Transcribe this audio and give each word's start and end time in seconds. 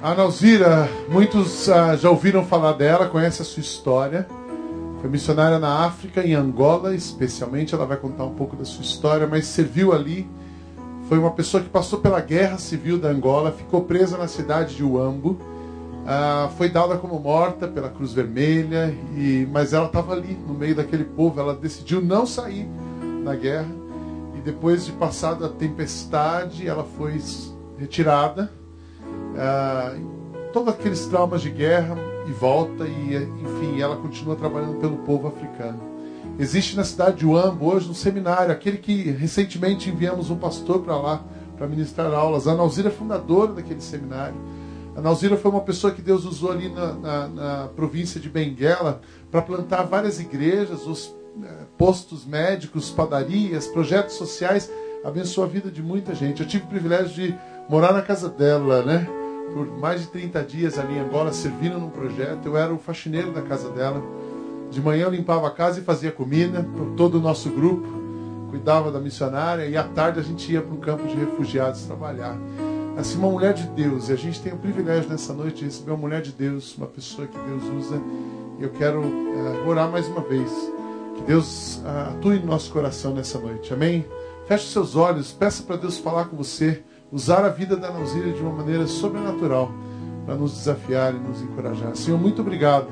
A 0.00 0.14
Nauzira, 0.14 0.88
muitos 1.08 1.66
uh, 1.66 1.96
já 1.96 2.08
ouviram 2.08 2.46
falar 2.46 2.74
dela, 2.74 3.08
conhecem 3.08 3.42
a 3.42 3.44
sua 3.44 3.60
história. 3.60 4.28
Foi 5.00 5.10
missionária 5.10 5.58
na 5.58 5.86
África, 5.86 6.24
em 6.24 6.34
Angola 6.34 6.94
especialmente. 6.94 7.74
Ela 7.74 7.84
vai 7.84 7.96
contar 7.96 8.22
um 8.24 8.34
pouco 8.34 8.54
da 8.54 8.64
sua 8.64 8.82
história, 8.82 9.26
mas 9.26 9.46
serviu 9.46 9.92
ali. 9.92 10.30
Foi 11.08 11.18
uma 11.18 11.32
pessoa 11.32 11.60
que 11.60 11.68
passou 11.68 11.98
pela 11.98 12.20
guerra 12.20 12.58
civil 12.58 12.96
da 12.96 13.08
Angola, 13.08 13.50
ficou 13.50 13.82
presa 13.82 14.16
na 14.16 14.28
cidade 14.28 14.76
de 14.76 14.84
Uambo. 14.84 15.30
Uh, 15.30 16.48
foi 16.56 16.68
dada 16.68 16.96
como 16.96 17.18
morta 17.18 17.66
pela 17.66 17.88
Cruz 17.88 18.12
Vermelha, 18.12 18.96
e, 19.16 19.48
mas 19.50 19.72
ela 19.72 19.86
estava 19.86 20.12
ali 20.12 20.38
no 20.46 20.54
meio 20.54 20.76
daquele 20.76 21.04
povo. 21.04 21.40
Ela 21.40 21.56
decidiu 21.56 22.00
não 22.00 22.24
sair 22.24 22.68
na 23.24 23.34
guerra. 23.34 23.74
E 24.36 24.40
depois 24.40 24.86
de 24.86 24.92
passada 24.92 25.46
a 25.46 25.48
tempestade, 25.48 26.68
ela 26.68 26.84
foi 26.84 27.20
retirada 27.76 28.57
ah, 29.38 29.94
todos 30.52 30.74
aqueles 30.74 31.06
traumas 31.06 31.42
de 31.42 31.50
guerra 31.50 31.96
e 32.26 32.32
volta 32.32 32.84
e 32.84 33.14
enfim 33.14 33.80
ela 33.80 33.96
continua 33.96 34.36
trabalhando 34.36 34.78
pelo 34.80 34.98
povo 34.98 35.28
africano. 35.28 35.80
Existe 36.38 36.76
na 36.76 36.84
cidade 36.84 37.18
de 37.18 37.26
Uambo 37.26 37.66
hoje 37.66 37.88
um 37.88 37.94
seminário 37.94 38.52
aquele 38.52 38.78
que 38.78 39.10
recentemente 39.10 39.90
enviamos 39.90 40.30
um 40.30 40.36
pastor 40.36 40.80
para 40.82 40.96
lá 40.96 41.24
para 41.56 41.66
ministrar 41.66 42.12
aulas. 42.12 42.46
A 42.46 42.54
Nauzira 42.54 42.88
é 42.88 42.92
fundadora 42.92 43.52
daquele 43.52 43.80
seminário. 43.80 44.36
A 44.96 45.00
Nauzira 45.00 45.36
foi 45.36 45.50
uma 45.50 45.60
pessoa 45.60 45.92
que 45.92 46.02
Deus 46.02 46.24
usou 46.24 46.52
ali 46.52 46.68
na, 46.68 46.92
na, 46.92 47.28
na 47.28 47.68
província 47.68 48.20
de 48.20 48.28
Benguela 48.28 49.00
para 49.30 49.42
plantar 49.42 49.82
várias 49.82 50.20
igrejas 50.20 50.86
os 50.86 51.14
eh, 51.42 51.48
postos 51.76 52.24
médicos 52.24 52.90
padarias 52.90 53.66
projetos 53.66 54.14
sociais. 54.14 54.70
Abençoou 55.04 55.46
a 55.46 55.50
vida 55.50 55.70
de 55.70 55.82
muita 55.82 56.14
gente. 56.14 56.42
Eu 56.42 56.48
tive 56.48 56.64
o 56.64 56.68
privilégio 56.68 57.14
de 57.14 57.34
morar 57.68 57.92
na 57.92 58.02
casa 58.02 58.28
dela 58.28 58.82
né 58.82 59.17
por 59.52 59.66
mais 59.78 60.00
de 60.00 60.06
30 60.08 60.42
dias 60.42 60.78
ali 60.78 60.94
em 60.94 61.00
Angola, 61.00 61.32
servindo 61.32 61.78
num 61.78 61.90
projeto. 61.90 62.46
Eu 62.46 62.56
era 62.56 62.72
o 62.72 62.78
faxineiro 62.78 63.32
da 63.32 63.42
casa 63.42 63.68
dela. 63.70 64.02
De 64.70 64.80
manhã 64.80 65.04
eu 65.04 65.10
limpava 65.10 65.46
a 65.46 65.50
casa 65.50 65.80
e 65.80 65.82
fazia 65.82 66.12
comida 66.12 66.62
para 66.62 66.84
todo 66.96 67.16
o 67.16 67.20
nosso 67.20 67.48
grupo, 67.50 67.88
cuidava 68.50 68.92
da 68.92 69.00
missionária 69.00 69.66
e 69.66 69.76
à 69.76 69.82
tarde 69.82 70.20
a 70.20 70.22
gente 70.22 70.52
ia 70.52 70.60
para 70.60 70.74
um 70.74 70.78
campo 70.78 71.06
de 71.06 71.14
refugiados 71.14 71.82
trabalhar. 71.82 72.36
Assim, 72.96 73.16
uma 73.16 73.30
mulher 73.30 73.54
de 73.54 73.62
Deus, 73.68 74.08
e 74.08 74.12
a 74.12 74.16
gente 74.16 74.42
tem 74.42 74.52
o 74.52 74.56
privilégio 74.56 75.08
nessa 75.08 75.32
noite 75.32 75.58
de 75.58 75.66
receber 75.66 75.92
uma 75.92 75.98
mulher 75.98 76.20
de 76.20 76.32
Deus, 76.32 76.76
uma 76.76 76.86
pessoa 76.88 77.28
que 77.28 77.38
Deus 77.38 77.62
usa. 77.78 78.02
E 78.58 78.64
eu 78.64 78.70
quero 78.70 79.00
uh, 79.00 79.68
orar 79.68 79.88
mais 79.88 80.08
uma 80.08 80.20
vez, 80.20 80.50
que 81.14 81.22
Deus 81.22 81.76
uh, 81.76 82.10
atue 82.10 82.40
no 82.40 82.46
nosso 82.46 82.72
coração 82.72 83.14
nessa 83.14 83.38
noite, 83.38 83.72
amém? 83.72 84.04
Feche 84.48 84.66
seus 84.66 84.96
olhos, 84.96 85.30
peça 85.30 85.62
para 85.62 85.76
Deus 85.76 85.96
falar 85.96 86.24
com 86.24 86.36
você 86.36 86.82
usar 87.10 87.44
a 87.44 87.48
vida 87.48 87.76
da 87.76 87.90
Nauzira 87.90 88.32
de 88.32 88.40
uma 88.40 88.52
maneira 88.52 88.86
sobrenatural 88.86 89.72
para 90.26 90.34
nos 90.34 90.52
desafiar 90.52 91.14
e 91.14 91.18
nos 91.18 91.40
encorajar. 91.40 91.96
Senhor, 91.96 92.20
muito 92.20 92.42
obrigado 92.42 92.88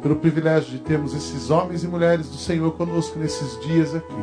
pelo 0.00 0.16
privilégio 0.16 0.70
de 0.70 0.78
termos 0.78 1.14
esses 1.14 1.50
homens 1.50 1.84
e 1.84 1.88
mulheres 1.88 2.28
do 2.28 2.36
Senhor 2.36 2.72
conosco 2.72 3.18
nesses 3.18 3.60
dias 3.60 3.94
aqui. 3.94 4.14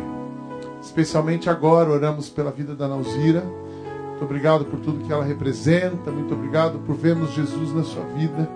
Especialmente 0.82 1.50
agora, 1.50 1.90
oramos 1.90 2.30
pela 2.30 2.52
vida 2.52 2.76
da 2.76 2.88
Nauzira. 2.88 3.42
Muito 3.42 4.24
obrigado 4.24 4.66
por 4.66 4.80
tudo 4.80 5.04
que 5.06 5.12
ela 5.12 5.24
representa. 5.24 6.12
Muito 6.12 6.34
obrigado 6.34 6.80
por 6.80 6.96
vermos 6.96 7.32
Jesus 7.32 7.74
na 7.74 7.84
sua 7.84 8.04
vida. 8.06 8.50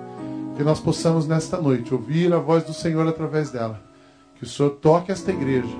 Que 0.56 0.64
nós 0.64 0.80
possamos 0.80 1.28
nesta 1.28 1.60
noite 1.60 1.94
ouvir 1.94 2.34
a 2.34 2.38
voz 2.38 2.64
do 2.64 2.74
Senhor 2.74 3.08
através 3.08 3.52
dela. 3.52 3.82
Que 4.36 4.44
o 4.44 4.48
Senhor 4.48 4.72
toque 4.72 5.12
esta 5.12 5.32
igreja 5.32 5.76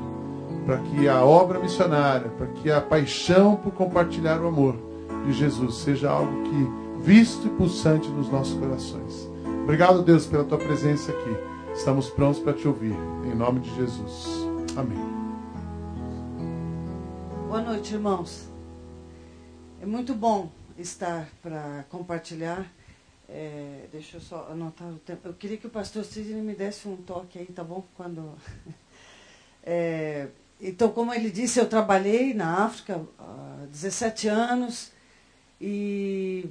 para 0.66 0.78
que 0.80 1.08
a 1.08 1.24
obra 1.24 1.60
missionária, 1.60 2.30
para 2.32 2.48
que 2.48 2.72
a 2.72 2.82
paixão 2.82 3.56
por 3.56 3.74
compartilhar 3.74 4.42
o 4.42 4.48
amor 4.48 4.76
de 5.26 5.34
Jesus 5.34 5.76
seja 5.76 6.10
algo 6.10 6.44
que 6.44 7.04
visto 7.04 7.48
e 7.48 7.50
pulsante 7.52 8.08
nos 8.10 8.30
nossos 8.30 8.58
corações. 8.58 9.30
Obrigado, 9.64 10.02
Deus, 10.04 10.26
pela 10.26 10.44
tua 10.44 10.58
presença 10.58 11.12
aqui. 11.12 11.54
Estamos 11.74 12.10
prontos 12.10 12.40
para 12.40 12.54
te 12.54 12.68
ouvir. 12.68 12.96
Em 13.26 13.36
nome 13.36 13.60
de 13.60 13.76
Jesus. 13.76 14.28
Amém. 14.76 14.98
Boa 17.48 17.62
noite, 17.62 17.94
irmãos. 17.94 18.50
É 19.82 19.86
muito 19.86 20.14
bom 20.14 20.50
estar 20.78 21.28
para 21.42 21.86
compartilhar. 21.90 22.66
É, 23.28 23.88
deixa 23.92 24.18
eu 24.18 24.22
só 24.22 24.48
anotar 24.52 24.88
o 24.90 25.00
tempo. 25.00 25.28
Eu 25.28 25.34
queria 25.34 25.58
que 25.58 25.68
o 25.68 25.70
pastor 25.70 26.04
Sidney 26.04 26.42
me 26.42 26.54
desse 26.54 26.88
um 26.88 26.96
toque 26.96 27.40
aí, 27.40 27.46
tá 27.46 27.64
bom? 27.64 27.84
Quando. 27.96 28.34
É, 29.66 30.28
então, 30.64 30.90
como 30.90 31.14
ele 31.14 31.30
disse, 31.30 31.60
eu 31.60 31.68
trabalhei 31.68 32.34
na 32.34 32.64
África 32.64 33.02
há 33.20 33.66
17 33.70 34.30
anos 34.30 34.92
e 35.60 36.46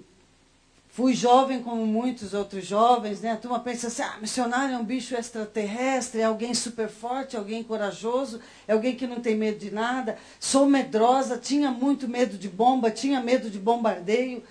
fui 0.90 1.14
jovem 1.14 1.62
como 1.62 1.86
muitos 1.86 2.34
outros 2.34 2.66
jovens, 2.66 3.22
né? 3.22 3.32
A 3.32 3.36
turma 3.36 3.58
pensa 3.60 3.86
assim, 3.86 4.02
ah, 4.02 4.18
missionário 4.20 4.74
é 4.74 4.78
um 4.78 4.84
bicho 4.84 5.14
extraterrestre, 5.14 6.20
é 6.20 6.24
alguém 6.24 6.52
super 6.52 6.90
forte, 6.90 7.34
alguém 7.34 7.62
corajoso, 7.62 8.40
é 8.68 8.74
alguém 8.74 8.94
que 8.94 9.06
não 9.06 9.20
tem 9.20 9.34
medo 9.34 9.58
de 9.58 9.70
nada. 9.70 10.18
Sou 10.38 10.66
medrosa, 10.66 11.38
tinha 11.38 11.70
muito 11.70 12.06
medo 12.06 12.36
de 12.36 12.48
bomba, 12.48 12.90
tinha 12.90 13.20
medo 13.22 13.48
de 13.48 13.58
bombardeio. 13.58 14.42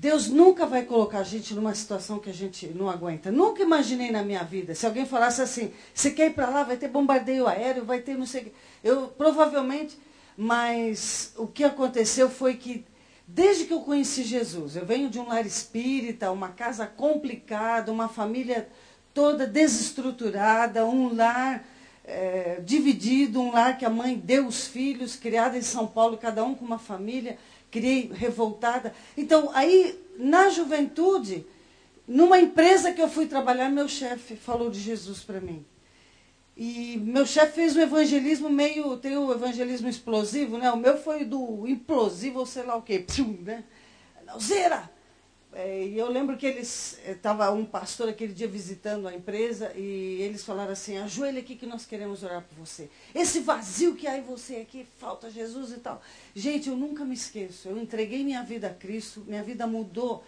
Deus 0.00 0.28
nunca 0.28 0.64
vai 0.64 0.84
colocar 0.84 1.18
a 1.18 1.22
gente 1.22 1.52
numa 1.52 1.74
situação 1.74 2.18
que 2.18 2.30
a 2.30 2.32
gente 2.32 2.68
não 2.68 2.88
aguenta. 2.88 3.30
Nunca 3.30 3.62
imaginei 3.62 4.10
na 4.10 4.22
minha 4.22 4.42
vida. 4.42 4.74
Se 4.74 4.86
alguém 4.86 5.04
falasse 5.04 5.42
assim, 5.42 5.74
você 5.92 6.10
quer 6.10 6.28
ir 6.28 6.32
para 6.32 6.48
lá, 6.48 6.62
vai 6.62 6.78
ter 6.78 6.88
bombardeio 6.88 7.46
aéreo, 7.46 7.84
vai 7.84 8.00
ter 8.00 8.16
não 8.16 8.24
sei 8.24 8.50
Eu 8.82 9.08
provavelmente, 9.08 9.98
mas 10.34 11.34
o 11.36 11.46
que 11.46 11.62
aconteceu 11.62 12.30
foi 12.30 12.54
que 12.54 12.86
desde 13.28 13.66
que 13.66 13.74
eu 13.74 13.80
conheci 13.80 14.22
Jesus, 14.22 14.74
eu 14.74 14.86
venho 14.86 15.10
de 15.10 15.18
um 15.18 15.28
lar 15.28 15.44
espírita, 15.44 16.32
uma 16.32 16.48
casa 16.48 16.86
complicada, 16.86 17.92
uma 17.92 18.08
família 18.08 18.70
toda 19.12 19.46
desestruturada, 19.46 20.86
um 20.86 21.14
lar 21.14 21.62
é, 22.06 22.58
dividido, 22.64 23.38
um 23.38 23.52
lar 23.52 23.76
que 23.76 23.84
a 23.84 23.90
mãe 23.90 24.16
deu 24.16 24.46
os 24.46 24.66
filhos, 24.66 25.14
criada 25.14 25.58
em 25.58 25.62
São 25.62 25.86
Paulo, 25.86 26.16
cada 26.16 26.42
um 26.42 26.54
com 26.54 26.64
uma 26.64 26.78
família 26.78 27.36
criei 27.70 28.10
revoltada. 28.12 28.94
Então, 29.16 29.50
aí, 29.54 29.98
na 30.18 30.48
juventude, 30.48 31.46
numa 32.06 32.40
empresa 32.40 32.92
que 32.92 33.00
eu 33.00 33.08
fui 33.08 33.26
trabalhar, 33.26 33.70
meu 33.70 33.88
chefe 33.88 34.36
falou 34.36 34.70
de 34.70 34.80
Jesus 34.80 35.20
para 35.20 35.40
mim. 35.40 35.64
E 36.56 36.98
meu 36.98 37.24
chefe 37.24 37.52
fez 37.52 37.76
um 37.76 37.80
evangelismo 37.80 38.50
meio, 38.50 38.96
tem 38.98 39.16
o 39.16 39.32
evangelismo 39.32 39.88
explosivo, 39.88 40.58
né? 40.58 40.70
O 40.70 40.76
meu 40.76 40.98
foi 40.98 41.24
do 41.24 41.66
implosivo, 41.66 42.44
sei 42.44 42.64
lá 42.64 42.76
o 42.76 42.82
quê, 42.82 42.98
pum, 43.16 43.38
né? 43.42 43.64
Alzeira, 44.26 44.76
é, 44.76 44.99
e 45.52 45.98
eu 45.98 46.08
lembro 46.08 46.36
que 46.36 46.46
eles 46.46 46.96
estava 47.04 47.46
eh, 47.46 47.50
um 47.50 47.64
pastor 47.64 48.08
aquele 48.08 48.32
dia 48.32 48.46
visitando 48.46 49.08
a 49.08 49.14
empresa 49.14 49.72
e 49.74 50.22
eles 50.22 50.44
falaram 50.44 50.72
assim: 50.72 50.96
ajoelha 50.96 51.40
aqui 51.40 51.56
que 51.56 51.66
nós 51.66 51.84
queremos 51.84 52.22
orar 52.22 52.42
por 52.42 52.56
você. 52.64 52.88
Esse 53.12 53.40
vazio 53.40 53.96
que 53.96 54.06
há 54.06 54.16
em 54.16 54.22
você 54.22 54.56
aqui, 54.56 54.86
falta 54.98 55.28
Jesus 55.28 55.72
e 55.72 55.78
tal. 55.78 56.00
Gente, 56.36 56.68
eu 56.68 56.76
nunca 56.76 57.04
me 57.04 57.14
esqueço. 57.14 57.68
Eu 57.68 57.76
entreguei 57.78 58.22
minha 58.22 58.44
vida 58.44 58.68
a 58.68 58.74
Cristo, 58.74 59.24
minha 59.26 59.42
vida 59.42 59.66
mudou. 59.66 60.22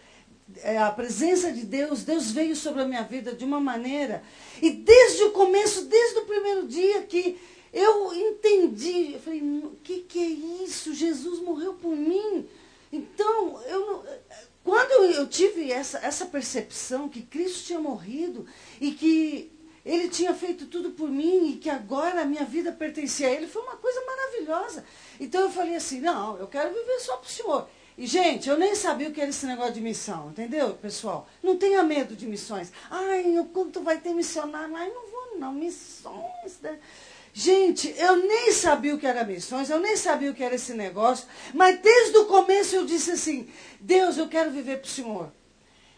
É, 0.56 0.76
a 0.76 0.90
presença 0.90 1.52
de 1.52 1.64
Deus, 1.64 2.02
Deus 2.02 2.32
veio 2.32 2.56
sobre 2.56 2.82
a 2.82 2.84
minha 2.84 3.04
vida 3.04 3.32
de 3.32 3.44
uma 3.44 3.60
maneira. 3.60 4.24
E 4.60 4.70
desde 4.70 5.22
o 5.22 5.30
começo, 5.30 5.84
desde 5.84 6.18
o 6.18 6.26
primeiro 6.26 6.66
dia 6.66 7.00
que 7.02 7.38
eu 7.72 8.12
entendi, 8.12 9.12
eu 9.12 9.20
falei: 9.20 9.40
o 9.40 9.76
que, 9.84 10.00
que 10.00 10.18
é 10.18 10.64
isso? 10.64 10.92
Jesus 10.92 11.38
morreu 11.40 11.74
por 11.74 11.94
mim. 11.94 12.44
Então, 12.92 13.62
eu 13.62 13.86
não 13.86 14.02
quando 14.64 15.12
eu 15.14 15.26
tive 15.26 15.70
essa, 15.72 15.98
essa 15.98 16.26
percepção 16.26 17.08
que 17.08 17.22
Cristo 17.22 17.66
tinha 17.66 17.78
morrido 17.78 18.46
e 18.80 18.92
que 18.92 19.52
ele 19.84 20.08
tinha 20.08 20.32
feito 20.34 20.66
tudo 20.66 20.90
por 20.90 21.08
mim 21.08 21.50
e 21.50 21.56
que 21.56 21.68
agora 21.68 22.22
a 22.22 22.24
minha 22.24 22.44
vida 22.44 22.70
pertencia 22.70 23.26
a 23.26 23.30
ele, 23.30 23.48
foi 23.48 23.62
uma 23.62 23.76
coisa 23.76 24.00
maravilhosa. 24.04 24.84
Então 25.18 25.42
eu 25.42 25.50
falei 25.50 25.74
assim: 25.74 26.00
não, 26.00 26.36
eu 26.38 26.46
quero 26.46 26.72
viver 26.72 27.00
só 27.00 27.16
para 27.16 27.26
o 27.26 27.30
Senhor. 27.30 27.68
E, 27.96 28.06
gente, 28.06 28.48
eu 28.48 28.56
nem 28.56 28.74
sabia 28.74 29.08
o 29.08 29.12
que 29.12 29.20
era 29.20 29.28
esse 29.28 29.44
negócio 29.44 29.74
de 29.74 29.80
missão, 29.80 30.30
entendeu, 30.30 30.74
pessoal? 30.74 31.28
Não 31.42 31.58
tenha 31.58 31.82
medo 31.82 32.16
de 32.16 32.26
missões. 32.26 32.72
Ai, 32.90 33.38
o 33.38 33.44
culto 33.46 33.82
vai 33.82 33.98
ter 34.00 34.14
missionário. 34.14 34.74
Ai, 34.74 34.88
não 34.88 35.06
vou, 35.10 35.38
não. 35.38 35.52
Missões. 35.52 36.58
Né? 36.62 36.78
Gente, 37.34 37.94
eu 37.96 38.16
nem 38.16 38.52
sabia 38.52 38.94
o 38.94 38.98
que 38.98 39.06
era 39.06 39.24
missões, 39.24 39.70
eu 39.70 39.80
nem 39.80 39.96
sabia 39.96 40.30
o 40.30 40.34
que 40.34 40.44
era 40.44 40.54
esse 40.54 40.74
negócio, 40.74 41.26
mas 41.54 41.80
desde 41.80 42.18
o 42.18 42.26
começo 42.26 42.76
eu 42.76 42.84
disse 42.84 43.12
assim: 43.12 43.48
Deus, 43.80 44.18
eu 44.18 44.28
quero 44.28 44.50
viver 44.50 44.78
para 44.80 44.86
o 44.86 44.90
Senhor. 44.90 45.32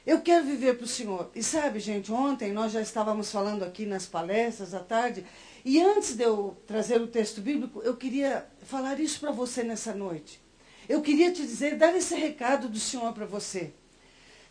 Eu 0.06 0.20
quero 0.20 0.44
viver 0.44 0.76
para 0.76 0.84
o 0.84 0.88
Senhor. 0.88 1.30
E 1.34 1.42
sabe, 1.42 1.80
gente, 1.80 2.12
ontem 2.12 2.52
nós 2.52 2.72
já 2.72 2.80
estávamos 2.80 3.32
falando 3.32 3.64
aqui 3.64 3.86
nas 3.86 4.06
palestras 4.06 4.74
à 4.74 4.80
tarde, 4.80 5.24
e 5.64 5.80
antes 5.80 6.14
de 6.14 6.22
eu 6.22 6.56
trazer 6.66 7.00
o 7.00 7.06
texto 7.06 7.40
bíblico, 7.40 7.80
eu 7.82 7.96
queria 7.96 8.46
falar 8.64 9.00
isso 9.00 9.18
para 9.18 9.32
você 9.32 9.64
nessa 9.64 9.94
noite. 9.94 10.40
Eu 10.88 11.00
queria 11.00 11.32
te 11.32 11.42
dizer, 11.42 11.76
dar 11.76 11.96
esse 11.96 12.14
recado 12.14 12.68
do 12.68 12.78
Senhor 12.78 13.12
para 13.12 13.24
você. 13.24 13.72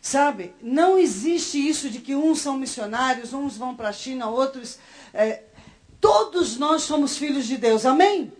Sabe, 0.02 0.52
não 0.60 0.98
existe 0.98 1.56
isso 1.56 1.88
de 1.88 2.00
que 2.00 2.14
uns 2.14 2.40
são 2.40 2.58
missionários, 2.58 3.32
uns 3.32 3.56
vão 3.56 3.74
para 3.74 3.88
a 3.88 3.92
China, 3.92 4.28
outros. 4.28 4.78
É, 5.14 5.44
Todos 6.04 6.58
nós 6.58 6.82
somos 6.82 7.16
filhos 7.16 7.46
de 7.46 7.56
Deus, 7.56 7.86
amém? 7.86 8.30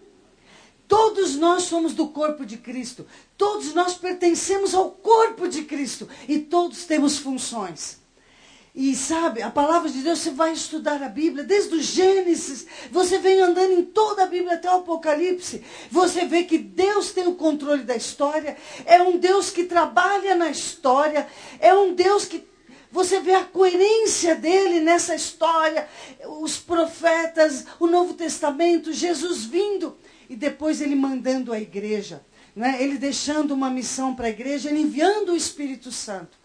Todos 0.86 1.34
nós 1.34 1.62
somos 1.62 1.94
do 1.94 2.08
corpo 2.08 2.44
de 2.44 2.58
Cristo. 2.58 3.06
Todos 3.38 3.72
nós 3.72 3.94
pertencemos 3.94 4.74
ao 4.74 4.90
corpo 4.90 5.48
de 5.48 5.62
Cristo. 5.62 6.06
E 6.28 6.40
todos 6.40 6.84
temos 6.84 7.16
funções. 7.16 8.00
E 8.74 8.94
sabe, 8.94 9.40
a 9.40 9.50
palavra 9.50 9.88
de 9.88 10.02
Deus, 10.02 10.18
você 10.18 10.30
vai 10.30 10.52
estudar 10.52 11.02
a 11.02 11.08
Bíblia, 11.08 11.42
desde 11.42 11.74
o 11.74 11.80
Gênesis, 11.80 12.66
você 12.90 13.18
vem 13.18 13.40
andando 13.40 13.72
em 13.72 13.82
toda 13.82 14.24
a 14.24 14.26
Bíblia 14.26 14.56
até 14.56 14.70
o 14.70 14.80
Apocalipse, 14.80 15.64
você 15.90 16.26
vê 16.26 16.42
que 16.42 16.58
Deus 16.58 17.12
tem 17.12 17.26
o 17.26 17.36
controle 17.36 17.84
da 17.84 17.96
história, 17.96 18.58
é 18.84 19.00
um 19.00 19.16
Deus 19.16 19.48
que 19.48 19.64
trabalha 19.64 20.34
na 20.34 20.50
história, 20.50 21.26
é 21.60 21.72
um 21.72 21.94
Deus 21.94 22.26
que 22.26 22.44
você 22.94 23.18
vê 23.18 23.34
a 23.34 23.44
coerência 23.44 24.36
dele 24.36 24.78
nessa 24.78 25.16
história, 25.16 25.88
os 26.40 26.58
profetas, 26.58 27.66
o 27.80 27.88
Novo 27.88 28.14
Testamento, 28.14 28.92
Jesus 28.92 29.44
vindo 29.44 29.98
e 30.30 30.36
depois 30.36 30.80
ele 30.80 30.94
mandando 30.94 31.52
a 31.52 31.58
igreja, 31.58 32.24
né? 32.54 32.76
ele 32.80 32.96
deixando 32.96 33.52
uma 33.52 33.68
missão 33.68 34.14
para 34.14 34.26
a 34.26 34.30
igreja, 34.30 34.70
ele 34.70 34.82
enviando 34.82 35.32
o 35.32 35.36
Espírito 35.36 35.90
Santo. 35.90 36.38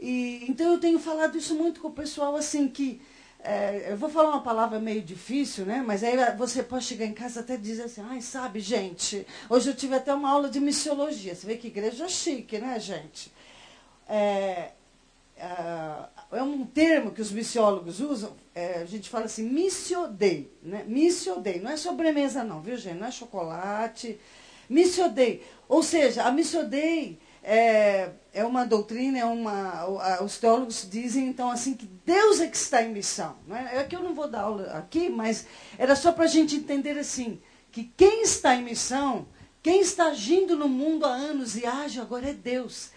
E, 0.00 0.46
então 0.48 0.72
eu 0.72 0.80
tenho 0.80 0.98
falado 0.98 1.36
isso 1.36 1.54
muito 1.54 1.78
com 1.78 1.88
o 1.88 1.92
pessoal, 1.92 2.36
assim, 2.36 2.68
que 2.68 3.02
é, 3.40 3.88
eu 3.90 3.96
vou 3.98 4.08
falar 4.08 4.30
uma 4.30 4.42
palavra 4.42 4.80
meio 4.80 5.02
difícil, 5.02 5.66
né? 5.66 5.84
Mas 5.86 6.02
aí 6.02 6.16
você 6.38 6.62
pode 6.62 6.86
chegar 6.86 7.04
em 7.04 7.12
casa 7.12 7.40
até 7.40 7.54
dizer 7.58 7.82
assim, 7.82 8.00
ai, 8.08 8.22
sabe, 8.22 8.60
gente, 8.60 9.26
hoje 9.50 9.68
eu 9.68 9.74
tive 9.74 9.94
até 9.94 10.14
uma 10.14 10.30
aula 10.30 10.48
de 10.48 10.58
missiologia. 10.58 11.34
Você 11.34 11.46
vê 11.46 11.56
que 11.58 11.66
igreja 11.66 12.08
chique, 12.08 12.58
né, 12.58 12.80
gente? 12.80 13.30
É, 14.08 14.70
é, 15.42 16.36
é 16.38 16.42
um 16.42 16.64
termo 16.64 17.10
que 17.10 17.20
os 17.20 17.32
missiólogos 17.32 17.98
usam, 17.98 18.32
é, 18.54 18.78
a 18.78 18.84
gente 18.84 19.10
fala 19.10 19.24
assim, 19.24 19.42
missiodei, 19.42 20.52
né? 20.62 20.84
Missiodei, 20.86 21.58
não 21.58 21.72
é 21.72 21.76
sobremesa 21.76 22.44
não, 22.44 22.62
viu, 22.62 22.76
gente? 22.76 22.98
Não 22.98 23.08
é 23.08 23.10
chocolate. 23.10 24.20
Missiodei, 24.70 25.42
ou 25.68 25.82
seja, 25.82 26.22
a 26.22 26.30
missiodei 26.30 27.18
é, 27.42 28.10
é 28.32 28.44
uma 28.44 28.64
doutrina, 28.64 29.18
é 29.18 29.24
uma. 29.24 29.84
Os 30.22 30.38
teólogos 30.38 30.86
dizem 30.88 31.26
então 31.26 31.50
assim 31.50 31.74
que 31.74 31.86
Deus 32.06 32.40
é 32.40 32.46
que 32.46 32.56
está 32.56 32.80
em 32.80 32.92
missão. 32.92 33.36
Não 33.48 33.56
é? 33.56 33.78
é 33.78 33.84
que 33.84 33.96
eu 33.96 34.02
não 34.02 34.14
vou 34.14 34.28
dar 34.28 34.42
aula 34.42 34.72
aqui, 34.74 35.08
mas 35.08 35.44
era 35.76 35.96
só 35.96 36.12
para 36.12 36.24
a 36.24 36.28
gente 36.28 36.54
entender 36.54 36.96
assim 36.96 37.40
que 37.72 37.90
quem 37.96 38.22
está 38.22 38.54
em 38.54 38.62
missão, 38.62 39.26
quem 39.60 39.80
está 39.80 40.06
agindo 40.06 40.56
no 40.56 40.68
mundo 40.68 41.04
há 41.04 41.12
anos 41.12 41.56
e 41.56 41.66
age 41.66 42.00
agora 42.00 42.30
é 42.30 42.32
Deus. 42.32 42.91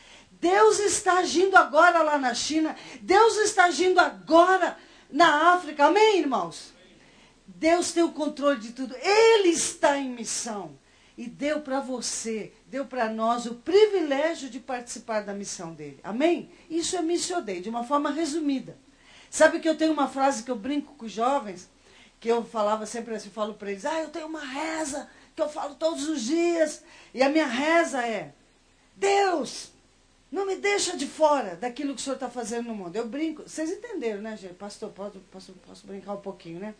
Deus 0.45 0.77
está 0.77 1.17
agindo 1.17 1.57
agora 1.57 2.03
lá 2.03 2.19
na 2.19 2.35
China. 2.35 2.75
Deus 3.01 3.35
está 3.37 3.65
agindo 3.65 3.99
agora 3.99 4.77
na 5.09 5.55
África. 5.55 5.85
Amém, 5.85 6.19
irmãos? 6.19 6.71
Deus 7.47 7.91
tem 7.91 8.03
o 8.03 8.11
controle 8.11 8.59
de 8.59 8.71
tudo. 8.71 8.95
Ele 9.01 9.49
está 9.49 9.97
em 9.97 10.11
missão 10.11 10.77
e 11.17 11.25
deu 11.27 11.61
para 11.61 11.79
você, 11.79 12.53
deu 12.67 12.85
para 12.85 13.09
nós 13.09 13.47
o 13.47 13.55
privilégio 13.55 14.47
de 14.47 14.59
participar 14.59 15.21
da 15.21 15.33
missão 15.33 15.73
dele. 15.73 15.99
Amém? 16.03 16.51
Isso 16.69 16.95
é 16.95 17.01
missionei, 17.01 17.59
de 17.59 17.69
uma 17.69 17.83
forma 17.83 18.11
resumida. 18.11 18.77
Sabe 19.31 19.59
que 19.59 19.67
eu 19.67 19.75
tenho 19.75 19.93
uma 19.93 20.07
frase 20.07 20.43
que 20.43 20.51
eu 20.51 20.55
brinco 20.55 20.93
com 20.93 21.07
os 21.07 21.11
jovens, 21.11 21.67
que 22.19 22.29
eu 22.29 22.45
falava 22.45 22.85
sempre 22.85 23.15
assim, 23.15 23.31
falo 23.31 23.55
para 23.55 23.71
eles, 23.71 23.83
ah, 23.83 23.99
eu 23.99 24.09
tenho 24.09 24.27
uma 24.27 24.45
reza 24.45 25.09
que 25.35 25.41
eu 25.41 25.49
falo 25.49 25.73
todos 25.73 26.07
os 26.07 26.21
dias, 26.21 26.83
e 27.15 27.23
a 27.23 27.29
minha 27.29 27.47
reza 27.47 28.05
é, 28.05 28.31
Deus, 28.95 29.74
não 30.35 30.45
me 30.45 30.57
deixa 30.57 30.97
de 30.97 31.07
fora 31.07 31.55
daquilo 31.55 31.95
que 31.95 32.01
o 32.01 32.03
Senhor 32.03 32.15
está 32.15 32.29
fazendo 32.29 32.67
no 32.67 32.75
mundo. 32.75 32.93
Eu 32.93 33.07
brinco, 33.07 33.43
vocês 33.43 33.71
entenderam, 33.71 34.21
né, 34.21 34.35
gente? 34.35 34.55
Pastor, 34.55 34.89
posso, 34.89 35.17
posso, 35.31 35.53
posso 35.65 35.87
brincar 35.87 36.13
um 36.13 36.19
pouquinho, 36.19 36.59
né? 36.59 36.75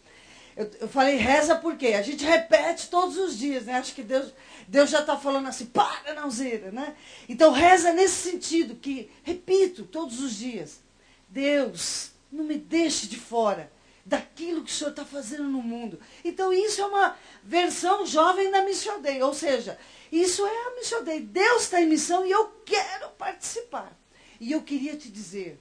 Eu, 0.58 0.70
eu 0.82 0.88
falei 0.90 1.16
reza 1.16 1.56
porque 1.56 1.88
a 1.88 2.02
gente 2.02 2.26
repete 2.26 2.90
todos 2.90 3.16
os 3.16 3.38
dias, 3.38 3.66
né? 3.66 3.76
Acho 3.76 3.96
que 3.96 4.04
Deus, 4.04 4.34
Deus 4.68 4.90
já 4.90 5.00
está 5.00 5.18
falando 5.18 5.48
assim, 5.48 5.68
para, 5.68 6.14
Nalzeira, 6.14 6.70
né? 6.70 6.98
Então 7.30 7.54
reza 7.54 7.94
nesse 7.94 8.30
sentido, 8.30 8.76
que 8.76 9.10
repito 9.24 9.86
todos 9.86 10.20
os 10.20 10.36
dias. 10.36 10.82
Deus, 11.30 12.12
não 12.30 12.44
me 12.44 12.58
deixe 12.58 13.08
de 13.08 13.18
fora 13.18 13.72
daquilo 14.06 14.64
que 14.64 14.72
o 14.72 14.74
Senhor 14.74 14.92
está 14.92 15.04
fazendo 15.04 15.46
no 15.46 15.64
mundo. 15.64 16.00
Então 16.24 16.54
isso 16.54 16.80
é 16.80 16.86
uma 16.86 17.18
versão 17.44 18.06
jovem 18.06 18.52
da 18.52 18.64
Mission 18.64 19.02
Day, 19.02 19.22
ou 19.24 19.34
seja, 19.34 19.80
isso 20.12 20.46
é 20.46 20.68
a 20.68 20.76
Mission 20.76 21.04
Day. 21.04 21.20
Deus 21.22 21.64
está 21.64 21.82
em 21.82 21.88
missão 21.88 22.26
e 22.26 22.32
eu 22.32 22.48
quero 22.64 23.10
participar. 23.12 23.92
E 24.40 24.52
eu 24.52 24.62
queria 24.62 24.96
te 24.96 25.10
dizer 25.10 25.60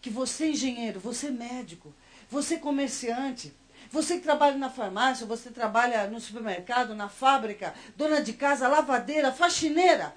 que 0.00 0.08
você 0.08 0.50
engenheiro, 0.50 1.00
você 1.00 1.30
médico, 1.30 1.92
você 2.30 2.58
comerciante, 2.58 3.52
você 3.90 4.18
que 4.18 4.22
trabalha 4.22 4.56
na 4.56 4.70
farmácia, 4.70 5.26
você 5.26 5.50
trabalha 5.50 6.06
no 6.06 6.20
supermercado, 6.20 6.94
na 6.94 7.08
fábrica, 7.08 7.74
dona 7.96 8.22
de 8.22 8.34
casa, 8.34 8.68
lavadeira, 8.68 9.32
faxineira. 9.32 10.14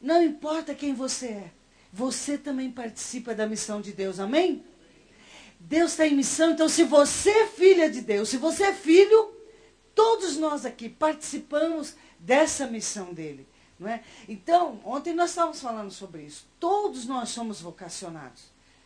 Não 0.00 0.20
importa 0.22 0.74
quem 0.74 0.92
você 0.92 1.28
é, 1.28 1.50
você 1.92 2.36
também 2.36 2.70
participa 2.70 3.32
da 3.32 3.46
missão 3.46 3.80
de 3.80 3.92
Deus, 3.92 4.18
amém? 4.18 4.64
Deus 5.68 5.92
está 5.92 6.06
em 6.06 6.14
missão, 6.14 6.52
então 6.52 6.68
se 6.68 6.84
você 6.84 7.30
é 7.30 7.46
filha 7.46 7.90
de 7.90 8.00
Deus, 8.00 8.28
se 8.28 8.36
você 8.36 8.64
é 8.64 8.72
filho, 8.72 9.32
todos 9.94 10.36
nós 10.36 10.66
aqui 10.66 10.88
participamos 10.88 11.94
dessa 12.18 12.66
missão 12.66 13.12
dele. 13.12 13.46
Não 13.78 13.88
é? 13.88 14.02
Então, 14.28 14.80
ontem 14.84 15.12
nós 15.12 15.30
estávamos 15.30 15.60
falando 15.60 15.90
sobre 15.90 16.22
isso. 16.22 16.46
Todos 16.60 17.06
nós 17.06 17.30
somos 17.30 17.60
vocacionados. 17.60 18.44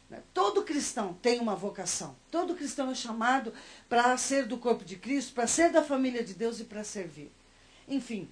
Né? 0.09 0.23
Todo 0.33 0.63
cristão 0.63 1.15
tem 1.21 1.39
uma 1.41 1.55
vocação. 1.55 2.17
Todo 2.31 2.55
cristão 2.55 2.91
é 2.91 2.95
chamado 2.95 3.53
para 3.89 4.17
ser 4.17 4.47
do 4.47 4.57
corpo 4.57 4.85
de 4.85 4.97
Cristo, 4.97 5.35
para 5.35 5.47
ser 5.47 5.71
da 5.71 5.83
família 5.83 6.25
de 6.25 6.33
Deus 6.35 6.61
e 6.61 6.65
para 6.65 6.85
servir. 6.85 7.31
Enfim, 7.89 8.29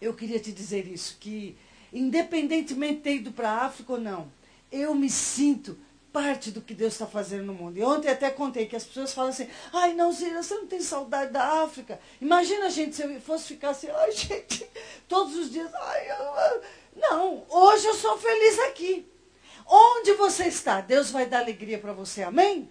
eu 0.00 0.14
queria 0.14 0.40
te 0.40 0.52
dizer 0.52 0.86
isso, 0.86 1.16
que 1.20 1.56
independentemente 1.92 2.96
de 2.96 3.02
ter 3.02 3.14
ido 3.16 3.32
para 3.32 3.50
a 3.50 3.66
África 3.66 3.92
ou 3.92 4.00
não, 4.00 4.30
eu 4.72 4.94
me 4.94 5.08
sinto 5.08 5.78
parte 6.16 6.50
do 6.50 6.62
que 6.62 6.72
Deus 6.72 6.94
está 6.94 7.06
fazendo 7.06 7.44
no 7.44 7.52
mundo. 7.52 7.76
E 7.76 7.82
ontem 7.82 8.08
até 8.08 8.30
contei 8.30 8.64
que 8.64 8.74
as 8.74 8.84
pessoas 8.84 9.12
falam 9.12 9.28
assim, 9.28 9.46
ai 9.70 9.92
não, 9.92 10.10
Zira, 10.10 10.42
você 10.42 10.54
não 10.54 10.66
tem 10.66 10.80
saudade 10.80 11.30
da 11.30 11.62
África? 11.62 12.00
Imagina 12.22 12.64
a 12.64 12.70
gente 12.70 12.96
se 12.96 13.02
eu 13.02 13.20
fosse 13.20 13.48
ficar 13.48 13.68
assim, 13.70 13.88
ai 13.90 14.10
gente, 14.12 14.66
todos 15.06 15.36
os 15.36 15.50
dias, 15.50 15.70
ai, 15.74 16.10
eu... 16.10 16.62
não, 16.96 17.44
hoje 17.50 17.86
eu 17.86 17.92
sou 17.92 18.16
feliz 18.16 18.58
aqui. 18.60 19.06
Onde 19.66 20.14
você 20.14 20.44
está, 20.44 20.80
Deus 20.80 21.10
vai 21.10 21.26
dar 21.26 21.40
alegria 21.40 21.78
para 21.78 21.92
você, 21.92 22.22
amém? 22.22 22.66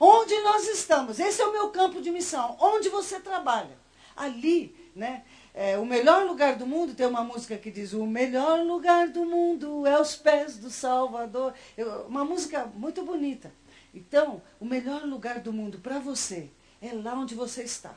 Onde 0.00 0.36
nós 0.40 0.66
estamos, 0.66 1.20
esse 1.20 1.40
é 1.40 1.46
o 1.46 1.52
meu 1.52 1.68
campo 1.68 2.02
de 2.02 2.10
missão. 2.10 2.56
Onde 2.58 2.88
você 2.88 3.20
trabalha, 3.20 3.78
ali, 4.16 4.74
né? 4.94 5.24
É, 5.52 5.78
o 5.78 5.84
melhor 5.84 6.24
lugar 6.26 6.56
do 6.56 6.66
mundo, 6.66 6.94
tem 6.94 7.06
uma 7.06 7.24
música 7.24 7.56
que 7.56 7.70
diz: 7.70 7.92
O 7.92 8.06
melhor 8.06 8.64
lugar 8.64 9.08
do 9.08 9.24
mundo 9.24 9.86
é 9.86 10.00
os 10.00 10.16
pés 10.16 10.56
do 10.56 10.70
Salvador. 10.70 11.54
Eu, 11.76 12.06
uma 12.06 12.24
música 12.24 12.66
muito 12.74 13.04
bonita. 13.04 13.52
Então, 13.92 14.40
o 14.60 14.64
melhor 14.64 15.02
lugar 15.04 15.40
do 15.40 15.52
mundo 15.52 15.78
para 15.78 15.98
você 15.98 16.48
é 16.80 16.92
lá 16.92 17.14
onde 17.14 17.34
você 17.34 17.62
está. 17.62 17.94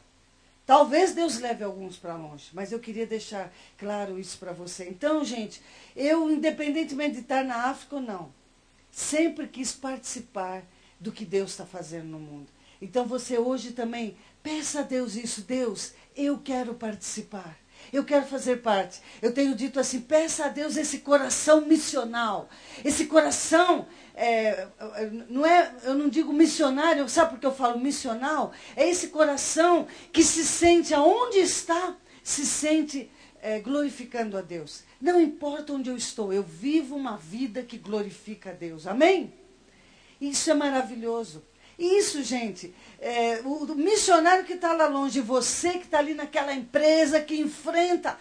Talvez 0.65 1.13
Deus 1.13 1.39
leve 1.39 1.63
alguns 1.63 1.97
para 1.97 2.15
longe, 2.15 2.49
mas 2.53 2.71
eu 2.71 2.79
queria 2.79 3.05
deixar 3.05 3.53
claro 3.77 4.17
isso 4.17 4.37
para 4.37 4.53
você. 4.53 4.87
Então, 4.87 5.23
gente, 5.23 5.61
eu, 5.95 6.31
independentemente 6.31 7.15
de 7.15 7.21
estar 7.21 7.43
na 7.43 7.69
África 7.69 7.97
ou 7.97 8.01
não, 8.01 8.33
sempre 8.89 9.47
quis 9.47 9.73
participar 9.73 10.63
do 10.99 11.11
que 11.11 11.25
Deus 11.25 11.51
está 11.51 11.65
fazendo 11.65 12.05
no 12.05 12.19
mundo. 12.19 12.47
Então, 12.81 13.05
você 13.05 13.37
hoje 13.37 13.71
também, 13.71 14.17
peça 14.41 14.79
a 14.79 14.83
Deus 14.83 15.15
isso. 15.15 15.41
Deus, 15.41 15.93
eu 16.15 16.39
quero 16.39 16.73
participar. 16.75 17.57
Eu 17.91 18.03
quero 18.05 18.25
fazer 18.25 18.57
parte. 18.57 19.01
Eu 19.21 19.33
tenho 19.33 19.55
dito 19.55 19.79
assim: 19.79 20.01
peça 20.01 20.45
a 20.45 20.49
Deus 20.49 20.77
esse 20.77 20.99
coração 20.99 21.61
missional. 21.61 22.49
Esse 22.83 23.05
coração, 23.07 23.87
é, 24.15 24.67
não 25.29 25.45
é, 25.45 25.73
eu 25.83 25.93
não 25.93 26.07
digo 26.07 26.31
missionário, 26.31 27.09
sabe 27.09 27.31
por 27.31 27.39
que 27.39 27.45
eu 27.45 27.53
falo 27.53 27.79
missional? 27.79 28.53
É 28.75 28.87
esse 28.87 29.09
coração 29.09 29.87
que 30.11 30.23
se 30.23 30.45
sente 30.45 30.93
aonde 30.93 31.39
está, 31.39 31.97
se 32.23 32.45
sente 32.45 33.11
é, 33.41 33.59
glorificando 33.59 34.37
a 34.37 34.41
Deus. 34.41 34.83
Não 35.01 35.19
importa 35.19 35.73
onde 35.73 35.89
eu 35.89 35.97
estou, 35.97 36.31
eu 36.31 36.43
vivo 36.43 36.95
uma 36.95 37.17
vida 37.17 37.61
que 37.63 37.77
glorifica 37.77 38.51
a 38.51 38.53
Deus. 38.53 38.87
Amém? 38.87 39.33
Isso 40.21 40.49
é 40.49 40.53
maravilhoso. 40.53 41.43
Isso, 41.77 42.21
gente, 42.23 42.73
é, 42.99 43.41
o, 43.43 43.65
missionário 43.75 44.45
que 44.45 44.53
está 44.53 44.73
lá 44.73 44.87
longe, 44.87 45.19
você 45.21 45.73
que 45.73 45.85
está 45.85 45.99
ali 45.99 46.13
naquela 46.13 46.53
empresa 46.53 47.19
que 47.19 47.35
enfrenta 47.39 48.17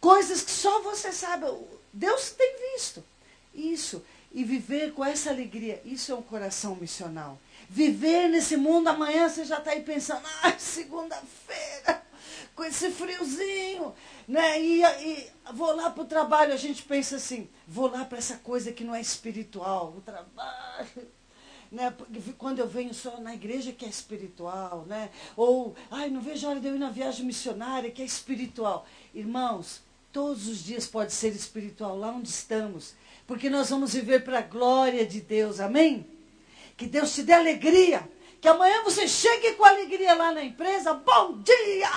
coisas 0.00 0.42
que 0.42 0.50
só 0.50 0.80
você 0.82 1.12
sabe, 1.12 1.46
Deus 1.92 2.30
tem 2.30 2.56
visto. 2.74 3.04
Isso. 3.54 4.04
E 4.32 4.44
viver 4.44 4.92
com 4.92 5.04
essa 5.04 5.30
alegria, 5.30 5.82
isso 5.84 6.12
é 6.12 6.14
um 6.14 6.22
coração 6.22 6.76
missional. 6.76 7.38
Viver 7.68 8.28
nesse 8.28 8.56
mundo, 8.56 8.88
amanhã 8.88 9.28
você 9.28 9.44
já 9.44 9.58
está 9.58 9.72
aí 9.72 9.82
pensando, 9.82 10.22
ah, 10.42 10.54
segunda-feira, 10.58 12.02
com 12.54 12.64
esse 12.64 12.90
friozinho, 12.90 13.94
né? 14.28 14.60
E, 14.60 14.82
e 14.82 15.30
vou 15.52 15.74
lá 15.74 15.90
para 15.90 16.02
o 16.02 16.06
trabalho, 16.06 16.52
a 16.52 16.56
gente 16.56 16.82
pensa 16.82 17.16
assim, 17.16 17.48
vou 17.66 17.90
lá 17.90 18.04
para 18.04 18.18
essa 18.18 18.36
coisa 18.36 18.72
que 18.72 18.84
não 18.84 18.94
é 18.94 19.00
espiritual, 19.00 19.94
o 19.96 20.00
trabalho 20.00 21.19
né? 21.70 21.94
Quando 22.36 22.58
eu 22.58 22.68
venho 22.68 22.92
só 22.92 23.20
na 23.20 23.34
igreja 23.34 23.72
que 23.72 23.84
é 23.84 23.88
espiritual, 23.88 24.84
né? 24.86 25.10
Ou, 25.36 25.74
ai, 25.90 26.10
não 26.10 26.20
vejo 26.20 26.46
a 26.46 26.50
hora 26.50 26.60
de 26.60 26.66
eu 26.66 26.74
ir 26.74 26.78
na 26.78 26.90
viagem 26.90 27.24
missionária 27.24 27.90
que 27.90 28.02
é 28.02 28.04
espiritual. 28.04 28.86
Irmãos, 29.14 29.82
todos 30.12 30.48
os 30.48 30.64
dias 30.64 30.86
pode 30.86 31.12
ser 31.12 31.34
espiritual 31.34 31.96
lá 31.96 32.08
onde 32.08 32.28
estamos, 32.28 32.94
porque 33.26 33.48
nós 33.48 33.70
vamos 33.70 33.94
viver 33.94 34.24
para 34.24 34.38
a 34.38 34.42
glória 34.42 35.06
de 35.06 35.20
Deus. 35.20 35.60
Amém? 35.60 36.06
Que 36.76 36.86
Deus 36.86 37.14
te 37.14 37.22
dê 37.22 37.32
alegria. 37.32 38.08
Que 38.40 38.48
amanhã 38.48 38.82
você 38.82 39.06
chegue 39.06 39.52
com 39.52 39.64
alegria 39.64 40.14
lá 40.14 40.32
na 40.32 40.42
empresa. 40.42 40.94
Bom 40.94 41.42
dia! 41.42 41.90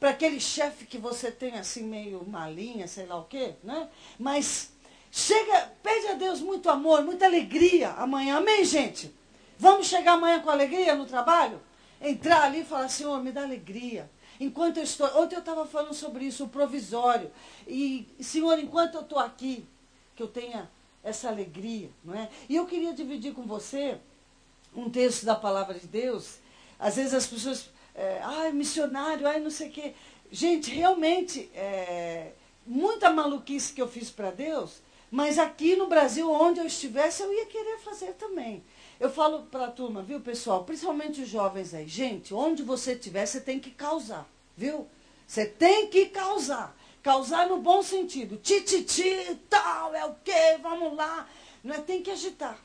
Para 0.00 0.10
aquele 0.10 0.40
chefe 0.40 0.86
que 0.86 0.96
você 0.96 1.30
tem 1.30 1.58
assim 1.58 1.82
meio 1.84 2.26
malinha, 2.26 2.88
sei 2.88 3.04
lá 3.04 3.18
o 3.18 3.24
quê, 3.24 3.54
né? 3.62 3.88
Mas 4.18 4.72
Chega, 5.14 5.70
pede 5.82 6.06
a 6.06 6.14
Deus 6.14 6.40
muito 6.40 6.70
amor, 6.70 7.04
muita 7.04 7.26
alegria 7.26 7.90
amanhã. 7.90 8.38
Amém, 8.38 8.64
gente? 8.64 9.14
Vamos 9.58 9.86
chegar 9.86 10.14
amanhã 10.14 10.40
com 10.40 10.48
alegria 10.48 10.94
no 10.94 11.04
trabalho? 11.04 11.60
Entrar 12.00 12.44
ali 12.44 12.60
e 12.60 12.64
falar, 12.64 12.88
Senhor, 12.88 13.22
me 13.22 13.30
dá 13.30 13.42
alegria. 13.42 14.10
Enquanto 14.40 14.78
eu 14.78 14.82
estou. 14.82 15.06
Ontem 15.22 15.34
eu 15.34 15.40
estava 15.40 15.66
falando 15.66 15.92
sobre 15.92 16.24
isso, 16.24 16.44
o 16.44 16.48
provisório. 16.48 17.30
E, 17.68 18.08
Senhor, 18.20 18.58
enquanto 18.58 18.94
eu 18.94 19.02
estou 19.02 19.18
aqui, 19.18 19.66
que 20.16 20.22
eu 20.22 20.28
tenha 20.28 20.70
essa 21.04 21.28
alegria, 21.28 21.90
não 22.02 22.14
é? 22.14 22.30
E 22.48 22.56
eu 22.56 22.64
queria 22.64 22.94
dividir 22.94 23.34
com 23.34 23.42
você 23.42 23.98
um 24.74 24.88
texto 24.88 25.26
da 25.26 25.34
palavra 25.34 25.78
de 25.78 25.86
Deus. 25.86 26.38
Às 26.78 26.96
vezes 26.96 27.12
as 27.12 27.26
pessoas. 27.26 27.68
É, 27.94 28.18
ai, 28.22 28.50
missionário, 28.50 29.28
ai, 29.28 29.40
não 29.40 29.50
sei 29.50 29.68
o 29.68 29.72
quê. 29.72 29.92
Gente, 30.30 30.70
realmente, 30.70 31.50
é, 31.54 32.32
muita 32.66 33.10
maluquice 33.10 33.74
que 33.74 33.82
eu 33.82 33.86
fiz 33.86 34.08
para 34.08 34.30
Deus 34.30 34.80
mas 35.12 35.38
aqui 35.38 35.76
no 35.76 35.88
Brasil, 35.88 36.32
onde 36.32 36.58
eu 36.58 36.64
estivesse, 36.64 37.22
eu 37.22 37.30
ia 37.30 37.44
querer 37.44 37.76
fazer 37.80 38.14
também. 38.14 38.64
Eu 38.98 39.10
falo 39.10 39.42
para 39.42 39.66
a 39.66 39.70
turma, 39.70 40.02
viu, 40.02 40.18
pessoal? 40.20 40.64
Principalmente 40.64 41.20
os 41.20 41.28
jovens 41.28 41.74
aí. 41.74 41.86
Gente, 41.86 42.32
onde 42.32 42.62
você 42.62 42.94
estiver, 42.94 43.26
você 43.26 43.38
tem 43.38 43.60
que 43.60 43.70
causar, 43.70 44.26
viu? 44.56 44.88
Você 45.26 45.44
tem 45.44 45.88
que 45.88 46.06
causar. 46.06 46.74
Causar 47.02 47.46
no 47.46 47.58
bom 47.58 47.82
sentido. 47.82 48.38
Tititi, 48.38 49.38
tal, 49.50 49.94
é 49.94 50.02
o 50.06 50.14
quê? 50.24 50.56
Vamos 50.62 50.96
lá. 50.96 51.28
Não 51.62 51.74
é? 51.74 51.78
Tem 51.82 52.02
que 52.02 52.10
agitar. 52.10 52.58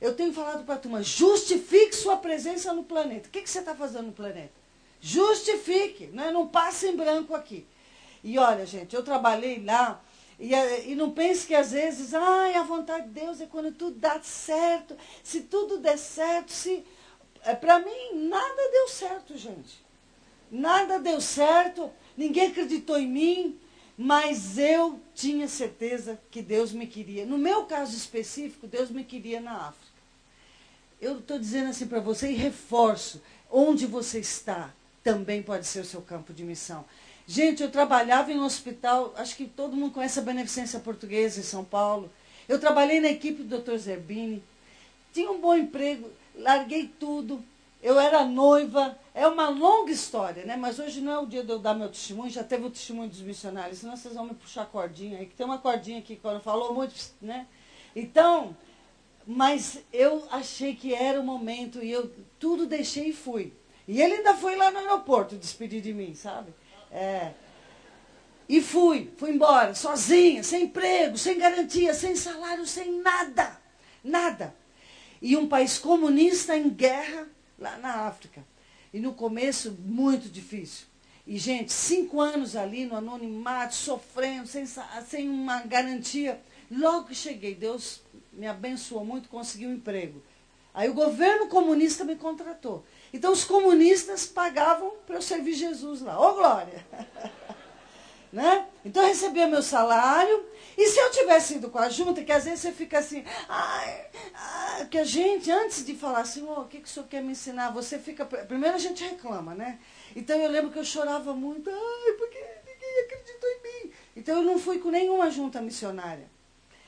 Eu 0.00 0.16
tenho 0.16 0.32
falado 0.32 0.64
para 0.64 0.74
a 0.74 0.78
turma, 0.78 1.04
justifique 1.04 1.94
sua 1.94 2.16
presença 2.16 2.72
no 2.72 2.82
planeta. 2.82 3.28
O 3.28 3.30
que, 3.30 3.42
que 3.42 3.48
você 3.48 3.60
está 3.60 3.76
fazendo 3.76 4.06
no 4.06 4.12
planeta? 4.12 4.54
Justifique, 5.00 6.06
né? 6.08 6.32
não 6.32 6.48
passe 6.48 6.88
em 6.88 6.96
branco 6.96 7.32
aqui. 7.32 7.64
E 8.24 8.40
olha, 8.40 8.66
gente, 8.66 8.96
eu 8.96 9.04
trabalhei 9.04 9.62
lá 9.64 10.02
e, 10.38 10.54
eh, 10.54 10.90
e 10.90 10.94
não 10.94 11.10
pense 11.10 11.46
que 11.46 11.54
às 11.54 11.72
vezes, 11.72 12.14
ai, 12.14 12.54
a 12.54 12.62
vontade 12.62 13.06
de 13.06 13.20
Deus 13.20 13.40
é 13.40 13.46
quando 13.46 13.72
tudo 13.72 13.98
dá 13.98 14.20
certo. 14.22 14.96
Se 15.22 15.42
tudo 15.42 15.78
der 15.78 15.98
certo, 15.98 16.52
se. 16.52 16.84
É, 17.44 17.54
Para 17.54 17.78
mim, 17.78 18.28
nada 18.28 18.70
deu 18.70 18.88
certo, 18.88 19.36
gente. 19.36 19.82
Nada 20.50 20.98
deu 20.98 21.20
certo, 21.20 21.90
ninguém 22.14 22.48
acreditou 22.48 22.98
em 22.98 23.08
mim, 23.08 23.58
mas 23.96 24.58
eu 24.58 25.00
tinha 25.14 25.48
certeza 25.48 26.20
que 26.30 26.42
Deus 26.42 26.72
me 26.72 26.86
queria. 26.86 27.24
No 27.24 27.38
meu 27.38 27.64
caso 27.64 27.96
específico, 27.96 28.66
Deus 28.66 28.90
me 28.90 29.02
queria 29.02 29.40
na 29.40 29.68
África. 29.68 29.92
Eu 31.00 31.20
estou 31.20 31.38
dizendo 31.38 31.70
assim 31.70 31.86
para 31.86 32.00
você 32.00 32.30
e 32.30 32.34
reforço: 32.34 33.22
onde 33.50 33.86
você 33.86 34.20
está 34.20 34.74
também 35.02 35.42
pode 35.42 35.66
ser 35.66 35.80
o 35.80 35.84
seu 35.84 36.00
campo 36.00 36.32
de 36.32 36.44
missão. 36.44 36.84
Gente, 37.26 37.62
eu 37.62 37.70
trabalhava 37.70 38.32
em 38.32 38.38
um 38.38 38.44
hospital, 38.44 39.14
acho 39.16 39.36
que 39.36 39.46
todo 39.46 39.76
mundo 39.76 39.92
conhece 39.92 40.18
a 40.18 40.22
Beneficência 40.22 40.80
Portuguesa 40.80 41.40
em 41.40 41.44
São 41.44 41.64
Paulo. 41.64 42.10
Eu 42.48 42.58
trabalhei 42.58 43.00
na 43.00 43.08
equipe 43.08 43.42
do 43.42 43.58
Dr. 43.58 43.76
Zerbini, 43.76 44.42
tinha 45.12 45.30
um 45.30 45.40
bom 45.40 45.54
emprego, 45.54 46.10
larguei 46.34 46.90
tudo. 46.98 47.42
Eu 47.82 47.98
era 47.98 48.24
noiva, 48.24 48.96
é 49.14 49.26
uma 49.26 49.48
longa 49.48 49.90
história, 49.90 50.44
né? 50.44 50.56
Mas 50.56 50.78
hoje 50.78 51.00
não 51.00 51.12
é 51.12 51.18
o 51.18 51.26
dia 51.26 51.42
de 51.42 51.50
eu 51.50 51.58
dar 51.58 51.74
meu 51.74 51.88
testemunho, 51.88 52.30
já 52.30 52.44
teve 52.44 52.64
o 52.64 52.70
testemunho 52.70 53.08
dos 53.08 53.20
missionários, 53.20 53.78
senão 53.78 53.96
vocês 53.96 54.14
vão 54.14 54.24
me 54.24 54.34
puxar 54.34 54.62
a 54.62 54.66
cordinha 54.66 55.18
aí, 55.18 55.26
que 55.26 55.34
tem 55.34 55.44
uma 55.44 55.58
cordinha 55.58 55.98
aqui 55.98 56.16
quando 56.16 56.40
falou 56.40 56.74
muito, 56.74 56.94
né? 57.20 57.46
Então, 57.94 58.56
mas 59.26 59.80
eu 59.92 60.26
achei 60.30 60.74
que 60.74 60.94
era 60.94 61.20
o 61.20 61.24
momento 61.24 61.82
e 61.82 61.90
eu 61.90 62.10
tudo 62.38 62.66
deixei 62.66 63.08
e 63.08 63.12
fui. 63.12 63.52
E 63.86 64.00
ele 64.00 64.14
ainda 64.14 64.34
foi 64.34 64.56
lá 64.56 64.70
no 64.70 64.78
aeroporto 64.78 65.36
despedir 65.36 65.80
de 65.80 65.92
mim, 65.92 66.14
sabe? 66.14 66.52
É. 66.92 67.32
E 68.48 68.60
fui, 68.60 69.10
fui 69.16 69.30
embora, 69.30 69.74
sozinha, 69.74 70.42
sem 70.42 70.64
emprego, 70.64 71.16
sem 71.16 71.38
garantia, 71.38 71.94
sem 71.94 72.14
salário, 72.14 72.66
sem 72.66 73.00
nada. 73.00 73.58
Nada. 74.04 74.54
E 75.20 75.36
um 75.36 75.48
país 75.48 75.78
comunista 75.78 76.56
em 76.56 76.68
guerra 76.68 77.28
lá 77.58 77.78
na 77.78 78.06
África. 78.06 78.44
E 78.92 79.00
no 79.00 79.14
começo, 79.14 79.76
muito 79.80 80.28
difícil. 80.28 80.86
E, 81.26 81.38
gente, 81.38 81.72
cinco 81.72 82.20
anos 82.20 82.56
ali 82.56 82.84
no 82.84 82.96
anonimato, 82.96 83.74
sofrendo, 83.74 84.46
sem, 84.46 84.66
sem 85.06 85.28
uma 85.28 85.62
garantia. 85.62 86.40
Logo 86.70 87.06
que 87.06 87.14
cheguei, 87.14 87.54
Deus 87.54 88.02
me 88.32 88.46
abençoou 88.46 89.04
muito, 89.04 89.28
consegui 89.28 89.66
um 89.66 89.74
emprego. 89.74 90.22
Aí 90.74 90.88
o 90.88 90.94
governo 90.94 91.48
comunista 91.48 92.04
me 92.04 92.16
contratou. 92.16 92.84
Então 93.12 93.32
os 93.32 93.44
comunistas 93.44 94.26
pagavam 94.26 94.92
para 95.06 95.16
eu 95.16 95.22
servir 95.22 95.52
Jesus 95.52 96.00
lá. 96.00 96.18
Ô, 96.18 96.30
oh, 96.30 96.34
glória! 96.34 96.86
né? 98.32 98.66
Então 98.84 99.02
eu 99.02 99.08
recebia 99.08 99.46
meu 99.46 99.62
salário. 99.62 100.46
E 100.76 100.88
se 100.88 100.98
eu 100.98 101.10
tivesse 101.10 101.56
ido 101.56 101.68
com 101.68 101.78
a 101.78 101.90
junta, 101.90 102.24
que 102.24 102.32
às 102.32 102.44
vezes 102.44 102.60
você 102.60 102.72
fica 102.72 102.98
assim, 102.98 103.22
ai, 103.46 104.06
ai, 104.34 104.86
que 104.86 104.96
a 104.96 105.04
gente, 105.04 105.50
antes 105.50 105.84
de 105.84 105.94
falar 105.94 106.20
assim, 106.20 106.42
oh, 106.48 106.62
o 106.62 106.66
que, 106.66 106.78
que 106.78 106.88
o 106.88 106.90
senhor 106.90 107.06
quer 107.06 107.22
me 107.22 107.32
ensinar? 107.32 107.70
Você 107.72 107.98
fica. 107.98 108.24
Primeiro 108.24 108.74
a 108.74 108.78
gente 108.78 109.04
reclama, 109.04 109.54
né? 109.54 109.78
Então 110.16 110.38
eu 110.38 110.50
lembro 110.50 110.70
que 110.70 110.78
eu 110.78 110.84
chorava 110.84 111.34
muito, 111.34 111.68
ai, 111.68 112.12
porque 112.12 112.38
ninguém 112.38 113.04
acreditou 113.04 113.50
em 113.50 113.62
mim. 113.62 113.92
Então 114.16 114.38
eu 114.38 114.42
não 114.42 114.58
fui 114.58 114.78
com 114.78 114.90
nenhuma 114.90 115.30
junta 115.30 115.60
missionária. 115.60 116.30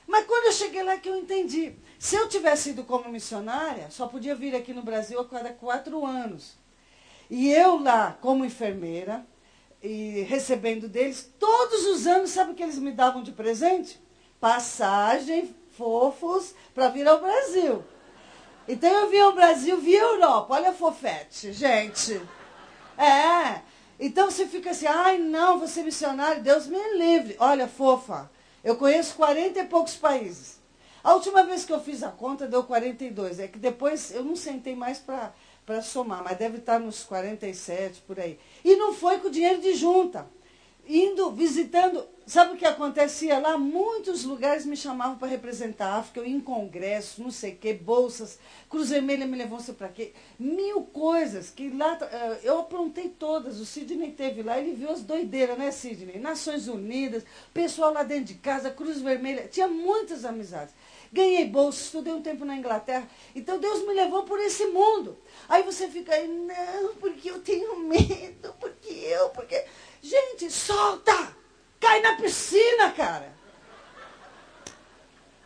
Mas 0.07 0.27
quando 0.27 0.47
eu 0.47 0.53
cheguei 0.53 0.83
lá 0.83 0.97
que 0.97 1.09
eu 1.09 1.17
entendi. 1.17 1.77
Se 2.05 2.17
eu 2.17 2.29
tivesse 2.29 2.69
ido 2.69 2.85
como 2.85 3.09
missionária, 3.09 3.89
só 3.91 4.07
podia 4.07 4.35
vir 4.35 4.55
aqui 4.55 4.75
no 4.75 4.83
Brasil 4.83 5.19
a 5.19 5.25
cada 5.27 5.49
quatro 5.55 6.05
anos. 6.05 6.55
E 7.31 7.51
eu 7.51 7.83
lá, 7.83 8.19
como 8.21 8.45
enfermeira, 8.45 9.27
e 9.83 10.21
recebendo 10.29 10.87
deles, 10.87 11.33
todos 11.39 11.87
os 11.87 12.07
anos, 12.07 12.29
sabe 12.29 12.53
o 12.53 12.55
que 12.55 12.63
eles 12.63 12.79
me 12.79 12.93
davam 12.93 13.23
de 13.23 13.33
presente? 13.33 13.99
Passagem, 14.39 15.57
fofos, 15.79 16.55
para 16.75 16.91
vir 16.91 17.09
ao 17.09 17.23
Brasil. 17.23 17.83
Então 18.69 18.91
eu 18.91 19.09
vim 19.09 19.21
ao 19.21 19.33
Brasil 19.33 19.81
via 19.81 20.03
Europa. 20.03 20.53
Olha 20.57 20.69
a 20.69 20.75
fofete, 20.75 21.55
gente. 21.55 22.21
É. 22.99 23.63
Então 23.99 24.31
você 24.31 24.47
fica 24.47 24.73
assim, 24.73 24.87
ai 24.87 25.17
não, 25.17 25.59
você 25.59 25.81
é 25.81 25.85
missionário, 25.85 26.43
Deus 26.43 26.67
me 26.67 26.99
livre. 26.99 27.35
Olha, 27.39 27.67
fofa, 27.67 28.31
eu 28.63 28.77
conheço 28.77 29.15
40 29.15 29.59
e 29.59 29.65
poucos 29.65 29.97
países. 29.97 30.54
A 31.05 31.13
última 31.13 31.43
vez 31.45 31.67
que 31.67 31.73
eu 31.73 31.81
fiz 31.81 32.03
a 32.03 32.11
conta 32.11 32.49
deu 32.49 32.65
42. 32.65 33.39
É 33.39 33.47
que 33.47 33.59
depois 33.59 34.11
eu 34.11 34.25
não 34.25 34.35
sentei 34.35 34.75
mais 34.75 34.99
para 34.99 35.83
somar, 35.83 36.25
mas 36.25 36.39
deve 36.39 36.57
estar 36.57 36.81
nos 36.81 37.05
47 37.05 38.03
por 38.07 38.19
aí. 38.19 38.39
E 38.65 38.75
não 38.77 38.95
foi 38.95 39.19
com 39.19 39.29
dinheiro 39.29 39.61
de 39.61 39.75
junta. 39.75 40.27
Indo, 40.87 41.31
visitando. 41.31 42.07
Sabe 42.27 42.55
o 42.55 42.57
que 42.57 42.65
acontecia 42.65 43.39
lá? 43.39 43.59
Muitos 43.59 44.25
lugares 44.25 44.65
me 44.65 44.77
chamavam 44.77 45.19
para 45.19 45.29
representar 45.29 45.89
a 45.89 45.97
África, 45.97 46.21
eu 46.21 46.27
ia 46.27 46.35
em 46.35 46.41
congresso, 46.41 47.23
não 47.23 47.31
sei 47.31 47.53
o 47.53 47.57
quê, 47.57 47.75
bolsas, 47.75 48.39
Cruz 48.71 48.89
Vermelha 48.89 49.27
me 49.27 49.37
levou 49.37 49.61
sei 49.61 49.75
para 49.75 49.89
quê. 49.89 50.13
Mil 50.39 50.83
coisas 50.85 51.51
que 51.51 51.69
lá. 51.69 51.99
Eh, 52.01 52.41
eu 52.45 52.61
aprontei 52.61 53.11
todas. 53.11 53.61
O 53.61 53.67
Sidney 53.67 54.13
teve 54.13 54.43
lá, 54.43 54.59
ele 54.59 54.75
viu 54.75 54.91
as 54.91 55.03
doideiras, 55.03 55.59
né, 55.59 55.71
Sidney? 55.71 56.19
Nações 56.19 56.67
Unidas, 56.67 57.25
pessoal 57.53 57.93
lá 57.93 58.03
dentro 58.03 58.33
de 58.33 58.35
casa, 58.35 58.71
Cruz 58.71 59.03
Vermelha. 59.03 59.49
Tinha 59.49 59.69
muitas 59.69 60.25
amizades. 60.25 60.75
Ganhei 61.15 61.45
bolsa, 61.45 61.81
estudei 61.81 62.13
um 62.13 62.21
tempo 62.21 62.45
na 62.45 62.57
Inglaterra. 62.57 63.09
Então 63.37 63.61
Deus 63.61 63.87
me 63.87 63.95
levou 63.95 64.25
por 64.25 64.41
esse 64.41 64.67
mundo. 64.67 65.17
Aí 65.49 65.63
você 65.63 65.87
fica 65.87 66.13
aí, 66.13 66.27
não, 66.27 66.97
porque 66.97 67.31
eu 67.31 67.41
tenho 67.41 67.77
medo, 67.79 68.53
porque 68.59 68.89
eu, 68.89 69.29
porque. 69.29 69.65
Gente, 70.03 70.51
solta! 70.51 71.37
Cai 71.79 72.01
na 72.01 72.17
piscina, 72.17 72.91
cara. 72.91 73.33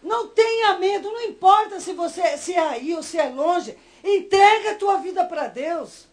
Não 0.03 0.29
tenha 0.29 0.79
medo, 0.79 1.13
não 1.13 1.25
importa 1.25 1.79
se 1.81 1.93
você 1.93 2.39
se 2.39 2.55
é 2.55 2.61
aí 2.61 2.95
ou 2.95 3.03
se 3.03 3.19
é 3.19 3.29
longe. 3.29 3.77
Entrega 4.03 4.71
a 4.71 4.77
tua 4.77 4.97
vida 4.97 5.23
para 5.27 5.49
Deus. 5.49 6.07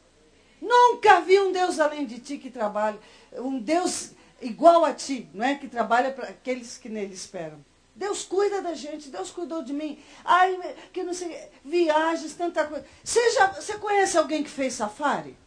Nunca 0.61 1.21
vi 1.21 1.39
um 1.39 1.53
Deus 1.53 1.79
além 1.79 2.05
de 2.05 2.19
ti 2.19 2.37
que 2.37 2.51
trabalha, 2.51 2.99
um 3.37 3.57
Deus 3.57 4.11
igual 4.41 4.83
a 4.83 4.93
ti, 4.93 5.29
não 5.33 5.45
é 5.45 5.55
que 5.55 5.69
trabalha 5.69 6.11
para 6.11 6.27
aqueles 6.27 6.77
que 6.77 6.89
nele 6.89 7.13
esperam. 7.13 7.63
Deus 7.95 8.25
cuida 8.25 8.61
da 8.61 8.73
gente, 8.73 9.09
Deus 9.09 9.31
cuidou 9.31 9.63
de 9.63 9.71
mim. 9.71 10.03
Ai, 10.23 10.59
que 10.91 11.01
não 11.01 11.13
sei, 11.13 11.49
viagens, 11.63 12.33
tanta 12.33 12.65
coisa. 12.65 12.85
Você, 13.01 13.31
já, 13.31 13.47
você 13.47 13.77
conhece 13.77 14.17
alguém 14.17 14.43
que 14.43 14.49
fez 14.49 14.73
safari? 14.73 15.37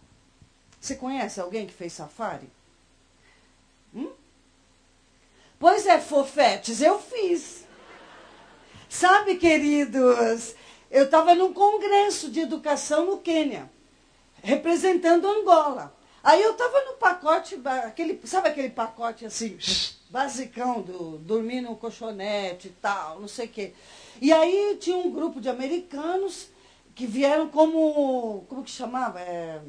Você 0.81 0.95
conhece 0.95 1.41
alguém 1.41 1.67
que 1.67 1.75
fez 1.75 1.93
safari? 1.93 2.49
Hum? 3.95 4.11
Pois 5.59 5.87
é, 5.87 6.01
fofetes, 6.01 6.81
eu 6.81 6.99
fiz. 6.99 7.65
Sabe, 8.89 9.37
queridos, 9.37 10.55
eu 10.91 11.05
estava 11.05 11.35
num 11.35 11.53
congresso 11.53 12.31
de 12.31 12.41
educação 12.41 13.05
no 13.05 13.19
Quênia, 13.19 13.71
representando 14.43 15.29
Angola. 15.29 15.95
Aí 16.23 16.43
eu 16.43 16.53
estava 16.53 16.85
no 16.85 16.95
pacote, 16.95 17.61
aquele, 17.85 18.19
sabe 18.25 18.49
aquele 18.49 18.71
pacote 18.71 19.27
assim, 19.27 19.59
basicão, 20.11 20.81
do 20.83 21.19
dormir 21.19 21.61
no 21.61 21.77
colchonete 21.77 22.69
e 22.69 22.73
tal, 22.73 23.21
não 23.21 23.29
sei 23.29 23.47
o 23.47 23.49
quê. 23.49 23.73
E 24.21 24.33
aí 24.33 24.77
tinha 24.81 24.97
um 24.97 25.11
grupo 25.11 25.41
de 25.41 25.49
americanos 25.49 26.49
que 26.95 27.07
vieram 27.07 27.49
como, 27.49 28.45
como 28.49 28.65
que 28.65 28.71
chamava? 28.71 29.21
É, 29.21 29.61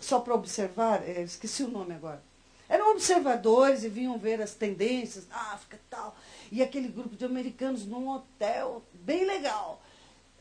só 0.00 0.18
para 0.18 0.34
observar, 0.34 1.08
é, 1.08 1.22
esqueci 1.22 1.62
o 1.62 1.68
nome 1.68 1.94
agora. 1.94 2.22
Eram 2.68 2.90
observadores 2.92 3.84
e 3.84 3.88
vinham 3.88 4.18
ver 4.18 4.40
as 4.40 4.54
tendências 4.54 5.26
da 5.26 5.36
África 5.36 5.76
e 5.76 5.90
tal. 5.90 6.16
E 6.50 6.62
aquele 6.62 6.88
grupo 6.88 7.14
de 7.14 7.24
americanos 7.24 7.84
num 7.84 8.08
hotel 8.08 8.82
bem 8.94 9.26
legal. 9.26 9.82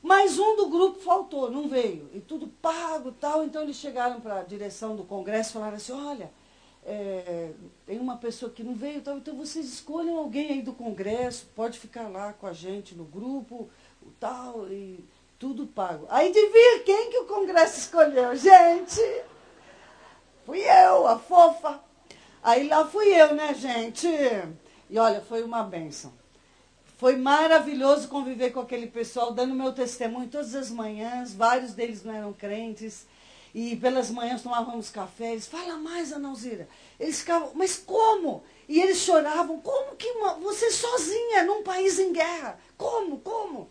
Mas 0.01 0.39
um 0.39 0.55
do 0.55 0.69
grupo 0.69 0.99
faltou, 0.99 1.51
não 1.51 1.67
veio. 1.67 2.09
E 2.13 2.19
tudo 2.19 2.47
pago 2.47 3.11
tal. 3.11 3.43
Então 3.43 3.61
eles 3.61 3.75
chegaram 3.75 4.21
para 4.21 4.39
a 4.39 4.43
direção 4.43 4.95
do 4.95 5.03
Congresso 5.03 5.49
e 5.49 5.53
falaram 5.53 5.75
assim, 5.75 5.91
olha, 5.91 6.31
é, 6.83 7.51
tem 7.85 7.99
uma 7.99 8.17
pessoa 8.17 8.51
que 8.51 8.63
não 8.63 8.73
veio, 8.75 8.97
então 8.97 9.21
vocês 9.35 9.65
escolham 9.65 10.17
alguém 10.17 10.51
aí 10.51 10.61
do 10.61 10.73
Congresso, 10.73 11.47
pode 11.55 11.79
ficar 11.79 12.07
lá 12.07 12.33
com 12.33 12.47
a 12.47 12.53
gente 12.53 12.95
no 12.95 13.03
grupo, 13.03 13.69
tal, 14.19 14.67
e 14.67 15.03
tudo 15.37 15.67
pago. 15.67 16.05
Aí 16.09 16.29
adivinha 16.29 16.83
quem 16.83 17.09
que 17.09 17.19
o 17.19 17.25
Congresso 17.25 17.79
escolheu? 17.79 18.35
Gente, 18.35 19.01
fui 20.45 20.59
eu, 20.59 21.07
a 21.07 21.17
fofa. 21.17 21.79
Aí 22.43 22.67
lá 22.67 22.85
fui 22.85 23.07
eu, 23.07 23.35
né, 23.35 23.53
gente? 23.53 24.07
E 24.89 24.97
olha, 24.97 25.21
foi 25.21 25.43
uma 25.43 25.63
benção. 25.63 26.11
Foi 26.97 27.15
maravilhoso 27.15 28.07
conviver 28.07 28.51
com 28.51 28.59
aquele 28.59 28.85
pessoal, 28.85 29.31
dando 29.31 29.55
meu 29.55 29.73
testemunho 29.73 30.29
todas 30.29 30.53
as 30.53 30.69
manhãs. 30.69 31.33
Vários 31.33 31.73
deles 31.73 32.03
não 32.03 32.13
eram 32.13 32.33
crentes. 32.33 33.07
E 33.53 33.75
pelas 33.75 34.09
manhãs 34.09 34.41
tomávamos 34.41 34.89
café. 34.89 35.33
Eles, 35.33 35.47
fala 35.47 35.77
mais, 35.77 36.13
Analzira. 36.13 36.67
Eles 36.99 37.19
ficavam, 37.19 37.51
mas 37.55 37.77
como? 37.77 38.43
E 38.67 38.79
eles 38.79 38.99
choravam, 38.99 39.59
como 39.59 39.95
que 39.95 40.07
uma, 40.11 40.35
você 40.35 40.71
sozinha 40.71 41.43
num 41.43 41.63
país 41.63 41.99
em 41.99 42.13
guerra? 42.13 42.59
Como, 42.77 43.19
como? 43.19 43.69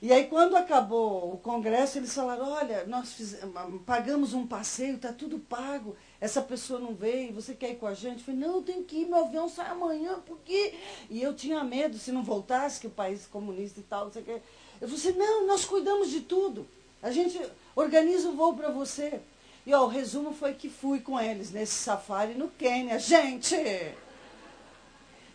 E 0.00 0.12
aí, 0.12 0.26
quando 0.26 0.56
acabou 0.56 1.32
o 1.32 1.38
congresso, 1.38 1.98
eles 1.98 2.14
falaram: 2.14 2.48
olha, 2.48 2.86
nós 2.86 3.12
fizemos, 3.14 3.82
pagamos 3.84 4.32
um 4.32 4.46
passeio, 4.46 4.94
está 4.94 5.12
tudo 5.12 5.40
pago. 5.40 5.96
Essa 6.20 6.40
pessoa 6.40 6.78
não 6.78 6.94
veio, 6.94 7.34
você 7.34 7.52
quer 7.52 7.72
ir 7.72 7.76
com 7.76 7.86
a 7.86 7.94
gente? 7.94 8.18
Eu 8.18 8.24
falei: 8.24 8.40
não, 8.40 8.56
eu 8.56 8.62
tenho 8.62 8.84
que 8.84 8.98
ir, 8.98 9.06
meu 9.06 9.24
avião 9.24 9.48
sai 9.48 9.70
amanhã, 9.70 10.20
por 10.20 10.38
quê? 10.44 10.74
E 11.10 11.20
eu 11.20 11.34
tinha 11.34 11.64
medo, 11.64 11.98
se 11.98 12.12
não 12.12 12.22
voltasse, 12.22 12.80
que 12.80 12.86
o 12.86 12.90
país 12.90 13.26
comunista 13.26 13.80
e 13.80 13.82
tal, 13.82 14.06
o 14.06 14.10
quê. 14.10 14.40
Eu 14.80 14.88
falei: 14.88 14.94
assim, 14.94 15.18
não, 15.18 15.46
nós 15.46 15.64
cuidamos 15.64 16.10
de 16.10 16.20
tudo. 16.20 16.66
A 17.02 17.10
gente 17.10 17.40
organiza 17.78 18.28
o 18.28 18.34
voo 18.34 18.54
para 18.54 18.70
você. 18.70 19.20
E 19.64 19.72
ó, 19.72 19.84
o 19.84 19.88
resumo 19.88 20.32
foi 20.32 20.54
que 20.54 20.68
fui 20.68 21.00
com 21.00 21.20
eles 21.20 21.50
nesse 21.50 21.74
safari 21.74 22.34
no 22.34 22.48
Quênia. 22.48 22.98
Gente! 22.98 23.56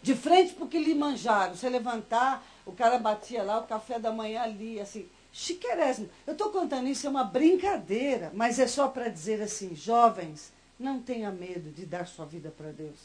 De 0.02 0.14
frente 0.14 0.54
para 0.54 0.66
o 0.66 0.68
que 0.68 0.78
lhe 0.78 0.94
manjaram. 0.94 1.56
Você 1.56 1.70
levantar 1.70 2.46
o 2.66 2.74
cara 2.74 3.00
batia 3.00 3.44
lá 3.44 3.60
o 3.60 3.68
café 3.68 3.98
da 3.98 4.12
manhã 4.12 4.42
ali, 4.42 4.80
assim, 4.80 5.08
chiquerésimo. 5.32 6.10
Eu 6.28 6.34
estou 6.34 6.50
contando 6.50 6.88
isso, 6.88 7.08
é 7.08 7.10
uma 7.10 7.24
brincadeira, 7.24 8.32
mas 8.34 8.60
é 8.60 8.68
só 8.68 8.88
para 8.88 9.08
dizer 9.08 9.42
assim, 9.42 9.76
jovens, 9.76 10.52
não 10.78 11.02
tenha 11.02 11.32
medo 11.32 11.72
de 11.72 11.86
dar 11.86 12.08
sua 12.08 12.26
vida 12.26 12.54
para 12.56 12.72
Deus. 12.72 13.00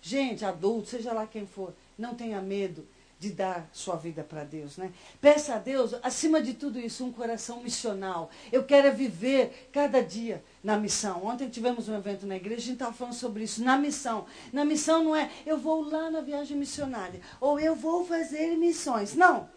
Gente, 0.00 0.44
adulto, 0.44 0.90
seja 0.90 1.12
lá 1.12 1.26
quem 1.26 1.46
for, 1.46 1.74
não 1.98 2.14
tenha 2.14 2.40
medo 2.40 2.86
de 3.18 3.30
dar 3.30 3.68
sua 3.72 3.96
vida 3.96 4.22
para 4.22 4.44
Deus, 4.44 4.76
né? 4.76 4.92
Peça 5.20 5.54
a 5.54 5.58
Deus, 5.58 5.94
acima 6.02 6.40
de 6.42 6.52
tudo 6.52 6.78
isso, 6.78 7.04
um 7.04 7.10
coração 7.10 7.62
missional. 7.62 8.30
Eu 8.52 8.64
quero 8.64 8.94
viver 8.94 9.70
cada 9.72 10.02
dia 10.02 10.44
na 10.62 10.76
missão. 10.76 11.24
Ontem 11.24 11.48
tivemos 11.48 11.88
um 11.88 11.96
evento 11.96 12.26
na 12.26 12.36
igreja, 12.36 12.60
a 12.60 12.64
gente 12.64 12.72
estava 12.74 12.92
falando 12.92 13.14
sobre 13.14 13.44
isso, 13.44 13.64
na 13.64 13.78
missão. 13.78 14.26
Na 14.52 14.64
missão 14.64 15.02
não 15.02 15.16
é 15.16 15.30
eu 15.46 15.56
vou 15.56 15.80
lá 15.80 16.10
na 16.10 16.20
viagem 16.20 16.56
missionária, 16.56 17.20
ou 17.40 17.58
eu 17.58 17.74
vou 17.74 18.04
fazer 18.04 18.54
missões. 18.56 19.14
Não, 19.14 19.48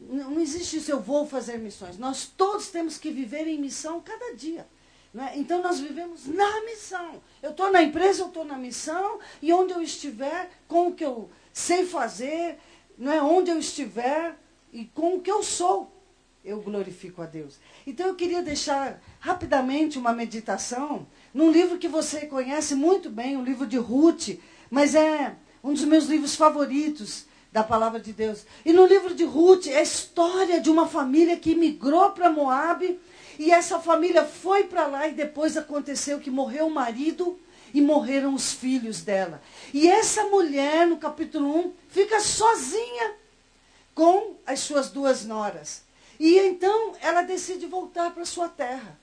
não 0.00 0.40
existe 0.40 0.78
isso, 0.78 0.90
eu 0.90 1.00
vou 1.00 1.26
fazer 1.26 1.58
missões. 1.58 1.96
Nós 1.98 2.26
todos 2.26 2.68
temos 2.70 2.98
que 2.98 3.10
viver 3.10 3.46
em 3.46 3.58
missão 3.58 4.00
cada 4.00 4.34
dia. 4.34 4.66
Né? 5.14 5.32
Então 5.36 5.62
nós 5.62 5.78
vivemos 5.78 6.26
na 6.26 6.60
missão. 6.64 7.22
Eu 7.40 7.52
estou 7.52 7.70
na 7.70 7.82
empresa, 7.82 8.22
eu 8.22 8.26
estou 8.26 8.44
na 8.44 8.58
missão, 8.58 9.20
e 9.40 9.52
onde 9.52 9.72
eu 9.72 9.80
estiver, 9.80 10.50
com 10.66 10.88
o 10.88 10.94
que 10.94 11.04
eu 11.04 11.30
sei 11.52 11.86
fazer, 11.86 12.58
não 12.98 13.12
é 13.12 13.22
onde 13.22 13.50
eu 13.50 13.58
estiver 13.58 14.36
e 14.72 14.84
com 14.86 15.16
o 15.16 15.20
que 15.20 15.30
eu 15.30 15.42
sou, 15.42 15.90
eu 16.44 16.60
glorifico 16.60 17.22
a 17.22 17.26
Deus. 17.26 17.58
Então 17.86 18.06
eu 18.06 18.14
queria 18.14 18.42
deixar 18.42 19.02
rapidamente 19.20 19.98
uma 19.98 20.12
meditação 20.12 21.06
num 21.34 21.50
livro 21.50 21.78
que 21.78 21.88
você 21.88 22.26
conhece 22.26 22.74
muito 22.74 23.10
bem, 23.10 23.36
o 23.36 23.44
livro 23.44 23.66
de 23.66 23.76
Ruth, 23.76 24.38
mas 24.70 24.94
é 24.94 25.34
um 25.62 25.72
dos 25.72 25.84
meus 25.84 26.06
livros 26.06 26.36
favoritos 26.36 27.26
da 27.50 27.64
palavra 27.64 27.98
de 27.98 28.12
Deus. 28.12 28.44
E 28.64 28.72
no 28.72 28.86
livro 28.86 29.14
de 29.14 29.24
Ruth 29.24 29.66
é 29.66 29.78
a 29.78 29.82
história 29.82 30.60
de 30.60 30.70
uma 30.70 30.86
família 30.86 31.36
que 31.36 31.54
migrou 31.54 32.10
para 32.10 32.30
Moabe 32.30 33.00
e 33.38 33.50
essa 33.50 33.78
família 33.78 34.24
foi 34.24 34.64
para 34.64 34.86
lá 34.86 35.08
e 35.08 35.12
depois 35.12 35.56
aconteceu 35.56 36.20
que 36.20 36.30
morreu 36.30 36.66
o 36.66 36.74
marido 36.74 37.38
e 37.76 37.80
morreram 37.82 38.32
os 38.32 38.54
filhos 38.54 39.02
dela. 39.02 39.38
E 39.74 39.86
essa 39.86 40.24
mulher, 40.28 40.86
no 40.86 40.96
capítulo 40.96 41.54
1, 41.58 41.72
fica 41.90 42.20
sozinha 42.20 43.16
com 43.94 44.34
as 44.46 44.60
suas 44.60 44.88
duas 44.88 45.26
noras. 45.26 45.82
E 46.18 46.38
então 46.38 46.94
ela 47.02 47.20
decide 47.20 47.66
voltar 47.66 48.14
para 48.14 48.24
sua 48.24 48.48
terra. 48.48 48.98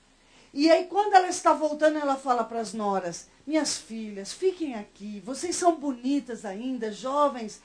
E 0.52 0.68
aí, 0.68 0.86
quando 0.86 1.14
ela 1.14 1.28
está 1.28 1.52
voltando, 1.52 1.98
ela 1.98 2.16
fala 2.16 2.42
para 2.42 2.58
as 2.58 2.74
noras: 2.74 3.28
Minhas 3.46 3.76
filhas, 3.76 4.32
fiquem 4.32 4.74
aqui. 4.74 5.22
Vocês 5.24 5.54
são 5.54 5.76
bonitas 5.76 6.44
ainda, 6.44 6.90
jovens. 6.90 7.62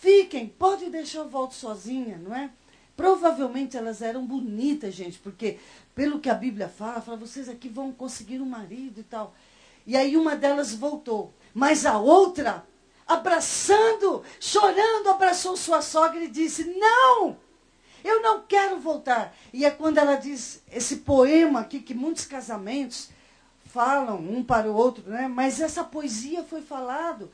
Fiquem, 0.00 0.48
pode 0.48 0.88
deixar 0.88 1.18
eu 1.18 1.28
volto 1.28 1.52
sozinha, 1.52 2.16
não 2.16 2.34
é? 2.34 2.48
Provavelmente 2.96 3.76
elas 3.76 4.00
eram 4.00 4.24
bonitas, 4.24 4.94
gente, 4.94 5.18
porque 5.18 5.58
pelo 5.94 6.18
que 6.18 6.30
a 6.30 6.34
Bíblia 6.34 6.66
fala, 6.66 7.02
fala, 7.02 7.18
vocês 7.18 7.46
aqui 7.46 7.68
vão 7.68 7.92
conseguir 7.92 8.40
um 8.40 8.46
marido 8.46 9.00
e 9.00 9.02
tal. 9.02 9.34
E 9.86 9.96
aí 9.96 10.16
uma 10.16 10.34
delas 10.34 10.74
voltou. 10.74 11.32
Mas 11.54 11.86
a 11.86 11.98
outra, 11.98 12.66
abraçando, 13.06 14.22
chorando, 14.40 15.08
abraçou 15.08 15.56
sua 15.56 15.80
sogra 15.80 16.20
e 16.20 16.28
disse: 16.28 16.64
Não, 16.64 17.36
eu 18.04 18.20
não 18.22 18.42
quero 18.42 18.78
voltar. 18.78 19.34
E 19.52 19.64
é 19.64 19.70
quando 19.70 19.98
ela 19.98 20.16
diz 20.16 20.62
esse 20.70 20.96
poema 20.96 21.60
aqui, 21.60 21.80
que 21.80 21.94
muitos 21.94 22.26
casamentos 22.26 23.10
falam 23.64 24.16
um 24.16 24.42
para 24.42 24.70
o 24.70 24.74
outro, 24.74 25.08
né? 25.10 25.28
mas 25.28 25.60
essa 25.60 25.84
poesia 25.84 26.42
foi 26.42 26.62
falado 26.62 27.30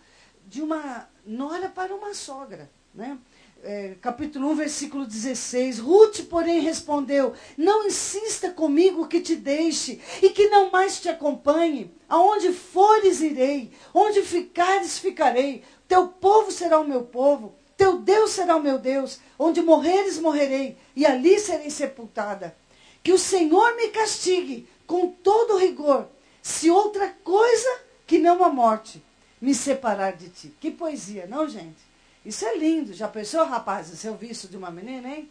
de 0.47 0.61
uma 0.61 1.09
nora 1.25 1.69
para 1.69 1.95
uma 1.95 2.15
sogra. 2.15 2.71
Né? 2.95 3.17
É, 3.63 3.95
capítulo 4.01 4.51
1, 4.51 4.55
versículo 4.57 5.07
16. 5.07 5.79
Ruth, 5.79 6.23
porém, 6.29 6.61
respondeu: 6.61 7.33
Não 7.57 7.87
insista 7.87 8.51
comigo 8.51 9.07
que 9.07 9.21
te 9.21 9.37
deixe 9.37 10.01
e 10.21 10.31
que 10.31 10.49
não 10.49 10.71
mais 10.71 11.01
te 11.01 11.09
acompanhe. 11.09 11.95
Aonde 12.09 12.53
fores, 12.53 13.21
irei. 13.21 13.71
Onde 13.95 14.23
ficares, 14.23 14.99
ficarei. 14.99 15.63
Teu 15.87 16.09
povo 16.09 16.51
será 16.51 16.81
o 16.81 16.89
meu 16.89 17.03
povo. 17.03 17.55
Teu 17.77 17.99
Deus 17.99 18.31
será 18.31 18.57
o 18.57 18.63
meu 18.63 18.79
Deus. 18.79 19.21
Onde 19.39 19.63
morreres, 19.63 20.19
morrerei. 20.19 20.77
E 20.97 21.07
ali 21.07 21.39
serei 21.39 21.71
sepultada. 21.71 22.57
Que 23.03 23.13
o 23.13 23.19
Senhor 23.19 23.77
me 23.77 23.89
castigue 23.89 24.69
com 24.87 25.09
todo 25.09 25.57
rigor, 25.57 26.07
se 26.43 26.71
outra 26.71 27.09
coisa 27.25 27.81
que 28.07 28.19
não 28.19 28.45
a 28.45 28.51
morte 28.51 29.03
me 29.41 29.55
separar 29.55 30.13
de 30.13 30.29
ti. 30.29 30.55
Que 30.61 30.71
poesia, 30.71 31.27
não, 31.27 31.49
gente? 31.49 31.92
Isso 32.25 32.45
é 32.45 32.57
lindo. 32.57 32.93
Já 32.93 33.09
pensou, 33.09 33.45
rapaz, 33.45 33.93
o 33.93 33.97
seu 33.97 34.17
vício 34.17 34.49
de 34.49 34.57
uma 34.57 34.71
menina, 34.71 35.09
hein? 35.09 35.31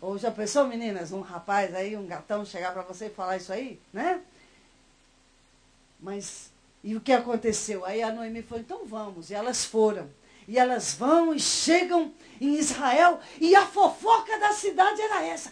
Ou 0.00 0.18
já 0.18 0.30
pensou, 0.30 0.66
meninas, 0.66 1.12
um 1.12 1.20
rapaz 1.20 1.74
aí, 1.74 1.96
um 1.96 2.06
gatão 2.06 2.44
chegar 2.44 2.72
para 2.72 2.82
você 2.82 3.06
e 3.06 3.10
falar 3.10 3.36
isso 3.36 3.52
aí, 3.52 3.80
né? 3.92 4.20
Mas, 6.00 6.50
e 6.82 6.94
o 6.94 7.00
que 7.00 7.12
aconteceu? 7.12 7.84
Aí 7.84 8.02
a 8.02 8.12
Noemi 8.12 8.42
falou, 8.42 8.62
então 8.62 8.84
vamos. 8.84 9.30
E 9.30 9.34
elas 9.34 9.64
foram. 9.64 10.10
E 10.46 10.58
elas 10.58 10.94
vão 10.94 11.34
e 11.34 11.40
chegam 11.40 12.12
em 12.38 12.54
Israel 12.56 13.18
e 13.40 13.56
a 13.56 13.66
fofoca 13.66 14.38
da 14.38 14.52
cidade 14.52 15.00
era 15.00 15.24
essa. 15.24 15.50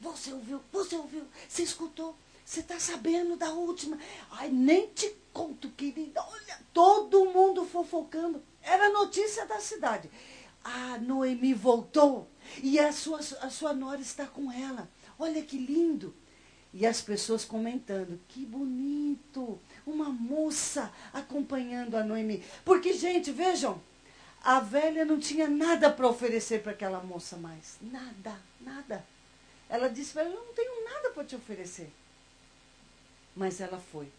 Você 0.00 0.32
ouviu? 0.32 0.62
Você 0.72 0.96
ouviu? 0.96 1.24
Você 1.46 1.62
escutou? 1.62 2.16
Você 2.42 2.60
está 2.60 2.80
sabendo 2.80 3.36
da 3.36 3.52
última? 3.52 3.98
Ai, 4.30 4.48
nem 4.48 4.88
te 4.88 5.14
conto, 5.32 5.68
querida. 5.70 6.22
Olha, 6.22 6.58
todo 6.72 7.26
mundo 7.26 7.66
fofocando. 7.66 8.42
Era 8.62 8.90
notícia 8.90 9.46
da 9.46 9.60
cidade. 9.60 10.10
Ah, 10.62 10.98
Noemi 11.00 11.54
voltou 11.54 12.28
e 12.62 12.78
a 12.78 12.92
sua, 12.92 13.18
a 13.18 13.50
sua 13.50 13.72
nora 13.72 14.00
está 14.00 14.26
com 14.26 14.52
ela. 14.52 14.88
Olha 15.18 15.42
que 15.42 15.56
lindo. 15.56 16.14
E 16.72 16.86
as 16.86 17.00
pessoas 17.00 17.44
comentando, 17.44 18.20
que 18.28 18.46
bonito, 18.46 19.58
uma 19.84 20.08
moça 20.08 20.92
acompanhando 21.12 21.96
a 21.96 22.04
Noemi. 22.04 22.44
Porque, 22.64 22.92
gente, 22.92 23.32
vejam, 23.32 23.80
a 24.42 24.60
velha 24.60 25.04
não 25.04 25.18
tinha 25.18 25.48
nada 25.48 25.90
para 25.90 26.08
oferecer 26.08 26.62
para 26.62 26.72
aquela 26.72 27.02
moça 27.02 27.36
mais. 27.36 27.76
Nada, 27.82 28.38
nada. 28.60 29.04
Ela 29.68 29.88
disse 29.88 30.12
para 30.12 30.24
ele, 30.24 30.34
eu 30.34 30.44
não 30.44 30.54
tenho 30.54 30.84
nada 30.84 31.10
para 31.10 31.24
te 31.24 31.34
oferecer. 31.34 31.92
Mas 33.34 33.60
ela 33.60 33.78
foi. 33.78 34.10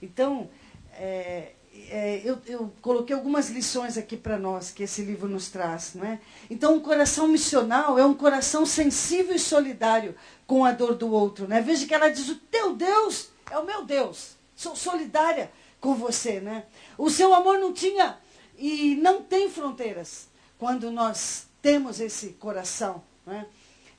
Então, 0.00 0.50
é, 0.92 1.52
é, 1.88 2.20
eu, 2.24 2.38
eu, 2.46 2.72
coloquei 2.82 3.14
algumas 3.14 3.48
lições 3.48 3.96
aqui 3.96 4.16
para 4.16 4.38
nós 4.38 4.70
que 4.70 4.82
esse 4.82 5.02
livro 5.02 5.28
nos 5.28 5.48
traz. 5.48 5.94
Não 5.94 6.04
é? 6.04 6.20
Então, 6.48 6.74
um 6.74 6.80
coração 6.80 7.28
missional 7.28 7.98
é 7.98 8.04
um 8.04 8.14
coração 8.14 8.66
sensível 8.66 9.34
e 9.34 9.38
solidário 9.38 10.14
com 10.46 10.64
a 10.64 10.72
dor 10.72 10.94
do 10.94 11.10
outro. 11.10 11.46
Né? 11.46 11.60
Veja 11.60 11.86
que 11.86 11.94
ela 11.94 12.08
diz: 12.08 12.28
o 12.28 12.36
teu 12.36 12.74
Deus 12.74 13.30
é 13.50 13.58
o 13.58 13.64
meu 13.64 13.84
Deus. 13.84 14.36
Sou 14.56 14.74
solidária 14.74 15.50
com 15.80 15.94
você. 15.94 16.40
Né? 16.40 16.64
O 16.98 17.08
seu 17.08 17.32
amor 17.32 17.58
não 17.58 17.72
tinha 17.72 18.18
e 18.58 18.96
não 18.96 19.22
tem 19.22 19.48
fronteiras 19.48 20.28
quando 20.58 20.90
nós 20.90 21.46
temos 21.62 22.00
esse 22.00 22.30
coração. 22.30 23.02
Né? 23.24 23.46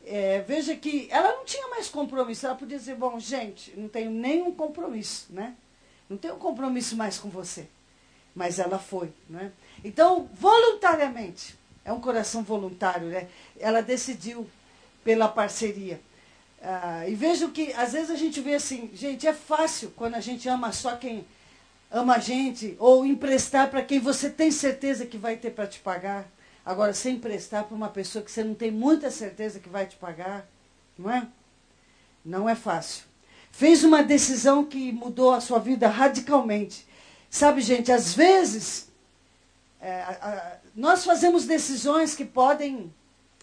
É, 0.06 0.42
veja 0.42 0.76
que 0.76 1.08
ela 1.10 1.38
não 1.38 1.46
tinha 1.46 1.68
mais 1.70 1.88
compromisso. 1.88 2.46
Ela 2.46 2.56
podia 2.56 2.78
dizer: 2.78 2.96
bom, 2.96 3.18
gente, 3.18 3.74
não 3.78 3.88
tenho 3.88 4.12
nenhum 4.12 4.54
compromisso. 4.54 5.28
Né? 5.30 5.56
Não 6.12 6.18
tenho 6.18 6.36
compromisso 6.36 6.98
mais 6.98 7.18
com 7.18 7.30
você. 7.30 7.68
Mas 8.36 8.60
ela 8.60 8.78
foi. 8.78 9.14
Né? 9.30 9.50
Então, 9.82 10.30
voluntariamente, 10.34 11.58
é 11.86 11.94
um 11.94 12.02
coração 12.02 12.44
voluntário, 12.44 13.08
né? 13.08 13.30
ela 13.58 13.82
decidiu 13.82 14.46
pela 15.06 15.30
parceria. 15.30 16.02
Ah, 16.62 17.08
e 17.08 17.16
vejo 17.16 17.52
que, 17.52 17.72
às 17.72 17.94
vezes, 17.94 18.12
a 18.12 18.18
gente 18.18 18.42
vê 18.42 18.56
assim, 18.56 18.92
gente, 18.94 19.26
é 19.26 19.34
fácil 19.34 19.94
quando 19.96 20.16
a 20.16 20.20
gente 20.20 20.50
ama 20.50 20.74
só 20.74 20.98
quem 20.98 21.26
ama 21.90 22.16
a 22.16 22.20
gente, 22.20 22.76
ou 22.78 23.06
emprestar 23.06 23.70
para 23.70 23.82
quem 23.82 24.00
você 24.00 24.30
tem 24.30 24.52
certeza 24.52 25.06
que 25.06 25.18
vai 25.18 25.38
ter 25.38 25.52
para 25.52 25.66
te 25.66 25.80
pagar. 25.80 26.30
Agora, 26.66 26.94
sem 26.94 27.16
emprestar 27.16 27.64
para 27.64 27.76
uma 27.76 27.90
pessoa 27.90 28.24
que 28.24 28.32
você 28.32 28.44
não 28.44 28.54
tem 28.54 28.70
muita 28.70 29.10
certeza 29.10 29.62
que 29.62 29.70
vai 29.70 29.86
te 29.86 29.96
pagar, 29.96 30.46
não 30.98 31.10
é? 31.10 31.26
Não 32.24 32.50
é 32.50 32.56
fácil 32.56 33.11
fez 33.52 33.84
uma 33.84 34.04
decisão 34.04 34.64
que 34.64 34.92
mudou 34.92 35.32
a 35.32 35.42
sua 35.42 35.60
vida 35.60 35.88
radicalmente. 35.88 36.88
Sabe, 37.30 37.62
gente, 37.62 37.92
às 37.92 38.14
vezes 38.14 38.90
é, 39.80 40.02
a, 40.02 40.58
nós 40.76 41.04
fazemos 41.04 41.46
decisões 41.46 42.16
que 42.16 42.26
podem 42.26 42.94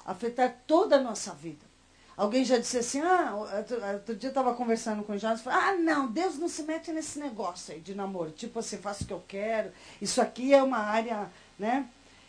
afetar 0.05 0.57
toda 0.67 0.97
a 0.97 1.01
nossa 1.01 1.33
vida. 1.35 1.67
Alguém 2.17 2.45
já 2.45 2.59
disse 2.59 2.79
assim, 2.79 3.01
ah, 3.01 3.33
outro, 3.37 4.17
dia 4.17 4.29
eu 4.29 4.31
estava 4.31 4.53
conversando 4.55 5.05
com 5.05 5.13
o 5.13 5.19
Jorge, 5.19 5.43
falei, 5.43 5.59
ah, 5.61 5.77
não, 5.77 6.09
Deus 6.09 6.37
não 6.37 6.49
se 6.49 6.65
mete 6.65 6.91
nesse 6.91 7.19
negócio 7.21 7.73
aí 7.73 7.81
de 7.81 7.95
namoro. 7.95 8.33
Tipo 8.33 8.59
assim, 8.59 8.79
faço 8.79 9.05
o 9.05 9.07
que 9.07 9.13
eu 9.13 9.23
quero, 9.29 9.71
isso 10.03 10.21
aqui 10.21 10.53
é 10.53 10.61
uma 10.61 10.79
área, 10.79 11.31
né? 11.57 11.87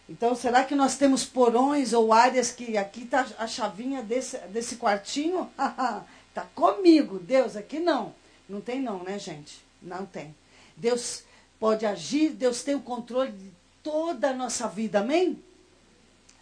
Então, 0.08 0.36
será 0.36 0.63
que 0.63 0.76
nós 0.76 0.98
temos 0.98 1.24
porões 1.24 1.94
ou 1.94 2.12
áreas 2.12 2.52
que 2.52 2.78
aqui 2.78 3.04
está 3.04 3.26
a 3.38 3.48
chavinha 3.48 4.02
desse, 4.02 4.38
desse 4.48 4.76
quartinho? 4.76 5.50
Está 6.30 6.44
comigo, 6.56 7.20
Deus, 7.20 7.56
aqui 7.56 7.80
não. 7.80 8.13
Não 8.48 8.62
tem 8.62 8.82
não, 8.82 9.04
né, 9.04 9.20
gente? 9.20 9.63
Não 9.82 10.06
tem. 10.06 10.34
Deus 10.76 11.24
pode 11.60 11.86
agir, 11.86 12.30
Deus 12.30 12.63
tem 12.63 12.76
o 12.76 12.82
controle 12.82 13.32
de 13.32 13.52
toda 13.84 14.30
a 14.30 14.34
nossa 14.34 14.68
vida, 14.68 15.00
amém? 15.00 15.42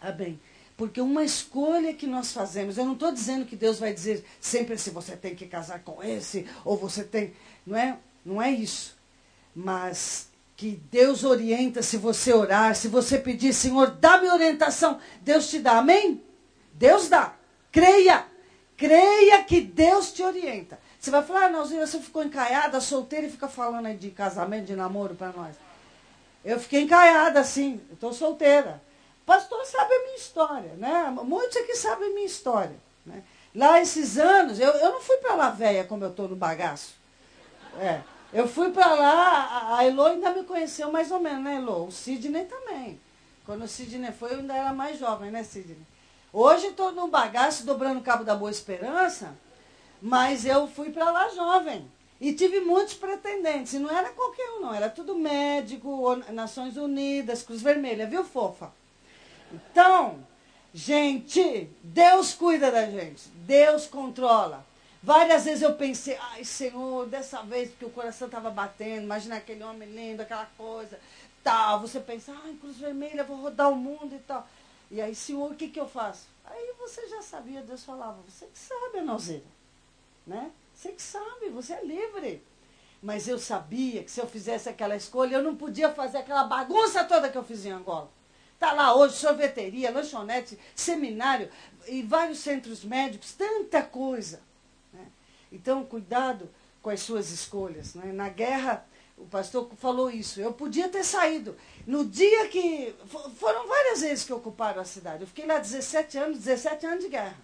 Amém. 0.00 0.38
Porque 0.76 1.00
uma 1.00 1.24
escolha 1.24 1.92
que 1.92 2.06
nós 2.06 2.32
fazemos, 2.32 2.78
eu 2.78 2.84
não 2.84 2.92
estou 2.92 3.10
dizendo 3.10 3.44
que 3.44 3.56
Deus 3.56 3.80
vai 3.80 3.92
dizer 3.92 4.24
sempre 4.40 4.78
se 4.78 4.90
você 4.90 5.16
tem 5.16 5.34
que 5.34 5.46
casar 5.46 5.80
com 5.80 6.02
esse, 6.02 6.46
ou 6.64 6.76
você 6.76 7.02
tem. 7.02 7.32
Não 7.66 7.76
é, 7.76 7.98
não 8.24 8.40
é 8.40 8.50
isso. 8.50 8.96
Mas 9.54 10.28
que 10.56 10.80
Deus 10.90 11.24
orienta 11.24 11.82
se 11.82 11.96
você 11.96 12.32
orar, 12.32 12.76
se 12.76 12.86
você 12.88 13.18
pedir, 13.18 13.52
Senhor, 13.52 13.90
dá-me 13.90 14.28
orientação, 14.28 15.00
Deus 15.20 15.48
te 15.48 15.58
dá, 15.58 15.78
amém? 15.78 16.22
Deus 16.74 17.08
dá. 17.08 17.34
Creia. 17.72 18.26
Creia 18.78 19.42
que 19.42 19.60
Deus 19.60 20.12
te 20.12 20.22
orienta. 20.22 20.78
Você 21.00 21.10
vai 21.10 21.22
falar, 21.24 21.46
ah, 21.46 21.48
não, 21.48 21.66
você 21.66 21.98
ficou 21.98 22.22
encaiada, 22.22 22.80
solteira 22.80 23.26
e 23.26 23.30
fica 23.30 23.48
falando 23.48 23.86
aí 23.86 23.96
de 23.96 24.12
casamento, 24.12 24.66
de 24.66 24.76
namoro 24.76 25.16
para 25.16 25.32
nós. 25.32 25.56
Eu 26.44 26.60
fiquei 26.60 26.82
encaiada, 26.82 27.42
sim, 27.42 27.80
estou 27.92 28.12
solteira. 28.12 28.80
Pastor 29.26 29.66
sabe 29.66 29.92
a 29.92 30.02
minha 30.04 30.16
história, 30.16 30.74
né? 30.76 31.12
Muitos 31.24 31.56
aqui 31.56 31.74
sabem 31.74 32.08
a 32.08 32.14
minha 32.14 32.24
história. 32.24 32.76
Né? 33.04 33.24
Lá 33.52 33.80
esses 33.80 34.16
anos, 34.16 34.60
eu, 34.60 34.70
eu 34.70 34.92
não 34.92 35.00
fui 35.00 35.16
para 35.16 35.34
lá 35.34 35.50
velha 35.50 35.82
como 35.82 36.04
eu 36.04 36.10
estou 36.10 36.28
no 36.28 36.36
bagaço. 36.36 36.94
É. 37.80 38.00
Eu 38.32 38.46
fui 38.46 38.70
para 38.70 38.94
lá, 38.94 39.76
a 39.76 39.84
Elo 39.84 40.04
ainda 40.04 40.30
me 40.30 40.44
conheceu 40.44 40.92
mais 40.92 41.10
ou 41.10 41.18
menos, 41.18 41.42
né, 41.42 41.56
Elo? 41.56 41.88
O 41.88 41.90
Sidney 41.90 42.44
também. 42.44 43.00
Quando 43.44 43.64
o 43.64 43.68
Sidney 43.68 44.12
foi, 44.12 44.34
eu 44.34 44.38
ainda 44.38 44.54
era 44.54 44.72
mais 44.72 45.00
jovem, 45.00 45.32
né, 45.32 45.42
Sidney? 45.42 45.87
Hoje 46.32 46.66
estou 46.66 46.92
no 46.92 47.08
bagaço 47.08 47.64
dobrando 47.64 48.00
o 48.00 48.02
cabo 48.02 48.22
da 48.22 48.34
Boa 48.34 48.50
Esperança, 48.50 49.34
mas 50.00 50.44
eu 50.44 50.68
fui 50.68 50.90
para 50.90 51.10
lá 51.10 51.28
jovem. 51.30 51.90
E 52.20 52.34
tive 52.34 52.60
muitos 52.60 52.94
pretendentes. 52.94 53.72
E 53.72 53.78
não 53.78 53.90
era 53.90 54.10
qualquer 54.10 54.50
um, 54.50 54.60
não. 54.60 54.74
Era 54.74 54.90
tudo 54.90 55.14
médico, 55.14 56.16
Nações 56.32 56.76
Unidas, 56.76 57.42
Cruz 57.42 57.62
Vermelha, 57.62 58.06
viu, 58.06 58.24
fofa? 58.24 58.72
Então, 59.52 60.18
gente, 60.74 61.70
Deus 61.82 62.34
cuida 62.34 62.70
da 62.70 62.86
gente. 62.86 63.28
Deus 63.28 63.86
controla. 63.86 64.66
Várias 65.02 65.44
vezes 65.44 65.62
eu 65.62 65.74
pensei, 65.74 66.18
ai 66.32 66.44
Senhor, 66.44 67.06
dessa 67.06 67.40
vez, 67.42 67.70
porque 67.70 67.84
o 67.84 67.90
coração 67.90 68.26
estava 68.26 68.50
batendo, 68.50 69.04
imagina 69.04 69.36
aquele 69.36 69.62
homem 69.62 69.88
lindo, 69.88 70.20
aquela 70.20 70.46
coisa, 70.58 70.98
tal. 71.42 71.80
Você 71.80 72.00
pensa, 72.00 72.34
ai, 72.44 72.52
Cruz 72.60 72.76
Vermelha, 72.76 73.24
vou 73.24 73.36
rodar 73.36 73.70
o 73.70 73.76
mundo 73.76 74.14
e 74.14 74.18
tal. 74.18 74.46
E 74.90 75.00
aí, 75.00 75.14
Senhor, 75.14 75.50
o 75.50 75.54
que, 75.54 75.68
que 75.68 75.80
eu 75.80 75.88
faço? 75.88 76.26
Aí 76.44 76.74
você 76.78 77.06
já 77.08 77.20
sabia, 77.20 77.62
Deus 77.62 77.84
falava, 77.84 78.18
você 78.26 78.46
que 78.46 78.58
sabe, 78.58 78.98
Anauzeira. 78.98 79.44
Né? 80.26 80.50
Você 80.74 80.92
que 80.92 81.02
sabe, 81.02 81.50
você 81.50 81.74
é 81.74 81.84
livre. 81.84 82.42
Mas 83.02 83.28
eu 83.28 83.38
sabia 83.38 84.02
que 84.02 84.10
se 84.10 84.20
eu 84.20 84.26
fizesse 84.26 84.68
aquela 84.68 84.96
escolha, 84.96 85.36
eu 85.36 85.42
não 85.42 85.56
podia 85.56 85.92
fazer 85.92 86.18
aquela 86.18 86.44
bagunça 86.44 87.04
toda 87.04 87.28
que 87.28 87.36
eu 87.38 87.44
fiz 87.44 87.64
em 87.64 87.70
Angola. 87.70 88.10
Está 88.54 88.72
lá 88.72 88.94
hoje 88.94 89.14
sorveteria, 89.16 89.90
lanchonete, 89.90 90.58
seminário 90.74 91.48
e 91.86 92.02
vários 92.02 92.40
centros 92.40 92.82
médicos, 92.82 93.32
tanta 93.32 93.82
coisa. 93.82 94.40
Né? 94.92 95.06
Então, 95.52 95.84
cuidado 95.84 96.50
com 96.82 96.90
as 96.90 97.00
suas 97.00 97.30
escolhas. 97.30 97.94
Né? 97.94 98.12
Na 98.12 98.28
guerra, 98.28 98.84
o 99.18 99.26
pastor 99.26 99.68
falou 99.78 100.10
isso. 100.10 100.40
Eu 100.40 100.52
podia 100.52 100.88
ter 100.88 101.04
saído. 101.04 101.56
No 101.86 102.04
dia 102.04 102.48
que. 102.48 102.94
Foram 103.38 103.66
várias 103.66 104.00
vezes 104.00 104.24
que 104.24 104.32
ocuparam 104.32 104.80
a 104.80 104.84
cidade. 104.84 105.22
Eu 105.22 105.26
fiquei 105.26 105.46
lá 105.46 105.58
17 105.58 106.18
anos, 106.18 106.38
17 106.38 106.86
anos 106.86 107.04
de 107.04 107.10
guerra. 107.10 107.36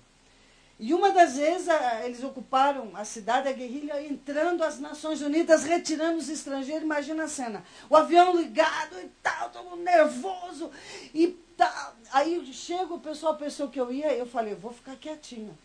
E 0.78 0.92
uma 0.92 1.12
das 1.12 1.36
vezes 1.36 1.68
eles 2.04 2.22
ocuparam 2.24 2.90
a 2.94 3.04
cidade, 3.04 3.48
a 3.48 3.52
guerrilha, 3.52 4.04
entrando 4.04 4.64
as 4.64 4.80
Nações 4.80 5.22
Unidas, 5.22 5.62
retirando 5.62 6.18
os 6.18 6.28
estrangeiros. 6.28 6.82
Imagina 6.82 7.24
a 7.24 7.28
cena. 7.28 7.64
O 7.88 7.96
avião 7.96 8.36
ligado 8.36 8.98
e 9.00 9.08
tal, 9.22 9.50
todo 9.50 9.70
mundo 9.70 9.82
nervoso. 9.82 10.70
E 11.14 11.28
tal. 11.56 11.94
Aí 12.12 12.44
chega 12.52 12.92
o 12.92 13.00
pessoal, 13.00 13.36
pensou 13.36 13.68
que 13.68 13.80
eu 13.80 13.92
ia, 13.92 14.12
eu 14.14 14.26
falei, 14.26 14.52
eu 14.52 14.58
vou 14.58 14.72
ficar 14.72 14.96
quietinha. 14.96 15.56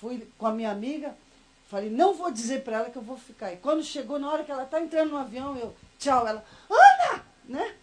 Fui 0.00 0.26
com 0.38 0.46
a 0.46 0.52
minha 0.52 0.70
amiga, 0.70 1.16
Falei, 1.72 1.88
não 1.88 2.12
vou 2.12 2.30
dizer 2.30 2.62
para 2.64 2.76
ela 2.76 2.90
que 2.90 2.98
eu 2.98 3.02
vou 3.02 3.16
ficar. 3.16 3.50
E 3.50 3.56
quando 3.56 3.82
chegou, 3.82 4.18
na 4.18 4.30
hora 4.30 4.44
que 4.44 4.52
ela 4.52 4.64
está 4.64 4.78
entrando 4.78 5.12
no 5.12 5.16
avião, 5.16 5.56
eu, 5.56 5.74
tchau, 5.98 6.28
ela, 6.28 6.44
Ana! 6.68 7.24
Né? 7.46 7.74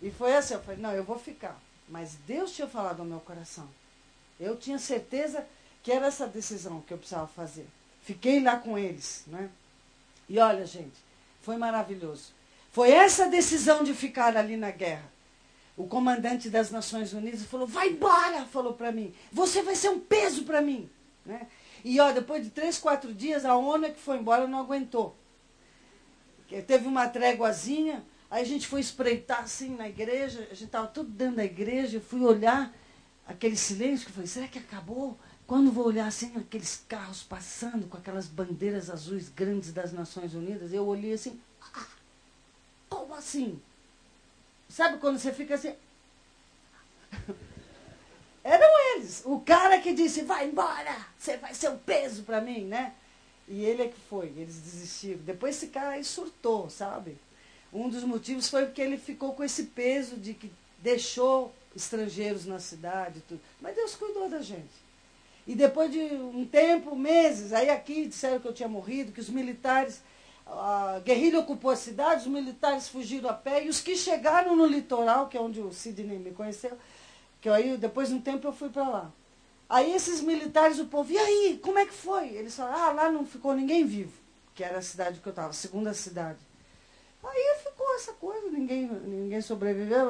E 0.00 0.10
foi 0.10 0.34
assim, 0.34 0.54
eu 0.54 0.62
falei, 0.62 0.80
não, 0.80 0.92
eu 0.92 1.04
vou 1.04 1.18
ficar. 1.18 1.60
Mas 1.90 2.14
Deus 2.26 2.52
tinha 2.52 2.66
falado 2.66 3.00
no 3.00 3.04
meu 3.04 3.20
coração. 3.20 3.68
Eu 4.40 4.56
tinha 4.56 4.78
certeza 4.78 5.46
que 5.82 5.92
era 5.92 6.06
essa 6.06 6.26
decisão 6.26 6.80
que 6.80 6.94
eu 6.94 6.96
precisava 6.96 7.26
fazer. 7.26 7.66
Fiquei 8.02 8.42
lá 8.42 8.56
com 8.56 8.78
eles, 8.78 9.24
né? 9.26 9.50
E 10.26 10.38
olha, 10.38 10.64
gente, 10.64 10.96
foi 11.42 11.58
maravilhoso. 11.58 12.32
Foi 12.72 12.90
essa 12.90 13.28
decisão 13.28 13.84
de 13.84 13.92
ficar 13.92 14.38
ali 14.38 14.56
na 14.56 14.70
guerra. 14.70 15.04
O 15.76 15.86
comandante 15.86 16.48
das 16.48 16.70
Nações 16.70 17.12
Unidas 17.12 17.42
falou: 17.42 17.66
vai 17.66 17.90
embora, 17.90 18.46
falou 18.46 18.72
para 18.72 18.90
mim. 18.90 19.14
Você 19.30 19.62
vai 19.62 19.76
ser 19.76 19.90
um 19.90 20.00
peso 20.00 20.44
para 20.44 20.62
mim. 20.62 20.88
Né? 21.26 21.46
E 21.88 21.98
ó, 22.00 22.12
depois 22.12 22.44
de 22.44 22.50
três, 22.50 22.78
quatro 22.78 23.14
dias, 23.14 23.46
a 23.46 23.56
ONU 23.56 23.90
que 23.90 23.98
foi 23.98 24.18
embora 24.18 24.46
não 24.46 24.58
aguentou. 24.58 25.16
Teve 26.66 26.86
uma 26.86 27.08
tréguazinha, 27.08 28.04
aí 28.30 28.42
a 28.42 28.46
gente 28.46 28.66
foi 28.66 28.80
espreitar 28.80 29.40
assim 29.40 29.74
na 29.74 29.88
igreja, 29.88 30.40
a 30.50 30.54
gente 30.54 30.66
estava 30.66 30.86
tudo 30.86 31.08
dentro 31.08 31.36
da 31.36 31.46
igreja, 31.46 31.96
eu 31.96 32.02
fui 32.02 32.20
olhar 32.20 32.76
aquele 33.26 33.56
silêncio, 33.56 34.04
que 34.04 34.12
falei, 34.12 34.26
será 34.26 34.46
que 34.46 34.58
acabou? 34.58 35.18
Quando 35.46 35.72
vou 35.72 35.86
olhar 35.86 36.06
assim, 36.06 36.30
aqueles 36.36 36.84
carros 36.86 37.22
passando 37.22 37.88
com 37.88 37.96
aquelas 37.96 38.26
bandeiras 38.26 38.90
azuis 38.90 39.30
grandes 39.30 39.72
das 39.72 39.90
Nações 39.90 40.34
Unidas, 40.34 40.74
eu 40.74 40.86
olhei 40.86 41.14
assim, 41.14 41.40
ah, 41.74 41.86
como 42.90 43.14
assim? 43.14 43.58
Sabe 44.68 44.98
quando 44.98 45.18
você 45.18 45.32
fica 45.32 45.54
assim? 45.54 45.74
Eram 48.42 48.96
eles. 48.96 49.22
O 49.24 49.40
cara 49.40 49.78
que 49.80 49.92
disse, 49.92 50.22
vai 50.22 50.48
embora, 50.48 50.96
você 51.18 51.36
vai 51.36 51.54
ser 51.54 51.70
um 51.70 51.78
peso 51.78 52.22
para 52.22 52.40
mim, 52.40 52.64
né? 52.64 52.94
E 53.46 53.64
ele 53.64 53.82
é 53.82 53.88
que 53.88 54.00
foi, 54.08 54.26
eles 54.36 54.60
desistiram. 54.60 55.20
Depois 55.20 55.56
esse 55.56 55.68
cara 55.68 55.90
aí 55.90 56.04
surtou, 56.04 56.68
sabe? 56.68 57.16
Um 57.72 57.88
dos 57.88 58.04
motivos 58.04 58.48
foi 58.48 58.66
porque 58.66 58.80
ele 58.80 58.96
ficou 58.96 59.32
com 59.32 59.44
esse 59.44 59.64
peso 59.64 60.16
de 60.16 60.34
que 60.34 60.50
deixou 60.78 61.52
estrangeiros 61.74 62.46
na 62.46 62.58
cidade. 62.58 63.22
Tudo. 63.28 63.40
Mas 63.60 63.74
Deus 63.74 63.94
cuidou 63.94 64.28
da 64.28 64.40
gente. 64.40 64.88
E 65.46 65.54
depois 65.54 65.90
de 65.90 65.98
um 65.98 66.44
tempo, 66.44 66.94
meses, 66.94 67.54
aí 67.54 67.70
aqui 67.70 68.06
disseram 68.06 68.38
que 68.38 68.46
eu 68.46 68.52
tinha 68.52 68.68
morrido, 68.68 69.12
que 69.12 69.20
os 69.20 69.30
militares, 69.30 70.02
a 70.46 71.00
guerrilha 71.02 71.40
ocupou 71.40 71.70
a 71.70 71.76
cidade, 71.76 72.20
os 72.20 72.26
militares 72.26 72.88
fugiram 72.88 73.30
a 73.30 73.32
pé, 73.32 73.64
e 73.64 73.70
os 73.70 73.80
que 73.80 73.96
chegaram 73.96 74.54
no 74.54 74.66
litoral, 74.66 75.26
que 75.26 75.38
é 75.38 75.40
onde 75.40 75.58
o 75.60 75.72
Sidney 75.72 76.18
me 76.18 76.32
conheceu, 76.32 76.76
que 77.40 77.48
aí 77.48 77.76
depois 77.76 78.08
de 78.08 78.14
um 78.14 78.20
tempo 78.20 78.46
eu 78.46 78.52
fui 78.52 78.68
para 78.68 78.88
lá. 78.88 79.12
Aí 79.68 79.92
esses 79.92 80.20
militares, 80.20 80.78
o 80.78 80.86
povo, 80.86 81.12
e 81.12 81.18
aí, 81.18 81.60
como 81.62 81.78
é 81.78 81.84
que 81.84 81.92
foi? 81.92 82.28
Eles 82.28 82.56
falaram, 82.56 82.82
ah, 82.82 82.92
lá 82.92 83.12
não 83.12 83.26
ficou 83.26 83.54
ninguém 83.54 83.84
vivo, 83.84 84.12
que 84.54 84.64
era 84.64 84.78
a 84.78 84.82
cidade 84.82 85.20
que 85.20 85.26
eu 85.28 85.30
estava, 85.30 85.52
segunda 85.52 85.92
cidade. 85.92 86.38
Aí 87.22 87.58
ficou 87.62 87.94
essa 87.94 88.12
coisa, 88.12 88.48
ninguém, 88.50 88.86
ninguém 88.86 89.40
sobreviveu, 89.42 90.08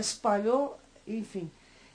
espalhou, 0.00 0.76
enfim. 1.06 1.50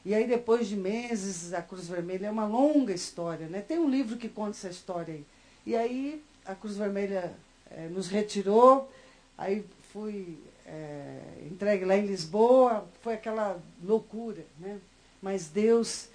E 0.06 0.16
aí, 0.16 0.26
depois 0.26 0.68
de 0.68 0.78
meses, 0.78 1.54
a 1.54 1.62
Cruz 1.62 1.88
Vermelha 1.88 2.28
é 2.28 2.32
uma 2.32 2.48
longa 2.48 2.94
história, 2.94 3.48
né? 3.48 3.62
Tem 3.62 3.78
um 3.78 3.90
livro 3.90 4.18
que 4.18 4.30
conta 4.30 4.52
essa 4.52 4.70
história 4.70 5.14
aí. 5.16 5.26
E 5.66 5.76
aí, 5.76 6.24
a 6.46 6.56
Cruz 6.56 6.78
Vermelha 6.78 7.36
é, 7.70 7.88
nos 7.88 8.08
retirou, 8.08 8.90
aí 9.38 9.66
fui 9.92 10.40
é, 10.72 11.48
entregue 11.52 11.84
lá 11.84 11.98
em 11.98 12.06
Lisboa, 12.06 12.88
foi 13.02 13.16
aquela 13.16 13.60
loucura, 13.84 14.46
né? 14.58 14.80
Mas 15.22 15.48
Deus, 15.48 16.08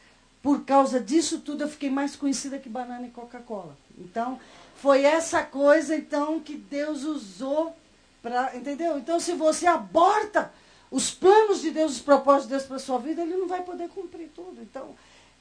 por 0.42 0.64
causa 0.64 0.98
disso 0.98 1.40
tudo, 1.40 1.64
eu 1.64 1.68
fiquei 1.68 1.90
mais 1.90 2.16
conhecida 2.16 2.58
que 2.58 2.68
banana 2.68 3.06
e 3.06 3.10
Coca-Cola. 3.10 3.76
Então, 3.98 4.40
foi 4.76 5.02
essa 5.02 5.42
coisa, 5.42 5.94
então, 5.94 6.40
que 6.40 6.56
Deus 6.56 7.04
usou 7.04 7.76
para, 8.22 8.56
entendeu? 8.56 8.98
Então, 8.98 9.20
se 9.20 9.34
você 9.34 9.66
aborta 9.66 10.52
os 10.90 11.10
planos 11.10 11.60
de 11.60 11.70
Deus, 11.70 11.92
os 11.92 12.00
propósitos 12.00 12.48
de 12.48 12.54
Deus 12.54 12.64
para 12.64 12.78
sua 12.78 12.98
vida, 12.98 13.22
ele 13.22 13.36
não 13.36 13.46
vai 13.46 13.62
poder 13.62 13.88
cumprir 13.90 14.30
tudo. 14.34 14.62
Então, 14.62 14.94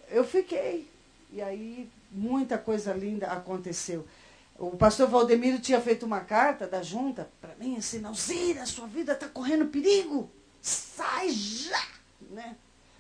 eu 0.10 0.26
fiquei. 0.26 0.90
E 1.32 1.42
aí, 1.42 1.90
muita 2.12 2.58
coisa 2.58 2.94
linda 2.94 3.28
aconteceu. 3.28 4.06
O 4.58 4.78
pastor 4.78 5.08
Valdemiro 5.08 5.60
tinha 5.60 5.82
feito 5.82 6.06
uma 6.06 6.22
carta 6.22 6.66
da 6.66 6.82
junta 6.82 7.30
para 7.42 7.56
mim, 7.56 7.78
assim, 7.78 8.00
Nalzira, 8.00 8.64
a 8.64 8.66
sua 8.66 8.88
vida 8.88 9.14
está 9.14 9.28
correndo 9.28 9.68
perigo. 9.68 10.30
Sai 10.62 11.30
já! 11.30 11.84
Né? 12.22 12.56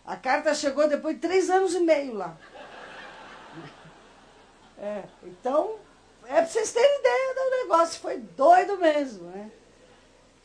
A 0.06 0.18
carta 0.18 0.54
chegou 0.54 0.88
depois 0.88 1.15
de 1.15 1.22
três 1.22 1.50
anos 1.50 1.74
e 1.74 1.80
meio 1.80 2.13
lá. 2.13 2.38
É, 4.78 5.04
então, 5.24 5.78
é 6.26 6.34
para 6.34 6.46
vocês 6.46 6.74
terem 6.74 7.00
ideia 7.00 7.34
do 7.34 7.50
negócio, 7.63 8.02
foi 8.02 8.18
doido 8.18 8.78
mesmo, 8.78 9.30
né? 9.30 9.50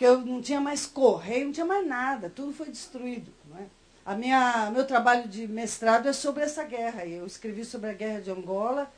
porque 0.00 0.06
eu 0.06 0.18
não 0.22 0.40
tinha 0.40 0.62
mais 0.62 0.86
correio, 0.86 1.44
não 1.44 1.52
tinha 1.52 1.66
mais 1.66 1.86
nada, 1.86 2.32
tudo 2.34 2.54
foi 2.54 2.70
destruído. 2.70 3.30
Não 3.44 3.58
é? 3.58 3.66
A 4.06 4.14
minha, 4.14 4.70
meu 4.70 4.86
trabalho 4.86 5.28
de 5.28 5.46
mestrado 5.46 6.08
é 6.08 6.12
sobre 6.14 6.42
essa 6.42 6.64
guerra. 6.64 7.04
Eu 7.04 7.26
escrevi 7.26 7.66
sobre 7.66 7.90
a 7.90 7.92
guerra 7.92 8.22
de 8.22 8.30
Angola 8.30 8.90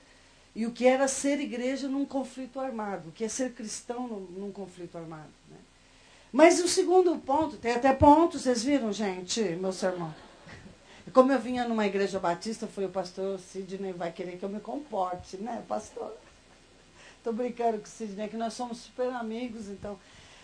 e 0.54 0.66
o 0.66 0.72
que 0.72 0.86
era 0.86 1.08
ser 1.08 1.40
igreja 1.40 1.88
num 1.88 2.04
conflito 2.04 2.60
armado, 2.60 3.08
o 3.08 3.12
que 3.12 3.24
é 3.24 3.28
ser 3.28 3.52
cristão 3.52 4.06
num, 4.06 4.20
num 4.20 4.52
conflito 4.52 4.98
armado. 4.98 5.30
Né? 5.48 5.56
Mas 6.30 6.60
o 6.60 6.68
segundo 6.68 7.16
ponto, 7.18 7.56
tem 7.56 7.72
até 7.72 7.92
pontos, 7.92 8.42
vocês 8.42 8.62
viram, 8.62 8.92
gente, 8.92 9.40
meu 9.40 9.72
sermão? 9.72 10.14
Como 11.12 11.32
eu 11.32 11.38
vinha 11.38 11.66
numa 11.66 11.86
igreja 11.86 12.18
batista, 12.18 12.66
eu 12.66 12.68
falei, 12.68 12.90
o 12.90 12.92
pastor 12.92 13.38
Sidney 13.38 13.92
vai 13.92 14.12
querer 14.12 14.36
que 14.36 14.44
eu 14.44 14.48
me 14.48 14.60
comporte, 14.60 15.38
né, 15.38 15.64
pastor? 15.66 16.14
Estou 17.16 17.32
brincando 17.32 17.78
com 17.78 17.84
o 17.84 17.88
Sidney, 17.88 18.28
que 18.28 18.36
nós 18.36 18.52
somos 18.52 18.78
super 18.78 19.08
amigos, 19.10 19.68
então 19.68 19.98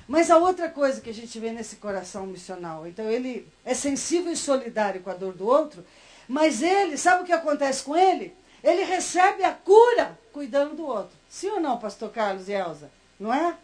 mas 0.08 0.30
a 0.30 0.38
outra 0.38 0.70
coisa 0.70 1.02
que 1.02 1.10
a 1.10 1.14
gente 1.14 1.38
vê 1.38 1.52
nesse 1.52 1.76
coração 1.76 2.26
missional, 2.26 2.86
então 2.86 3.04
ele 3.10 3.46
é 3.62 3.74
sensível 3.74 4.32
e 4.32 4.36
solidário 4.36 5.02
com 5.02 5.10
a 5.10 5.14
dor 5.14 5.34
do 5.34 5.46
outro, 5.46 5.84
mas 6.26 6.62
ele, 6.62 6.96
sabe 6.96 7.22
o 7.22 7.26
que 7.26 7.32
acontece 7.32 7.82
com 7.84 7.94
ele? 7.94 8.34
Ele 8.62 8.84
recebe 8.84 9.44
a 9.44 9.52
cura 9.52 10.18
cuidando 10.32 10.74
do 10.74 10.86
outro. 10.86 11.16
Sim 11.28 11.50
ou 11.50 11.60
não, 11.60 11.78
pastor 11.78 12.10
Carlos 12.10 12.48
e 12.48 12.52
Elza? 12.52 12.90
Não 13.18 13.32
é? 13.32 13.56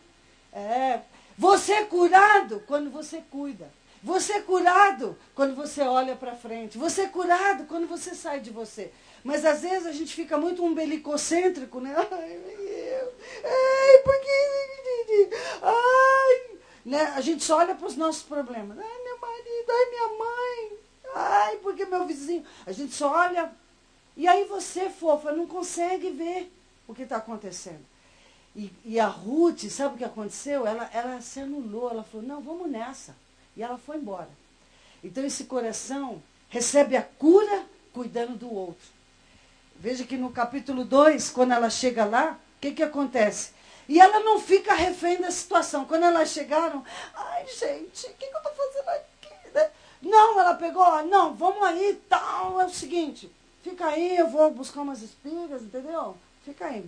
É. 0.52 1.00
Você 1.36 1.72
é 1.72 1.84
curado 1.84 2.62
quando 2.66 2.90
você 2.90 3.22
cuida. 3.30 3.70
Você 4.04 4.34
é 4.34 4.40
curado 4.42 5.16
quando 5.34 5.54
você 5.54 5.80
olha 5.80 6.14
para 6.14 6.36
frente. 6.36 6.76
Você 6.76 7.02
é 7.02 7.08
curado 7.08 7.64
quando 7.64 7.88
você 7.88 8.14
sai 8.14 8.38
de 8.38 8.50
você. 8.50 8.92
Mas 9.24 9.46
às 9.46 9.62
vezes 9.62 9.86
a 9.86 9.92
gente 9.92 10.14
fica 10.14 10.36
muito 10.36 10.62
umbilicocêntrico, 10.62 11.80
né? 11.80 11.94
Ai, 11.96 12.36
meu, 12.36 13.12
ai, 13.44 13.98
porque. 14.04 15.30
Ai, 15.62 16.58
né? 16.84 17.14
A 17.16 17.20
gente 17.22 17.42
só 17.42 17.56
olha 17.56 17.74
para 17.74 17.86
os 17.86 17.96
nossos 17.96 18.22
problemas. 18.22 18.78
Ai, 18.78 19.02
meu 19.04 19.18
marido, 19.18 19.70
ai, 19.70 19.90
minha 19.90 20.18
mãe, 20.18 20.78
ai, 21.14 21.56
porque 21.62 21.86
meu 21.86 22.04
vizinho. 22.04 22.44
A 22.66 22.72
gente 22.72 22.94
só 22.94 23.10
olha. 23.10 23.50
E 24.16 24.28
aí 24.28 24.44
você, 24.44 24.88
fofa, 24.88 25.32
não 25.32 25.46
consegue 25.46 26.10
ver 26.10 26.52
o 26.86 26.94
que 26.94 27.02
está 27.02 27.16
acontecendo. 27.16 27.84
E, 28.54 28.72
e, 28.84 29.00
a 29.00 29.06
Ruth, 29.06 29.64
sabe 29.64 29.94
o 29.94 29.98
que 29.98 30.04
aconteceu? 30.04 30.66
Ela, 30.66 30.88
ela 30.92 31.20
se 31.20 31.40
anulou, 31.40 31.90
ela 31.90 32.04
falou, 32.04 32.26
não, 32.26 32.40
vamos 32.40 32.70
nessa. 32.70 33.16
E 33.56 33.62
ela 33.62 33.76
foi 33.76 33.96
embora. 33.96 34.30
Então 35.02 35.24
esse 35.24 35.44
coração 35.44 36.22
recebe 36.48 36.96
a 36.96 37.02
cura 37.02 37.66
cuidando 37.92 38.36
do 38.36 38.52
outro. 38.52 38.86
Veja 39.76 40.04
que 40.04 40.16
no 40.16 40.30
capítulo 40.30 40.84
2, 40.84 41.30
quando 41.30 41.52
ela 41.52 41.68
chega 41.68 42.04
lá, 42.04 42.38
o 42.56 42.60
que, 42.60 42.72
que 42.72 42.82
acontece? 42.82 43.52
E 43.88 44.00
ela 44.00 44.20
não 44.20 44.40
fica 44.40 44.72
refém 44.72 45.20
da 45.20 45.30
situação. 45.30 45.84
Quando 45.84 46.04
elas 46.04 46.30
chegaram, 46.30 46.84
ai 47.14 47.46
gente, 47.48 48.06
o 48.06 48.14
que, 48.14 48.26
que 48.26 48.34
eu 48.34 48.38
estou 48.38 48.52
fazendo 48.54 48.88
aqui? 48.88 49.50
Né? 49.52 49.70
Não, 50.00 50.40
ela 50.40 50.54
pegou, 50.54 51.04
não, 51.04 51.34
vamos 51.34 51.62
aí, 51.64 52.00
tal, 52.08 52.60
é 52.60 52.66
o 52.66 52.70
seguinte, 52.70 53.30
fica 53.64 53.86
aí, 53.86 54.18
eu 54.18 54.28
vou 54.28 54.50
buscar 54.50 54.82
umas 54.82 55.00
espigas, 55.00 55.62
entendeu? 55.62 56.14
Fica 56.44 56.66
aí. 56.66 56.86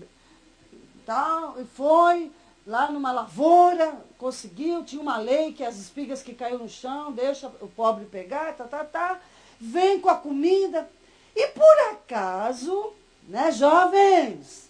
Tal, 1.06 1.58
e 1.58 1.64
foi 1.64 2.30
lá 2.66 2.92
numa 2.92 3.10
lavoura, 3.10 4.04
conseguiu, 4.18 4.84
tinha 4.84 5.00
uma 5.00 5.16
lei 5.16 5.54
que 5.54 5.64
as 5.64 5.78
espigas 5.78 6.22
que 6.22 6.34
caiu 6.34 6.58
no 6.58 6.68
chão, 6.68 7.12
deixa 7.12 7.48
o 7.60 7.68
pobre 7.68 8.04
pegar, 8.04 8.52
tá, 8.52 8.64
tá, 8.64 8.84
tá. 8.84 9.20
Vem 9.58 10.00
com 10.00 10.10
a 10.10 10.16
comida, 10.16 10.88
e 11.34 11.46
por 11.48 11.78
acaso, 11.92 12.92
né, 13.26 13.50
jovens? 13.52 14.68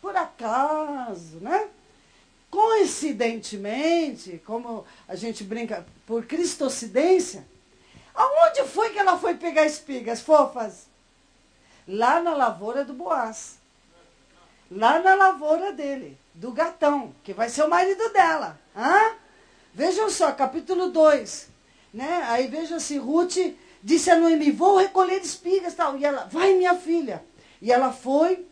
Por 0.00 0.16
acaso, 0.16 1.36
né? 1.36 1.68
Coincidentemente, 2.50 4.42
como 4.44 4.84
a 5.06 5.14
gente 5.14 5.44
brinca, 5.44 5.86
por 6.04 6.26
cristocidência, 6.26 7.46
aonde 8.12 8.64
foi 8.64 8.90
que 8.90 8.98
ela 8.98 9.16
foi 9.16 9.34
pegar 9.36 9.64
espigas 9.64 10.20
fofas? 10.20 10.91
Lá 11.86 12.20
na 12.20 12.34
lavoura 12.34 12.84
do 12.84 12.92
Boaz. 12.92 13.58
Lá 14.70 15.00
na 15.00 15.14
lavoura 15.14 15.72
dele, 15.72 16.18
do 16.34 16.50
gatão, 16.52 17.14
que 17.22 17.34
vai 17.34 17.48
ser 17.48 17.62
o 17.62 17.68
marido 17.68 18.08
dela. 18.10 18.58
Hã? 18.74 19.16
Vejam 19.74 20.08
só, 20.08 20.32
capítulo 20.32 20.90
2. 20.90 21.48
Né? 21.92 22.24
Aí 22.28 22.46
vejam 22.46 22.80
se 22.80 22.96
Ruth 22.96 23.36
disse 23.82 24.10
a 24.10 24.16
Noemi, 24.16 24.50
vou 24.50 24.78
recolher 24.78 25.20
espigas 25.20 25.74
tal. 25.74 25.98
E 25.98 26.04
ela, 26.04 26.24
vai 26.30 26.54
minha 26.54 26.74
filha. 26.74 27.22
E 27.60 27.70
ela 27.70 27.92
foi, 27.92 28.46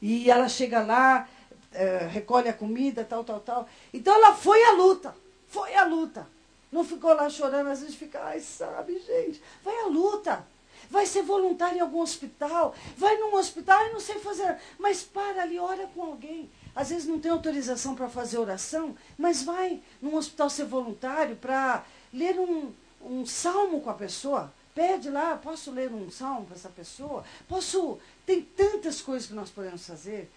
e 0.00 0.30
ela 0.30 0.48
chega 0.48 0.82
lá, 0.82 1.28
é, 1.72 2.08
recolhe 2.10 2.48
a 2.48 2.52
comida, 2.52 3.04
tal, 3.04 3.24
tal, 3.24 3.40
tal. 3.40 3.68
Então 3.92 4.14
ela 4.14 4.34
foi 4.34 4.62
à 4.64 4.72
luta, 4.72 5.14
foi 5.48 5.74
à 5.74 5.84
luta. 5.84 6.26
Não 6.72 6.84
ficou 6.84 7.14
lá 7.14 7.28
chorando, 7.28 7.68
às 7.68 7.80
vezes 7.80 7.94
fica, 7.94 8.20
ai, 8.22 8.40
sabe, 8.40 8.98
gente, 8.98 9.40
vai 9.62 9.76
à 9.80 9.86
luta. 9.86 10.44
Vai 10.94 11.06
ser 11.06 11.22
voluntário 11.22 11.78
em 11.78 11.80
algum 11.80 12.00
hospital, 12.00 12.72
vai 12.96 13.18
num 13.18 13.34
hospital 13.34 13.84
e 13.84 13.92
não 13.92 13.98
sei 13.98 14.20
fazer, 14.20 14.56
mas 14.78 15.02
para 15.02 15.42
ali, 15.42 15.58
ora 15.58 15.88
com 15.88 16.00
alguém. 16.00 16.48
Às 16.72 16.90
vezes 16.90 17.08
não 17.08 17.18
tem 17.18 17.32
autorização 17.32 17.96
para 17.96 18.08
fazer 18.08 18.38
oração, 18.38 18.94
mas 19.18 19.42
vai 19.42 19.82
num 20.00 20.14
hospital 20.14 20.48
ser 20.48 20.66
voluntário 20.66 21.34
para 21.34 21.84
ler 22.12 22.38
um, 22.38 22.72
um 23.02 23.26
salmo 23.26 23.80
com 23.80 23.90
a 23.90 23.94
pessoa. 23.94 24.54
Pede 24.72 25.10
lá, 25.10 25.36
posso 25.36 25.72
ler 25.72 25.90
um 25.92 26.08
salmo 26.12 26.46
para 26.46 26.54
essa 26.54 26.68
pessoa? 26.68 27.24
Posso. 27.48 27.98
Tem 28.24 28.40
tantas 28.40 29.00
coisas 29.00 29.26
que 29.26 29.34
nós 29.34 29.50
podemos 29.50 29.84
fazer. 29.84 30.30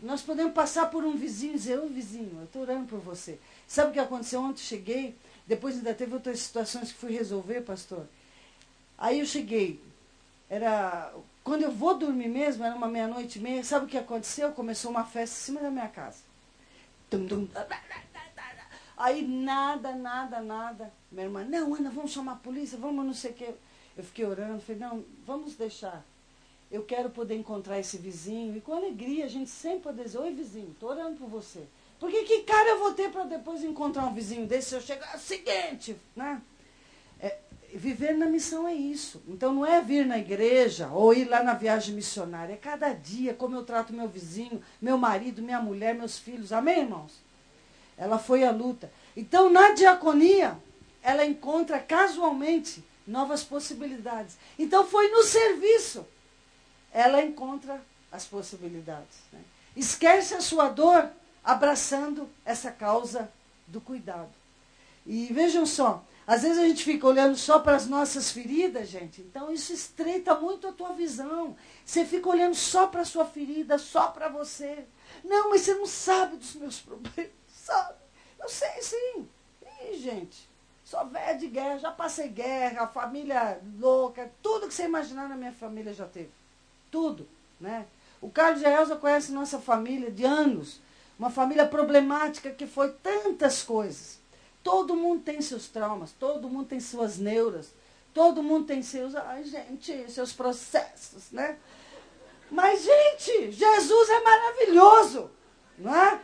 Nós 0.00 0.22
podemos 0.22 0.52
passar 0.52 0.88
por 0.88 1.02
um 1.02 1.16
vizinho 1.16 1.54
e 1.54 1.58
dizer, 1.58 1.80
ô 1.80 1.88
vizinho, 1.88 2.38
eu 2.38 2.44
estou 2.44 2.62
orando 2.62 2.86
por 2.86 3.00
você. 3.00 3.40
Sabe 3.66 3.90
o 3.90 3.92
que 3.92 3.98
aconteceu 3.98 4.40
ontem? 4.40 4.62
Cheguei, 4.62 5.16
depois 5.48 5.74
ainda 5.74 5.92
teve 5.92 6.14
outras 6.14 6.38
situações 6.38 6.92
que 6.92 6.98
fui 6.98 7.10
resolver, 7.10 7.62
pastor. 7.62 8.06
Aí 8.98 9.18
eu 9.18 9.26
cheguei, 9.26 9.80
era. 10.48 11.12
Quando 11.44 11.62
eu 11.62 11.70
vou 11.70 11.96
dormir 11.96 12.28
mesmo, 12.28 12.64
era 12.64 12.74
uma 12.74 12.88
meia-noite 12.88 13.38
e 13.38 13.42
meia, 13.42 13.62
sabe 13.62 13.86
o 13.86 13.88
que 13.88 13.96
aconteceu? 13.96 14.52
Começou 14.52 14.90
uma 14.90 15.04
festa 15.04 15.36
em 15.36 15.44
cima 15.44 15.60
da 15.60 15.70
minha 15.70 15.88
casa. 15.88 16.18
Tum, 17.08 17.26
tum, 17.26 17.48
Aí 18.96 19.26
nada, 19.26 19.94
nada, 19.94 20.40
nada. 20.40 20.92
Minha 21.12 21.26
irmã, 21.26 21.44
não, 21.44 21.74
Ana, 21.74 21.90
vamos 21.90 22.10
chamar 22.10 22.32
a 22.32 22.36
polícia, 22.36 22.78
vamos 22.78 23.04
não 23.04 23.12
sei 23.12 23.30
o 23.30 23.34
quê. 23.34 23.54
Eu 23.96 24.02
fiquei 24.02 24.24
orando, 24.24 24.60
falei, 24.60 24.80
não, 24.80 25.04
vamos 25.26 25.54
deixar. 25.54 26.04
Eu 26.70 26.82
quero 26.82 27.10
poder 27.10 27.36
encontrar 27.36 27.78
esse 27.78 27.98
vizinho. 27.98 28.56
E 28.56 28.60
com 28.60 28.72
alegria, 28.72 29.26
a 29.26 29.28
gente 29.28 29.50
sempre 29.50 29.80
pode 29.80 30.02
dizer, 30.02 30.18
oi 30.18 30.32
vizinho, 30.32 30.70
estou 30.70 30.90
orando 30.90 31.16
por 31.16 31.28
você. 31.28 31.64
Porque 32.00 32.24
que 32.24 32.42
cara 32.42 32.70
eu 32.70 32.78
vou 32.78 32.94
ter 32.94 33.10
para 33.10 33.24
depois 33.24 33.62
encontrar 33.62 34.06
um 34.06 34.14
vizinho 34.14 34.46
desse 34.46 34.70
se 34.70 34.74
eu 34.74 34.80
chegar? 34.80 35.14
É 35.14 35.18
seguinte, 35.18 35.96
né? 36.14 36.42
Viver 37.76 38.16
na 38.16 38.26
missão 38.26 38.66
é 38.66 38.74
isso. 38.74 39.22
Então 39.28 39.52
não 39.52 39.66
é 39.66 39.82
vir 39.82 40.06
na 40.06 40.18
igreja 40.18 40.88
ou 40.88 41.12
ir 41.12 41.26
lá 41.26 41.42
na 41.42 41.54
viagem 41.54 41.94
missionária. 41.94 42.54
É 42.54 42.56
cada 42.56 42.92
dia 42.92 43.34
como 43.34 43.54
eu 43.54 43.64
trato 43.64 43.92
meu 43.92 44.08
vizinho, 44.08 44.62
meu 44.80 44.96
marido, 44.96 45.42
minha 45.42 45.60
mulher, 45.60 45.94
meus 45.94 46.18
filhos. 46.18 46.52
Amém, 46.52 46.80
irmãos? 46.80 47.12
Ela 47.96 48.18
foi 48.18 48.44
à 48.44 48.50
luta. 48.50 48.90
Então 49.16 49.50
na 49.50 49.72
diaconia, 49.72 50.56
ela 51.02 51.24
encontra 51.24 51.78
casualmente 51.78 52.82
novas 53.06 53.44
possibilidades. 53.44 54.36
Então 54.58 54.86
foi 54.86 55.10
no 55.10 55.22
serviço. 55.22 56.06
Ela 56.92 57.22
encontra 57.22 57.80
as 58.10 58.24
possibilidades. 58.24 59.18
Né? 59.32 59.40
Esquece 59.76 60.34
a 60.34 60.40
sua 60.40 60.70
dor 60.70 61.10
abraçando 61.44 62.28
essa 62.44 62.70
causa 62.72 63.30
do 63.66 63.80
cuidado. 63.80 64.32
E 65.06 65.26
vejam 65.26 65.64
só, 65.64 66.04
às 66.26 66.42
vezes 66.42 66.58
a 66.58 66.66
gente 66.66 66.82
fica 66.82 67.06
olhando 67.06 67.36
só 67.36 67.60
para 67.60 67.76
as 67.76 67.86
nossas 67.86 68.32
feridas, 68.32 68.88
gente. 68.88 69.20
Então 69.20 69.52
isso 69.52 69.72
estreita 69.72 70.34
muito 70.34 70.66
a 70.66 70.72
tua 70.72 70.92
visão. 70.92 71.56
Você 71.84 72.04
fica 72.04 72.28
olhando 72.28 72.54
só 72.54 72.88
para 72.88 73.02
a 73.02 73.04
sua 73.04 73.24
ferida, 73.24 73.78
só 73.78 74.08
para 74.08 74.28
você. 74.28 74.84
Não, 75.24 75.50
mas 75.50 75.60
você 75.60 75.74
não 75.74 75.86
sabe 75.86 76.36
dos 76.36 76.54
meus 76.56 76.80
problemas. 76.82 77.30
Sabe? 77.48 77.94
Eu 78.40 78.48
sei 78.48 78.82
sim. 78.82 79.28
Ih, 79.88 79.98
gente. 79.98 80.48
Sou 80.84 81.04
velha 81.06 81.38
de 81.38 81.46
guerra, 81.48 81.78
já 81.78 81.90
passei 81.90 82.28
guerra, 82.28 82.86
família 82.86 83.60
louca, 83.78 84.30
tudo 84.40 84.68
que 84.68 84.74
você 84.74 84.84
imaginar 84.84 85.28
na 85.28 85.36
minha 85.36 85.52
família 85.52 85.92
já 85.92 86.06
teve. 86.06 86.30
Tudo, 86.92 87.28
né? 87.60 87.86
O 88.20 88.30
Carlos 88.30 88.62
e 88.62 88.66
a 88.66 88.80
Elza 88.80 88.96
conhecem 88.96 89.34
nossa 89.34 89.60
família 89.60 90.10
de 90.10 90.24
anos. 90.24 90.80
Uma 91.18 91.30
família 91.30 91.66
problemática 91.66 92.50
que 92.50 92.66
foi 92.66 92.92
tantas 92.92 93.62
coisas. 93.62 94.20
Todo 94.66 94.96
mundo 94.96 95.22
tem 95.22 95.40
seus 95.40 95.68
traumas, 95.68 96.10
todo 96.18 96.48
mundo 96.48 96.66
tem 96.66 96.80
suas 96.80 97.18
neuras, 97.18 97.70
todo 98.12 98.42
mundo 98.42 98.66
tem 98.66 98.82
seus, 98.82 99.14
ai 99.14 99.44
gente, 99.44 100.10
seus 100.10 100.32
processos, 100.32 101.30
né? 101.30 101.56
Mas, 102.50 102.82
gente, 102.82 103.52
Jesus 103.52 104.10
é 104.10 104.20
maravilhoso, 104.24 105.30
não 105.78 105.94
é? 105.94 106.20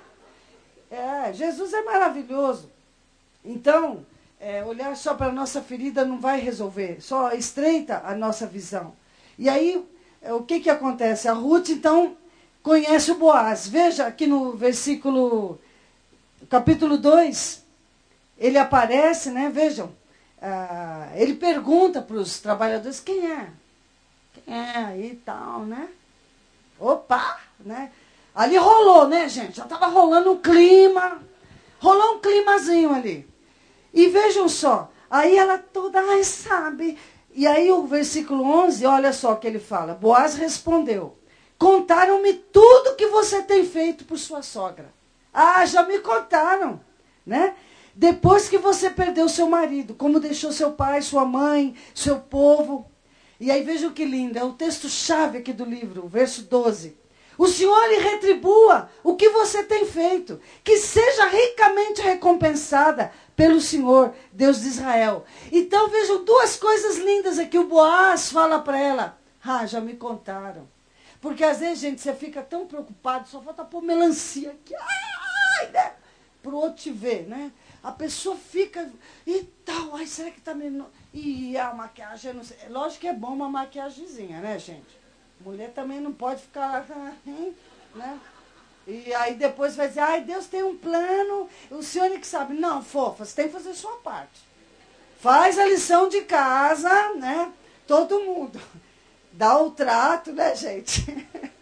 É, 0.90 1.32
Jesus 1.32 1.72
é 1.72 1.82
maravilhoso. 1.82 2.68
Então, 3.44 4.04
é, 4.40 4.64
olhar 4.64 4.96
só 4.96 5.14
para 5.14 5.28
a 5.28 5.32
nossa 5.32 5.62
ferida 5.62 6.04
não 6.04 6.18
vai 6.18 6.40
resolver, 6.40 7.00
só 7.00 7.30
estreita 7.30 8.02
a 8.04 8.12
nossa 8.12 8.44
visão. 8.44 8.92
E 9.38 9.48
aí, 9.48 9.86
é, 10.20 10.32
o 10.32 10.42
que, 10.42 10.58
que 10.58 10.68
acontece? 10.68 11.28
A 11.28 11.32
Ruth, 11.32 11.68
então, 11.68 12.16
conhece 12.60 13.12
o 13.12 13.14
Boaz. 13.14 13.68
Veja 13.68 14.04
aqui 14.04 14.26
no 14.26 14.56
versículo, 14.56 15.60
capítulo 16.50 16.98
2, 16.98 17.61
ele 18.42 18.58
aparece, 18.58 19.30
né? 19.30 19.48
Vejam, 19.54 19.94
ah, 20.42 21.10
ele 21.14 21.34
pergunta 21.34 22.02
para 22.02 22.16
os 22.16 22.40
trabalhadores 22.40 22.98
quem 22.98 23.30
é, 23.30 23.46
quem 24.34 24.52
é 24.52 24.98
e 24.98 25.14
tal, 25.24 25.60
né? 25.60 25.88
Opa, 26.78 27.38
né? 27.60 27.92
Ali 28.34 28.56
rolou, 28.56 29.06
né, 29.06 29.28
gente? 29.28 29.58
Já 29.58 29.62
estava 29.62 29.86
rolando 29.86 30.32
um 30.32 30.38
clima, 30.38 31.22
rolou 31.78 32.16
um 32.16 32.18
climazinho 32.18 32.92
ali. 32.92 33.28
E 33.94 34.08
vejam 34.08 34.48
só, 34.48 34.90
aí 35.08 35.36
ela 35.38 35.58
toda, 35.58 36.00
ai, 36.00 36.24
sabe. 36.24 36.98
E 37.32 37.46
aí 37.46 37.70
o 37.70 37.86
versículo 37.86 38.42
11, 38.42 38.84
olha 38.86 39.12
só 39.12 39.34
o 39.34 39.36
que 39.36 39.46
ele 39.46 39.60
fala. 39.60 39.94
Boaz 39.94 40.34
respondeu, 40.34 41.16
contaram-me 41.56 42.32
tudo 42.32 42.96
que 42.96 43.06
você 43.06 43.40
tem 43.42 43.64
feito 43.64 44.04
por 44.04 44.18
sua 44.18 44.42
sogra. 44.42 44.92
Ah, 45.32 45.64
já 45.64 45.84
me 45.84 46.00
contaram, 46.00 46.80
né? 47.24 47.54
Depois 47.94 48.48
que 48.48 48.58
você 48.58 48.90
perdeu 48.90 49.28
seu 49.28 49.48
marido, 49.48 49.94
como 49.94 50.20
deixou 50.20 50.52
seu 50.52 50.72
pai, 50.72 51.02
sua 51.02 51.24
mãe, 51.24 51.74
seu 51.94 52.18
povo. 52.18 52.90
E 53.38 53.50
aí 53.50 53.62
vejam 53.62 53.92
que 53.92 54.04
lindo, 54.04 54.38
é 54.38 54.44
o 54.44 54.52
texto-chave 54.52 55.38
aqui 55.38 55.52
do 55.52 55.64
livro, 55.64 56.08
verso 56.08 56.42
12. 56.42 56.96
O 57.36 57.48
Senhor 57.48 57.88
lhe 57.88 57.98
retribua 57.98 58.90
o 59.02 59.16
que 59.16 59.28
você 59.30 59.64
tem 59.64 59.84
feito, 59.84 60.40
que 60.62 60.76
seja 60.78 61.26
ricamente 61.26 62.02
recompensada 62.02 63.12
pelo 63.34 63.60
Senhor, 63.60 64.14
Deus 64.32 64.60
de 64.60 64.68
Israel. 64.68 65.24
Então 65.50 65.88
vejam 65.88 66.24
duas 66.24 66.56
coisas 66.56 66.98
lindas 66.98 67.38
aqui. 67.38 67.58
O 67.58 67.66
Boaz 67.66 68.30
fala 68.30 68.60
para 68.60 68.78
ela: 68.78 69.18
Ah, 69.44 69.66
já 69.66 69.80
me 69.80 69.94
contaram. 69.94 70.68
Porque 71.20 71.44
às 71.44 71.58
vezes, 71.58 71.78
gente, 71.78 72.00
você 72.00 72.12
fica 72.12 72.42
tão 72.42 72.66
preocupado, 72.66 73.28
só 73.28 73.40
falta 73.40 73.64
pôr 73.64 73.80
melancia 73.80 74.50
aqui. 74.50 74.74
Ai, 74.74 75.70
né? 75.70 75.92
Para 76.42 76.52
o 76.52 76.56
outro 76.56 76.82
te 76.82 76.90
ver, 76.90 77.28
né? 77.28 77.52
A 77.82 77.90
pessoa 77.90 78.36
fica 78.36 78.90
e 79.26 79.42
tal, 79.64 79.96
ai, 79.96 80.06
será 80.06 80.30
que 80.30 80.40
tá 80.40 80.54
meio. 80.54 80.86
E 81.12 81.56
a 81.58 81.74
maquiagem, 81.74 82.32
não 82.32 82.44
sei. 82.44 82.56
Lógico 82.68 83.00
que 83.00 83.08
é 83.08 83.12
bom 83.12 83.32
uma 83.32 83.48
maquiagemzinha, 83.48 84.40
né, 84.40 84.58
gente? 84.58 85.00
Mulher 85.40 85.72
também 85.72 86.00
não 86.00 86.12
pode 86.12 86.42
ficar 86.42 86.78
assim, 86.86 87.54
né? 87.94 88.20
E 88.86 89.12
aí 89.14 89.34
depois 89.34 89.76
vai 89.76 89.88
dizer, 89.88 90.00
ai, 90.00 90.20
Deus 90.22 90.46
tem 90.46 90.62
um 90.62 90.76
plano, 90.76 91.48
o 91.70 91.82
senhor 91.82 92.06
é 92.06 92.18
que 92.18 92.26
sabe. 92.26 92.54
Não, 92.54 92.82
fofa, 92.82 93.24
você 93.24 93.34
tem 93.34 93.46
que 93.46 93.52
fazer 93.52 93.70
a 93.70 93.74
sua 93.74 93.96
parte. 93.98 94.40
Faz 95.18 95.58
a 95.58 95.64
lição 95.66 96.08
de 96.08 96.22
casa, 96.22 97.14
né? 97.14 97.52
Todo 97.86 98.20
mundo. 98.20 98.60
Dá 99.32 99.58
o 99.60 99.70
trato, 99.70 100.32
né, 100.32 100.54
gente? 100.54 101.04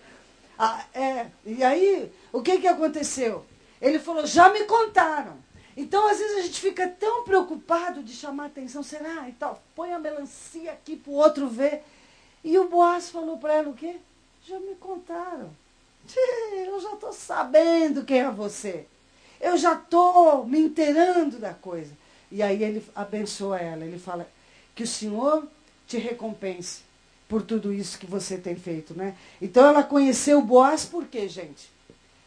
ah, 0.59 0.85
é. 0.93 1.27
E 1.45 1.63
aí, 1.63 2.13
o 2.33 2.43
que, 2.43 2.59
que 2.59 2.69
aconteceu? 2.69 3.45
Ele 3.81 3.99
falou, 3.99 4.27
já 4.27 4.51
me 4.51 4.65
contaram. 4.65 5.39
Então, 5.81 6.07
às 6.07 6.19
vezes, 6.19 6.37
a 6.37 6.43
gente 6.43 6.61
fica 6.61 6.87
tão 6.87 7.25
preocupado 7.25 8.03
de 8.03 8.13
chamar 8.13 8.47
atenção, 8.47 8.83
será? 8.83 9.27
E 9.31 9.33
tal, 9.33 9.63
põe 9.75 9.95
a 9.95 9.99
melancia 9.99 10.73
aqui 10.73 10.95
para 10.95 11.11
o 11.11 11.15
outro 11.15 11.49
ver. 11.49 11.83
E 12.45 12.59
o 12.59 12.69
Boaz 12.69 13.09
falou 13.09 13.39
para 13.39 13.55
ela 13.55 13.71
o 13.71 13.75
quê? 13.75 13.97
Já 14.47 14.61
me 14.61 14.75
contaram. 14.75 15.51
Eu 16.67 16.79
já 16.83 16.93
estou 16.93 17.15
sabendo 17.15 18.05
quem 18.05 18.21
é 18.21 18.31
você. 18.31 18.85
Eu 19.41 19.57
já 19.57 19.73
estou 19.73 20.45
me 20.45 20.61
inteirando 20.61 21.39
da 21.39 21.55
coisa. 21.55 21.93
E 22.31 22.43
aí 22.43 22.63
ele 22.63 22.87
abençoa 22.95 23.59
ela. 23.59 23.83
Ele 23.83 23.99
fala 23.99 24.29
que 24.75 24.83
o 24.83 24.87
Senhor 24.87 25.49
te 25.89 25.97
recompense 25.97 26.83
por 27.27 27.41
tudo 27.41 27.73
isso 27.73 27.99
que 27.99 28.05
você 28.07 28.37
tem 28.37 28.55
feito, 28.55 28.93
né? 28.93 29.17
Então 29.41 29.67
ela 29.67 29.83
conheceu 29.83 30.43
Boaz 30.43 30.85
por 30.85 31.07
quê, 31.07 31.27
gente? 31.27 31.71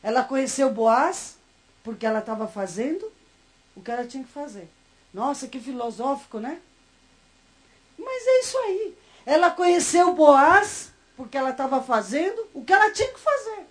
Ela 0.01 0.23
conheceu 0.23 0.71
Boaz 0.71 1.37
porque 1.83 2.03
ela 2.03 2.17
estava 2.17 2.47
fazendo 2.47 3.13
o 3.75 3.81
que 3.81 3.91
ela 3.91 4.05
tinha 4.05 4.23
que 4.23 4.31
fazer. 4.31 4.69
Nossa, 5.13 5.47
que 5.47 5.59
filosófico, 5.59 6.39
né? 6.39 6.61
Mas 7.97 8.27
é 8.27 8.39
isso 8.39 8.57
aí. 8.57 8.97
Ela 9.25 9.51
conheceu 9.51 10.13
Boaz 10.13 10.91
porque 11.15 11.37
ela 11.37 11.51
estava 11.51 11.81
fazendo 11.81 12.47
o 12.53 12.63
que 12.63 12.73
ela 12.73 12.91
tinha 12.91 13.11
que 13.13 13.19
fazer. 13.19 13.67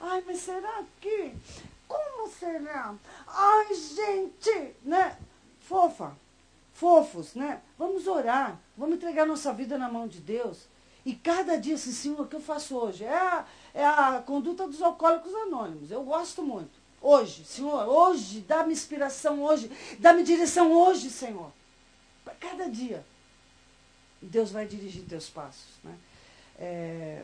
Ai, 0.00 0.22
mas 0.26 0.40
será 0.40 0.82
que? 1.00 1.34
Como 1.86 2.28
será? 2.28 2.94
Ai, 3.26 3.74
gente, 3.74 4.74
né? 4.82 5.16
Fofa, 5.60 6.16
fofos, 6.72 7.34
né? 7.34 7.62
Vamos 7.78 8.06
orar, 8.06 8.58
vamos 8.76 8.96
entregar 8.96 9.26
nossa 9.26 9.52
vida 9.52 9.78
na 9.78 9.88
mão 9.88 10.08
de 10.08 10.20
Deus. 10.20 10.66
E 11.06 11.14
cada 11.14 11.56
dia, 11.56 11.76
Senhor, 11.76 12.20
o 12.20 12.26
que 12.26 12.36
eu 12.36 12.40
faço 12.40 12.76
hoje? 12.76 13.04
É 13.04 13.14
a, 13.14 13.44
é 13.74 13.84
a 13.84 14.22
conduta 14.24 14.66
dos 14.66 14.80
alcoólicos 14.82 15.34
anônimos. 15.34 15.90
Eu 15.90 16.02
gosto 16.02 16.42
muito. 16.42 16.83
Hoje, 17.06 17.44
Senhor, 17.44 17.86
hoje, 17.86 18.40
dá-me 18.40 18.72
inspiração 18.72 19.42
hoje, 19.42 19.70
dá-me 19.98 20.22
direção 20.22 20.72
hoje, 20.72 21.10
Senhor. 21.10 21.52
Para 22.24 22.32
cada 22.36 22.66
dia. 22.66 23.04
Deus 24.22 24.50
vai 24.50 24.64
dirigir 24.64 25.02
teus 25.04 25.28
passos. 25.28 25.74
Né? 25.84 25.94
É, 26.58 27.22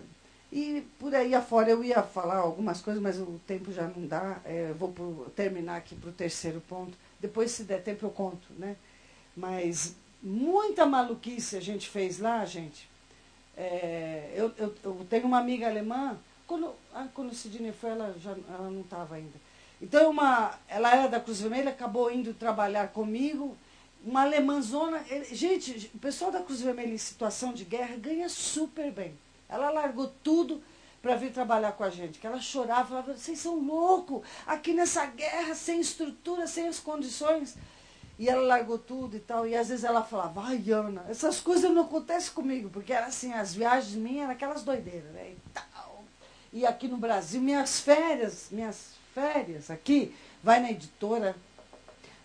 e 0.52 0.86
por 0.98 1.14
aí 1.14 1.34
afora 1.34 1.70
eu 1.70 1.82
ia 1.82 2.02
falar 2.02 2.36
algumas 2.36 2.82
coisas, 2.82 3.02
mas 3.02 3.18
o 3.18 3.40
tempo 3.46 3.72
já 3.72 3.88
não 3.88 4.06
dá. 4.06 4.42
É, 4.44 4.70
vou 4.74 4.92
pro, 4.92 5.32
terminar 5.34 5.76
aqui 5.76 5.94
para 5.94 6.10
o 6.10 6.12
terceiro 6.12 6.60
ponto. 6.68 6.92
Depois, 7.18 7.50
se 7.50 7.64
der 7.64 7.82
tempo, 7.82 8.04
eu 8.04 8.10
conto. 8.10 8.48
Né? 8.58 8.76
Mas 9.34 9.96
muita 10.22 10.84
maluquice 10.84 11.56
a 11.56 11.60
gente 11.60 11.88
fez 11.88 12.18
lá, 12.18 12.44
gente. 12.44 12.86
É, 13.56 14.30
eu, 14.36 14.52
eu, 14.58 14.74
eu, 14.84 15.06
tenho 15.08 15.24
uma 15.24 15.38
amiga 15.38 15.66
alemã, 15.66 16.18
quando, 16.46 16.70
ah, 16.94 17.08
quando 17.14 17.30
o 17.30 17.34
Sidney 17.34 17.72
foi, 17.72 17.88
ela, 17.88 18.14
já, 18.18 18.36
ela 18.50 18.68
não 18.68 18.82
estava 18.82 19.14
ainda. 19.14 19.48
Então, 19.80 20.10
uma, 20.10 20.58
ela 20.68 20.94
era 20.94 21.08
da 21.08 21.20
Cruz 21.20 21.40
Vermelha, 21.40 21.70
acabou 21.70 22.10
indo 22.10 22.34
trabalhar 22.34 22.88
comigo. 22.88 23.56
Uma 24.04 24.22
alemãzona. 24.22 25.02
Gente, 25.32 25.90
o 25.94 25.98
pessoal 25.98 26.30
da 26.30 26.40
Cruz 26.40 26.60
Vermelha 26.60 26.92
em 26.92 26.98
situação 26.98 27.52
de 27.52 27.64
guerra 27.64 27.96
ganha 27.96 28.28
super 28.28 28.90
bem. 28.92 29.18
Ela 29.48 29.70
largou 29.70 30.12
tudo 30.22 30.62
para 31.02 31.16
vir 31.16 31.32
trabalhar 31.32 31.72
com 31.72 31.84
a 31.84 31.90
gente. 31.90 32.18
Que 32.18 32.26
ela 32.26 32.40
chorava, 32.40 32.88
falava, 32.88 33.14
vocês 33.14 33.38
são 33.38 33.58
loucos, 33.58 34.22
aqui 34.46 34.74
nessa 34.74 35.06
guerra, 35.06 35.54
sem 35.54 35.80
estrutura, 35.80 36.46
sem 36.46 36.68
as 36.68 36.78
condições. 36.78 37.56
E 38.18 38.28
ela 38.28 38.42
largou 38.42 38.78
tudo 38.78 39.16
e 39.16 39.20
tal. 39.20 39.46
E 39.46 39.56
às 39.56 39.68
vezes 39.68 39.84
ela 39.84 40.02
falava, 40.02 40.42
ai, 40.44 40.62
Ana, 40.70 41.06
essas 41.08 41.40
coisas 41.40 41.70
não 41.70 41.82
acontecem 41.82 42.32
comigo, 42.32 42.68
porque 42.68 42.92
era 42.92 43.06
assim, 43.06 43.32
as 43.32 43.54
viagens 43.54 43.94
minhas 43.94 44.24
eram 44.24 44.32
aquelas 44.32 44.62
doideiras, 44.62 45.10
né? 45.12 45.30
E, 45.30 45.36
tal. 45.54 46.04
e 46.52 46.66
aqui 46.66 46.86
no 46.86 46.98
Brasil, 46.98 47.40
minhas 47.40 47.80
férias, 47.80 48.48
minhas 48.50 48.99
férias 49.14 49.70
aqui, 49.70 50.14
vai 50.42 50.60
na 50.60 50.70
editora, 50.70 51.36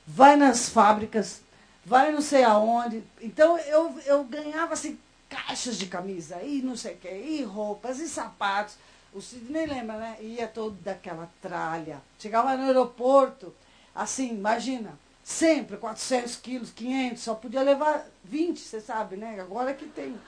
vai 0.05 0.35
nas 0.35 0.69
fábricas, 0.69 1.41
vai 1.85 2.11
não 2.11 2.21
sei 2.21 2.43
aonde. 2.43 3.03
Então 3.21 3.57
eu, 3.59 3.99
eu 4.05 4.23
ganhava 4.23 4.73
assim 4.73 4.99
caixas 5.29 5.77
de 5.77 5.87
camisa, 5.87 6.41
e 6.41 6.61
não 6.61 6.77
sei 6.77 6.93
o 6.93 6.97
que, 6.97 7.09
e 7.09 7.43
roupas, 7.43 7.99
e 7.99 8.07
sapatos. 8.07 8.75
O 9.13 9.21
Sidney 9.21 9.65
lembra, 9.65 9.97
né? 9.97 10.17
Ia 10.19 10.47
todo 10.47 10.75
daquela 10.81 11.29
tralha. 11.41 12.01
Chegava 12.19 12.55
no 12.57 12.65
aeroporto, 12.65 13.53
assim, 13.93 14.29
imagina, 14.33 14.97
sempre 15.23 15.77
400 15.77 16.35
quilos, 16.35 16.71
500, 16.71 17.23
só 17.23 17.33
podia 17.33 17.63
levar 17.63 18.05
20, 18.23 18.59
você 18.59 18.81
sabe, 18.81 19.15
né? 19.15 19.39
Agora 19.39 19.73
que 19.73 19.85
tem. 19.85 20.19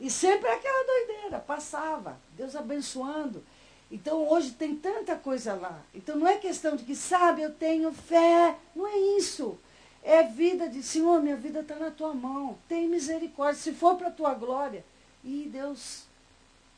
E 0.00 0.10
sempre 0.10 0.48
aquela 0.48 0.84
doideira, 0.84 1.38
passava, 1.38 2.18
Deus 2.36 2.56
abençoando. 2.56 3.44
Então 3.90 4.28
hoje 4.28 4.52
tem 4.52 4.76
tanta 4.76 5.16
coisa 5.16 5.54
lá. 5.54 5.82
Então 5.94 6.16
não 6.16 6.26
é 6.26 6.36
questão 6.36 6.76
de 6.76 6.84
que, 6.84 6.94
sabe, 6.94 7.42
eu 7.42 7.52
tenho 7.52 7.92
fé. 7.92 8.56
Não 8.74 8.86
é 8.86 8.96
isso. 9.18 9.58
É 10.02 10.22
vida 10.22 10.68
de, 10.68 10.82
Senhor, 10.82 11.20
minha 11.20 11.36
vida 11.36 11.60
está 11.60 11.74
na 11.74 11.90
tua 11.90 12.14
mão. 12.14 12.56
Tem 12.68 12.88
misericórdia. 12.88 13.60
Se 13.60 13.72
for 13.72 13.96
para 13.96 14.08
a 14.08 14.12
tua 14.12 14.34
glória. 14.34 14.84
E 15.24 15.48
Deus 15.52 16.04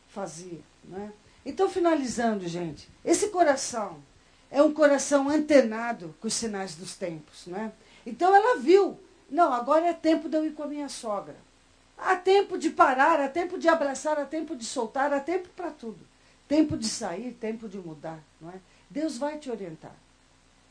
fazia. 0.09 0.61
Né? 0.85 1.13
Então, 1.45 1.69
finalizando, 1.69 2.49
gente, 2.49 2.89
esse 3.05 3.29
coração 3.29 3.99
é 4.51 4.63
um 4.63 4.73
coração 4.73 5.29
antenado 5.29 6.15
com 6.21 6.29
os 6.29 6.35
sinais 6.35 6.75
dos 6.75 6.97
tempos. 6.97 7.47
Né? 7.47 7.73
Então 8.07 8.35
ela 8.35 8.59
viu. 8.59 8.99
Não, 9.31 9.53
agora 9.53 9.87
é 9.87 9.95
tempo 9.95 10.29
de 10.29 10.37
eu 10.37 10.45
ir 10.45 10.53
com 10.53 10.63
a 10.63 10.67
minha 10.67 10.89
sogra. 10.89 11.37
Há 11.97 12.17
tempo 12.17 12.59
de 12.59 12.71
parar, 12.71 13.21
há 13.21 13.29
tempo 13.29 13.59
de 13.59 13.69
abraçar, 13.69 14.19
há 14.19 14.27
tempo 14.27 14.57
de 14.57 14.65
soltar, 14.65 15.13
há 15.13 15.21
tempo 15.21 15.49
para 15.57 15.71
tudo. 15.71 16.12
Tempo 16.53 16.77
de 16.77 16.87
sair, 16.87 17.33
tempo 17.41 17.67
de 17.67 17.79
mudar. 17.79 18.23
Não 18.39 18.51
é? 18.51 18.61
Deus 18.91 19.17
vai 19.17 19.39
te 19.39 19.51
orientar. 19.51 19.97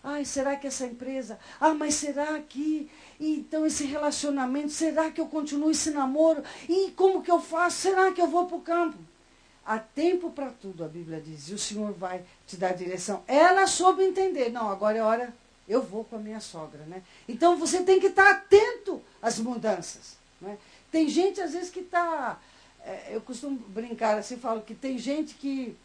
Ai, 0.04 0.24
será 0.26 0.56
que 0.56 0.68
essa 0.68 0.86
empresa? 0.86 1.40
Ah, 1.60 1.74
mas 1.74 1.96
será 1.96 2.40
que? 2.40 2.88
então 3.20 3.66
esse 3.66 3.86
relacionamento, 3.86 4.70
será 4.70 5.10
que 5.10 5.20
eu 5.20 5.26
continuo 5.26 5.72
esse 5.72 5.90
namoro? 5.90 6.44
E 6.70 6.92
como 6.92 7.24
que 7.24 7.32
eu 7.32 7.42
faço? 7.42 7.78
Será 7.78 8.12
que 8.12 8.22
eu 8.22 8.28
vou 8.28 8.46
para 8.46 8.58
o 8.58 8.62
campo? 8.62 8.98
Há 9.66 9.80
tempo 9.80 10.30
para 10.30 10.52
tudo, 10.52 10.86
a 10.86 10.88
Bíblia 10.88 11.20
diz, 11.20 11.50
e 11.50 11.56
o 11.56 11.58
Senhor 11.58 11.92
vai 11.94 12.24
te 12.46 12.58
dar 12.58 12.76
direção. 12.76 13.24
Ela 13.28 13.66
soube 13.66 14.04
entender. 14.04 14.52
Não, 14.52 14.70
agora 14.70 15.00
é 15.00 15.02
hora, 15.02 15.34
eu 15.68 15.82
vou 15.82 16.04
com 16.04 16.16
a 16.16 16.20
minha 16.20 16.40
sogra, 16.40 16.84
né? 16.86 17.02
Então 17.28 17.58
você 17.58 17.82
tem 17.82 18.00
que 18.00 18.08
estar 18.08 18.30
atento 18.30 19.02
às 19.20 19.40
mudanças. 19.40 20.16
Né? 20.40 20.60
Tem 20.92 21.10
gente, 21.10 21.42
às 21.42 21.54
vezes, 21.54 21.72
que 21.72 21.80
está. 21.80 22.40
É, 22.86 23.16
eu 23.16 23.22
costumo 23.22 23.58
brincar 23.58 24.18
assim, 24.18 24.38
falo 24.38 24.62
que 24.62 24.74
tem 24.74 24.98
gente 24.98 25.36
que 25.36 25.76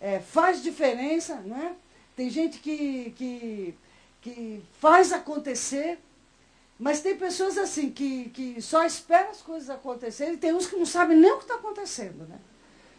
é, 0.00 0.20
faz 0.20 0.62
diferença, 0.62 1.36
não 1.44 1.56
é? 1.56 1.72
Tem 2.16 2.30
gente 2.30 2.58
que, 2.58 3.12
que, 3.16 3.74
que 4.22 4.62
faz 4.78 5.12
acontecer, 5.12 5.98
mas 6.78 7.00
tem 7.00 7.16
pessoas 7.16 7.58
assim 7.58 7.90
que, 7.90 8.30
que 8.30 8.62
só 8.62 8.84
esperam 8.84 9.30
as 9.30 9.42
coisas 9.42 9.68
acontecerem 9.70 10.34
e 10.34 10.38
tem 10.38 10.52
uns 10.52 10.66
que 10.66 10.76
não 10.76 10.86
sabem 10.86 11.16
nem 11.16 11.32
o 11.32 11.38
que 11.38 11.44
está 11.44 11.54
acontecendo. 11.56 12.26
Né? 12.28 12.38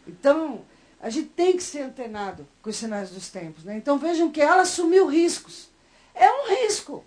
Então, 0.06 0.64
a 1.00 1.10
gente 1.10 1.28
tem 1.28 1.56
que 1.56 1.62
ser 1.62 1.82
antenado 1.82 2.46
com 2.62 2.70
os 2.70 2.76
sinais 2.76 3.10
dos 3.10 3.28
tempos. 3.28 3.64
Né? 3.64 3.76
Então 3.76 3.98
vejam 3.98 4.30
que 4.30 4.40
ela 4.40 4.62
assumiu 4.62 5.06
riscos. 5.06 5.68
É 6.14 6.30
um 6.30 6.48
risco. 6.48 7.04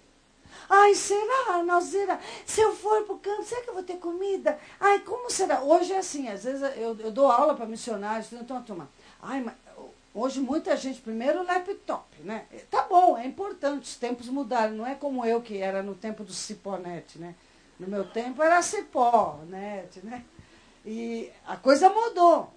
Ai, 0.69 0.93
será, 0.93 1.63
Nalzira? 1.63 2.19
Se 2.45 2.61
eu 2.61 2.75
for 2.75 3.03
para 3.03 3.15
o 3.15 3.19
campo, 3.19 3.43
será 3.43 3.61
que 3.63 3.69
eu 3.69 3.73
vou 3.73 3.83
ter 3.83 3.97
comida? 3.97 4.59
Ai, 4.79 4.99
como 4.99 5.29
será? 5.29 5.61
Hoje 5.61 5.93
é 5.93 5.97
assim, 5.97 6.27
às 6.27 6.43
vezes 6.43 6.61
eu, 6.77 6.95
eu 6.99 7.11
dou 7.11 7.31
aula 7.31 7.55
para 7.55 7.65
missionários, 7.65 8.31
então 8.31 8.61
turma. 8.61 8.87
Ai, 9.21 9.41
mas 9.41 9.55
Hoje 10.13 10.39
muita 10.39 10.75
gente, 10.75 11.01
primeiro 11.01 11.43
laptop, 11.43 12.03
né? 12.23 12.45
Tá 12.69 12.81
bom, 12.81 13.17
é 13.17 13.25
importante, 13.25 13.83
os 13.83 13.95
tempos 13.95 14.27
mudaram, 14.27 14.73
não 14.73 14.85
é 14.85 14.95
como 14.95 15.23
eu 15.23 15.39
que 15.41 15.59
era 15.59 15.83
no 15.83 15.93
tempo 15.93 16.23
do 16.23 16.33
ciponete, 16.33 17.19
né? 17.19 17.35
No 17.79 17.87
meu 17.87 18.03
tempo 18.03 18.41
era 18.41 18.61
cipó, 18.61 19.39
net, 19.47 20.03
né? 20.03 20.25
E 20.85 21.31
a 21.45 21.55
coisa 21.55 21.89
mudou. 21.89 22.51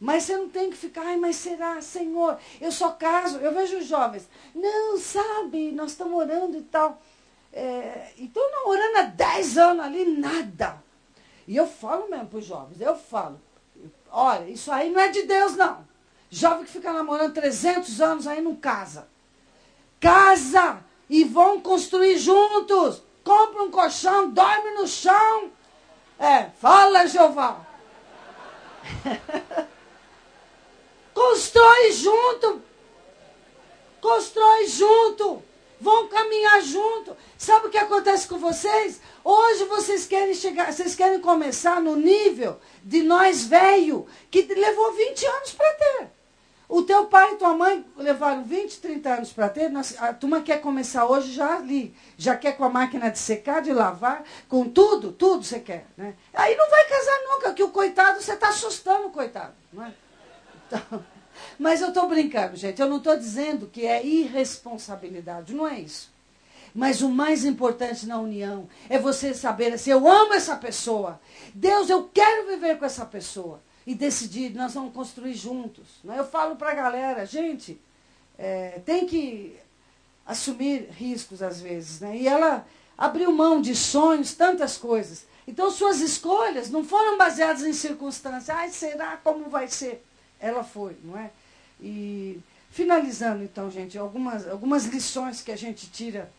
Mas 0.00 0.22
você 0.22 0.36
não 0.36 0.48
tem 0.48 0.70
que 0.70 0.76
ficar, 0.76 1.02
ai, 1.02 1.16
mas 1.16 1.36
será, 1.36 1.80
Senhor? 1.80 2.38
Eu 2.60 2.70
só 2.70 2.92
caso, 2.92 3.38
eu 3.38 3.52
vejo 3.52 3.78
os 3.78 3.86
jovens, 3.86 4.28
não, 4.54 4.96
sabe, 4.96 5.72
nós 5.72 5.90
estamos 5.90 6.16
orando 6.16 6.56
e 6.56 6.62
tal. 6.62 7.02
É, 7.56 8.10
então, 8.18 8.50
namorando 8.50 8.96
há 8.96 9.02
10 9.02 9.58
anos 9.58 9.84
ali, 9.84 10.04
nada. 10.18 10.82
E 11.46 11.56
eu 11.56 11.68
falo 11.68 12.10
mesmo 12.10 12.26
para 12.26 12.38
os 12.40 12.44
jovens, 12.44 12.80
eu 12.80 12.96
falo, 12.96 13.40
olha, 14.10 14.48
isso 14.48 14.72
aí 14.72 14.90
não 14.90 15.00
é 15.00 15.08
de 15.08 15.22
Deus, 15.22 15.54
não. 15.54 15.86
Jovem 16.28 16.64
que 16.64 16.72
fica 16.72 16.92
namorando 16.92 17.32
300 17.32 18.00
anos 18.00 18.26
aí 18.26 18.42
não 18.42 18.56
casa. 18.56 19.06
Casa 20.00 20.80
e 21.08 21.22
vão 21.22 21.60
construir 21.60 22.18
juntos. 22.18 23.00
Compra 23.22 23.62
um 23.62 23.70
colchão, 23.70 24.30
dorme 24.30 24.72
no 24.72 24.88
chão. 24.88 25.52
É, 26.18 26.46
fala 26.60 27.06
Jeová. 27.06 27.64
Constrói 31.14 31.92
junto. 31.92 32.62
Constrói 34.00 34.66
junto. 34.66 35.53
Vão 35.84 36.08
caminhar 36.08 36.62
junto. 36.62 37.14
Sabe 37.36 37.66
o 37.66 37.70
que 37.70 37.76
acontece 37.76 38.26
com 38.26 38.38
vocês? 38.38 39.02
Hoje 39.22 39.66
vocês 39.66 40.06
querem 40.06 40.32
chegar, 40.32 40.72
vocês 40.72 40.94
querem 40.94 41.20
começar 41.20 41.78
no 41.78 41.94
nível 41.94 42.58
de 42.82 43.02
nós 43.02 43.44
velho, 43.44 44.06
que 44.30 44.40
levou 44.42 44.94
20 44.94 45.26
anos 45.26 45.52
para 45.52 45.72
ter. 45.74 46.10
O 46.66 46.80
teu 46.84 47.04
pai 47.04 47.34
e 47.34 47.36
tua 47.36 47.52
mãe 47.52 47.84
levaram 47.98 48.44
20, 48.44 48.80
30 48.80 49.10
anos 49.10 49.32
para 49.34 49.50
ter. 49.50 49.70
A 49.98 50.14
turma 50.14 50.40
quer 50.40 50.62
começar 50.62 51.04
hoje 51.04 51.30
já 51.32 51.56
ali. 51.56 51.94
Já 52.16 52.34
quer 52.34 52.56
com 52.56 52.64
a 52.64 52.70
máquina 52.70 53.10
de 53.10 53.18
secar, 53.18 53.60
de 53.60 53.70
lavar, 53.70 54.24
com 54.48 54.66
tudo, 54.66 55.12
tudo 55.12 55.44
você 55.44 55.60
quer. 55.60 55.84
Né? 55.98 56.14
Aí 56.32 56.56
não 56.56 56.70
vai 56.70 56.88
casar 56.88 57.20
nunca, 57.28 57.52
que 57.52 57.62
o 57.62 57.68
coitado, 57.68 58.22
você 58.22 58.32
está 58.32 58.48
assustando 58.48 59.08
o 59.08 59.10
coitado. 59.10 59.52
Não 59.70 59.84
é? 59.84 59.92
Então, 60.66 61.04
mas 61.58 61.80
eu 61.80 61.88
estou 61.88 62.08
brincando, 62.08 62.56
gente. 62.56 62.80
Eu 62.80 62.88
não 62.88 62.98
estou 62.98 63.16
dizendo 63.16 63.66
que 63.66 63.86
é 63.86 64.04
irresponsabilidade. 64.04 65.54
Não 65.54 65.66
é 65.66 65.80
isso. 65.80 66.12
Mas 66.74 67.02
o 67.02 67.08
mais 67.08 67.44
importante 67.44 68.04
na 68.06 68.18
união 68.18 68.68
é 68.88 68.98
você 68.98 69.32
saber 69.32 69.72
assim, 69.72 69.90
eu 69.90 70.08
amo 70.08 70.34
essa 70.34 70.56
pessoa. 70.56 71.20
Deus, 71.54 71.88
eu 71.88 72.10
quero 72.12 72.48
viver 72.48 72.78
com 72.78 72.84
essa 72.84 73.06
pessoa 73.06 73.60
e 73.86 73.94
decidir, 73.94 74.52
nós 74.54 74.74
vamos 74.74 74.92
construir 74.92 75.34
juntos. 75.34 75.84
Né? 76.02 76.18
Eu 76.18 76.26
falo 76.26 76.56
para 76.56 76.72
a 76.72 76.74
galera, 76.74 77.24
gente, 77.24 77.80
é, 78.36 78.80
tem 78.84 79.06
que 79.06 79.56
assumir 80.26 80.88
riscos 80.90 81.42
às 81.42 81.60
vezes. 81.60 82.00
Né? 82.00 82.16
E 82.16 82.26
ela 82.26 82.66
abriu 82.98 83.30
mão 83.30 83.60
de 83.60 83.76
sonhos, 83.76 84.34
tantas 84.34 84.76
coisas. 84.76 85.26
Então 85.46 85.70
suas 85.70 86.00
escolhas 86.00 86.70
não 86.70 86.82
foram 86.82 87.16
baseadas 87.16 87.62
em 87.62 87.72
circunstâncias. 87.72 88.50
Ai, 88.50 88.70
será 88.70 89.16
como 89.18 89.48
vai 89.48 89.68
ser? 89.68 90.04
Ela 90.40 90.64
foi, 90.64 90.96
não 91.04 91.16
é? 91.16 91.30
E 91.84 92.40
finalizando 92.70 93.44
então, 93.44 93.70
gente, 93.70 93.98
algumas, 93.98 94.48
algumas 94.48 94.86
lições 94.86 95.42
que 95.42 95.52
a 95.52 95.56
gente 95.56 95.90
tira 95.90 96.32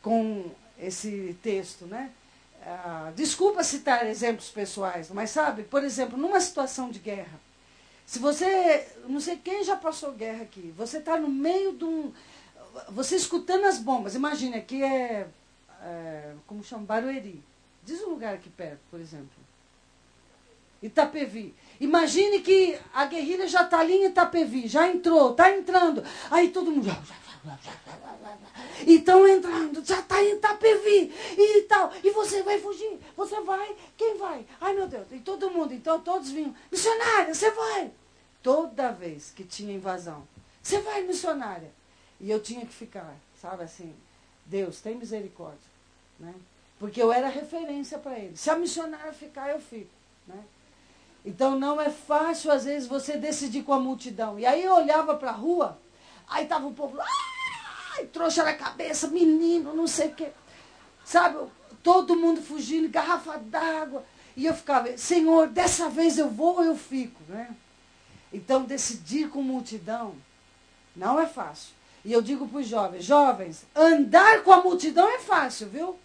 com 0.00 0.48
esse 0.78 1.36
texto, 1.42 1.84
né? 1.86 2.12
Ah, 2.62 3.12
desculpa 3.16 3.64
citar 3.64 4.06
exemplos 4.06 4.50
pessoais, 4.50 5.10
mas 5.10 5.30
sabe, 5.30 5.64
por 5.64 5.82
exemplo, 5.82 6.16
numa 6.16 6.40
situação 6.40 6.90
de 6.90 7.00
guerra, 7.00 7.40
se 8.06 8.20
você, 8.20 8.86
não 9.08 9.18
sei 9.18 9.36
quem 9.36 9.64
já 9.64 9.76
passou 9.76 10.12
guerra 10.12 10.44
aqui, 10.44 10.72
você 10.76 10.98
está 10.98 11.18
no 11.18 11.28
meio 11.28 11.72
de 11.72 11.84
um. 11.84 12.12
Você 12.90 13.16
escutando 13.16 13.64
as 13.64 13.78
bombas, 13.78 14.14
imagine, 14.14 14.56
aqui 14.56 14.82
é, 14.82 15.26
é. 15.82 16.34
Como 16.46 16.62
chama? 16.62 16.84
Barueri. 16.84 17.42
Diz 17.82 18.00
um 18.02 18.10
lugar 18.10 18.34
aqui 18.34 18.48
perto, 18.50 18.80
por 18.90 19.00
exemplo. 19.00 19.28
Itapevi. 20.82 21.54
Imagine 21.80 22.40
que 22.40 22.78
a 22.92 23.06
guerrilha 23.06 23.46
já 23.48 23.62
está 23.62 23.80
ali 23.80 23.94
em 23.94 24.06
Itapevi, 24.06 24.68
já 24.68 24.88
entrou, 24.88 25.32
está 25.32 25.50
entrando. 25.50 26.04
Aí 26.30 26.50
todo 26.50 26.70
mundo. 26.70 26.90
E 28.86 28.96
estão 28.96 29.26
entrando, 29.26 29.84
já 29.84 30.00
está 30.00 30.22
em 30.22 30.34
Itapevi 30.34 31.12
e 31.36 31.62
tal. 31.62 31.92
E 32.02 32.10
você 32.10 32.42
vai 32.42 32.58
fugir, 32.58 32.98
você 33.16 33.40
vai, 33.40 33.76
quem 33.96 34.16
vai? 34.16 34.46
Ai 34.60 34.74
meu 34.74 34.86
Deus, 34.86 35.06
e 35.12 35.18
todo 35.18 35.50
mundo, 35.50 35.72
então 35.72 36.00
todos 36.00 36.30
vinham, 36.30 36.54
missionária, 36.70 37.34
você 37.34 37.50
vai. 37.50 37.90
Toda 38.42 38.92
vez 38.92 39.32
que 39.34 39.44
tinha 39.44 39.74
invasão, 39.74 40.26
você 40.62 40.80
vai, 40.80 41.02
missionária. 41.02 41.70
E 42.20 42.30
eu 42.30 42.40
tinha 42.40 42.64
que 42.64 42.72
ficar, 42.72 43.14
sabe 43.40 43.64
assim, 43.64 43.94
Deus, 44.46 44.80
tem 44.80 44.96
misericórdia. 44.96 45.70
Né? 46.18 46.34
Porque 46.78 47.02
eu 47.02 47.12
era 47.12 47.28
referência 47.28 47.98
para 47.98 48.18
ele. 48.18 48.36
Se 48.36 48.50
a 48.50 48.56
missionária 48.56 49.12
ficar, 49.12 49.50
eu 49.50 49.60
fico. 49.60 49.90
Né? 50.26 50.42
Então 51.24 51.58
não 51.58 51.80
é 51.80 51.88
fácil, 51.88 52.52
às 52.52 52.64
vezes, 52.64 52.86
você 52.86 53.16
decidir 53.16 53.62
com 53.62 53.72
a 53.72 53.80
multidão. 53.80 54.38
E 54.38 54.44
aí 54.44 54.62
eu 54.62 54.74
olhava 54.74 55.16
para 55.16 55.30
a 55.30 55.34
rua, 55.34 55.78
aí 56.28 56.44
estava 56.44 56.66
o 56.66 56.74
povo. 56.74 56.98
Ai, 57.96 58.06
trouxa 58.06 58.44
na 58.44 58.52
cabeça, 58.52 59.08
menino, 59.08 59.74
não 59.74 59.86
sei 59.86 60.08
o 60.08 60.14
quê. 60.14 60.28
Sabe, 61.04 61.38
todo 61.82 62.16
mundo 62.16 62.42
fugindo, 62.42 62.88
garrafa 62.88 63.38
d'água. 63.38 64.04
E 64.36 64.44
eu 64.44 64.54
ficava, 64.54 64.96
Senhor, 64.98 65.48
dessa 65.48 65.88
vez 65.88 66.18
eu 66.18 66.28
vou 66.28 66.56
ou 66.56 66.64
eu 66.64 66.76
fico, 66.76 67.20
né? 67.28 67.54
Então, 68.32 68.64
decidir 68.64 69.30
com 69.30 69.40
multidão 69.42 70.14
não 70.94 71.20
é 71.20 71.26
fácil. 71.26 71.72
E 72.04 72.12
eu 72.12 72.20
digo 72.20 72.46
para 72.46 72.60
os 72.60 72.66
jovens, 72.66 73.04
jovens, 73.04 73.64
andar 73.74 74.42
com 74.42 74.52
a 74.52 74.62
multidão 74.62 75.08
é 75.08 75.20
fácil, 75.20 75.68
viu? 75.68 75.98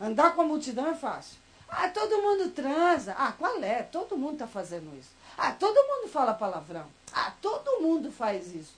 Andar 0.00 0.34
com 0.34 0.42
a 0.42 0.44
multidão 0.44 0.88
é 0.88 0.94
fácil. 0.94 1.36
Ah, 1.74 1.88
todo 1.88 2.20
mundo 2.20 2.50
transa. 2.50 3.14
Ah, 3.16 3.32
qual 3.32 3.62
é? 3.62 3.82
Todo 3.82 4.14
mundo 4.14 4.34
está 4.34 4.46
fazendo 4.46 4.94
isso. 4.98 5.08
Ah, 5.38 5.52
todo 5.52 5.74
mundo 5.74 6.06
fala 6.06 6.34
palavrão. 6.34 6.86
Ah, 7.14 7.32
todo 7.40 7.80
mundo 7.80 8.12
faz 8.12 8.54
isso. 8.54 8.74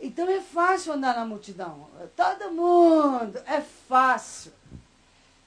Então 0.00 0.30
é 0.30 0.40
fácil 0.40 0.92
andar 0.92 1.16
na 1.16 1.26
multidão. 1.26 1.88
Todo 2.14 2.52
mundo. 2.52 3.36
É 3.46 3.60
fácil. 3.60 4.52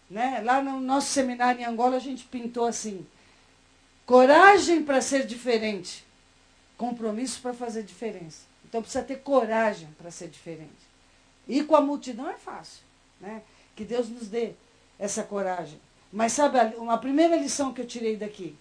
Né? 0.10 0.42
Lá 0.44 0.62
no 0.62 0.82
nosso 0.82 1.08
seminário 1.08 1.62
em 1.62 1.66
Angola 1.66 1.96
a 1.96 2.00
gente 2.00 2.26
pintou 2.26 2.66
assim: 2.66 3.08
coragem 4.06 4.84
para 4.84 5.02
ser 5.02 5.26
diferente, 5.26 6.06
compromisso 6.78 7.42
para 7.42 7.54
fazer 7.54 7.84
diferença. 7.84 8.42
Então 8.66 8.82
precisa 8.82 9.06
ter 9.06 9.22
coragem 9.22 9.88
para 9.98 10.12
ser 10.12 10.28
diferente. 10.28 10.84
E 11.48 11.64
com 11.64 11.78
a 11.78 11.82
multidão 11.82 12.30
é 12.30 12.36
fácil. 12.36 12.84
Né? 13.22 13.42
Que 13.74 13.86
Deus 13.86 14.10
nos 14.10 14.28
dê 14.28 14.54
essa 15.00 15.24
coragem. 15.24 15.80
Mas 16.14 16.34
sabe, 16.34 16.60
uma 16.78 17.00
primeira 17.00 17.36
lição 17.36 17.74
que 17.74 17.82
eu 17.82 17.88
tirei 17.88 18.16
daqui. 18.16 18.56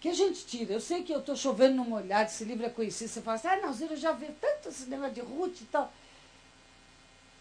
Que 0.00 0.08
a 0.08 0.12
gente 0.12 0.44
tira. 0.44 0.72
Eu 0.72 0.80
sei 0.80 1.04
que 1.04 1.14
eu 1.14 1.20
estou 1.20 1.36
chovendo 1.36 1.76
no 1.76 1.84
molhado, 1.84 2.28
esse 2.28 2.42
livro 2.42 2.66
é 2.66 2.68
conhecido. 2.68 3.08
Você 3.08 3.22
fala 3.22 3.36
assim, 3.36 3.46
ah, 3.46 3.56
não, 3.58 3.88
eu 3.88 3.96
já 3.96 4.10
vi 4.10 4.26
tanto 4.40 4.70
esse 4.70 4.86
negócio 4.90 5.14
de 5.14 5.20
Ruth 5.20 5.60
e 5.60 5.64
tal. 5.66 5.92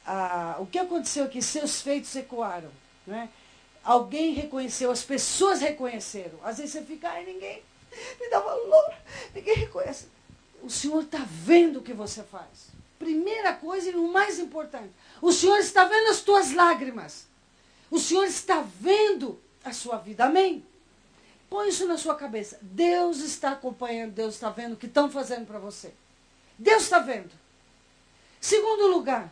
Ah, 0.06 0.58
o 0.60 0.68
que 0.68 0.78
aconteceu 0.78 1.26
aqui? 1.26 1.41
Seus 1.41 1.82
feitos 1.82 2.16
ecoaram. 2.16 2.70
Né? 3.08 3.28
Alguém 3.84 4.34
reconheceu, 4.34 4.91
as 4.91 5.04
pessoas 5.04 5.60
reconheceram. 5.60 6.38
Às 6.43 6.60
vezes 6.60 6.74
você 6.74 6.84
fica, 6.84 7.10
ai, 7.10 7.26
ninguém 7.26 7.64
me 8.22 8.30
dá 8.30 8.39
valor, 8.39 8.93
ninguém 9.34 9.56
reconhece. 9.56 10.08
O 10.62 10.70
Senhor 10.70 11.01
está 11.01 11.26
vendo 11.28 11.80
o 11.80 11.82
que 11.82 11.93
você 11.93 12.22
faz. 12.22 12.68
Primeira 12.99 13.54
coisa 13.54 13.89
e 13.89 13.95
o 13.95 14.08
mais 14.08 14.38
importante, 14.38 14.91
o 15.22 15.32
Senhor 15.32 15.58
está 15.58 15.86
vendo 15.86 16.10
as 16.10 16.22
tuas 16.22 16.54
lágrimas. 16.54 17.33
O 17.94 18.00
Senhor 18.00 18.24
está 18.24 18.66
vendo 18.80 19.39
a 19.64 19.72
sua 19.72 19.98
vida. 19.98 20.26
Amém? 20.26 20.66
Põe 21.48 21.70
isso 21.70 21.86
na 21.86 21.96
sua 21.96 22.16
cabeça. 22.16 22.58
Deus 22.60 23.20
está 23.20 23.52
acompanhando, 23.52 24.14
Deus 24.14 24.34
está 24.34 24.50
vendo 24.50 24.74
o 24.74 24.76
que 24.76 24.88
estão 24.88 25.12
fazendo 25.12 25.46
para 25.46 25.60
você. 25.60 25.94
Deus 26.58 26.82
está 26.82 26.98
vendo. 26.98 27.30
Segundo 28.41 28.88
lugar, 28.88 29.32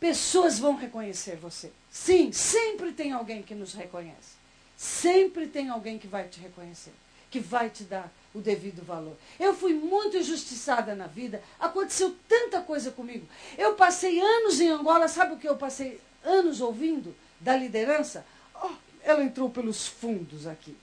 pessoas 0.00 0.58
vão 0.58 0.74
reconhecer 0.74 1.36
você. 1.36 1.70
Sim, 1.92 2.32
sempre 2.32 2.90
tem 2.90 3.12
alguém 3.12 3.40
que 3.40 3.54
nos 3.54 3.72
reconhece. 3.72 4.34
Sempre 4.76 5.46
tem 5.46 5.68
alguém 5.68 5.96
que 5.96 6.08
vai 6.08 6.26
te 6.26 6.40
reconhecer, 6.40 6.92
que 7.30 7.38
vai 7.38 7.70
te 7.70 7.84
dar 7.84 8.12
o 8.34 8.40
devido 8.40 8.84
valor. 8.84 9.16
Eu 9.38 9.54
fui 9.54 9.74
muito 9.74 10.16
injustiçada 10.16 10.96
na 10.96 11.06
vida, 11.06 11.40
aconteceu 11.60 12.16
tanta 12.28 12.62
coisa 12.62 12.90
comigo. 12.90 13.28
Eu 13.56 13.74
passei 13.74 14.18
anos 14.18 14.60
em 14.60 14.70
Angola, 14.70 15.06
sabe 15.06 15.34
o 15.34 15.38
que 15.38 15.48
eu 15.48 15.56
passei 15.56 16.00
anos 16.24 16.60
ouvindo 16.60 17.14
da 17.40 17.56
liderança? 17.56 18.24
Oh, 18.54 18.70
ela 19.02 19.24
entrou 19.24 19.50
pelos 19.50 19.86
fundos 19.86 20.46
aqui. 20.46 20.76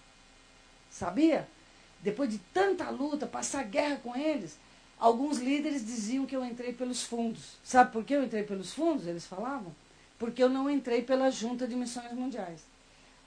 Sabia? 0.92 1.48
Depois 2.02 2.30
de 2.30 2.40
tanta 2.54 2.90
luta, 2.90 3.26
passar 3.26 3.64
guerra 3.64 3.98
com 3.98 4.16
eles, 4.16 4.58
alguns 5.00 5.38
líderes 5.38 5.86
diziam 5.86 6.26
que 6.26 6.36
eu 6.36 6.44
entrei 6.44 6.74
pelos 6.74 7.04
fundos. 7.04 7.58
Sabe 7.64 7.92
por 7.92 8.04
que 8.04 8.14
eu 8.14 8.24
entrei 8.24 8.44
pelos 8.44 8.74
fundos? 8.74 9.08
Eles 9.08 9.26
falavam. 9.26 9.74
Porque 10.18 10.42
eu 10.42 10.50
não 10.50 10.70
entrei 10.70 11.04
pela 11.04 11.30
Junta 11.30 11.68
de 11.68 11.76
Missões 11.76 12.12
Mundiais. 12.14 12.62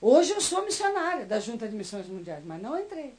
Hoje 0.01 0.31
eu 0.31 0.41
sou 0.41 0.65
missionária 0.65 1.25
da 1.25 1.39
Junta 1.39 1.67
de 1.67 1.75
Missões 1.75 2.07
Mundiais, 2.07 2.43
mas 2.45 2.61
não 2.61 2.77
entrei. 2.77 3.13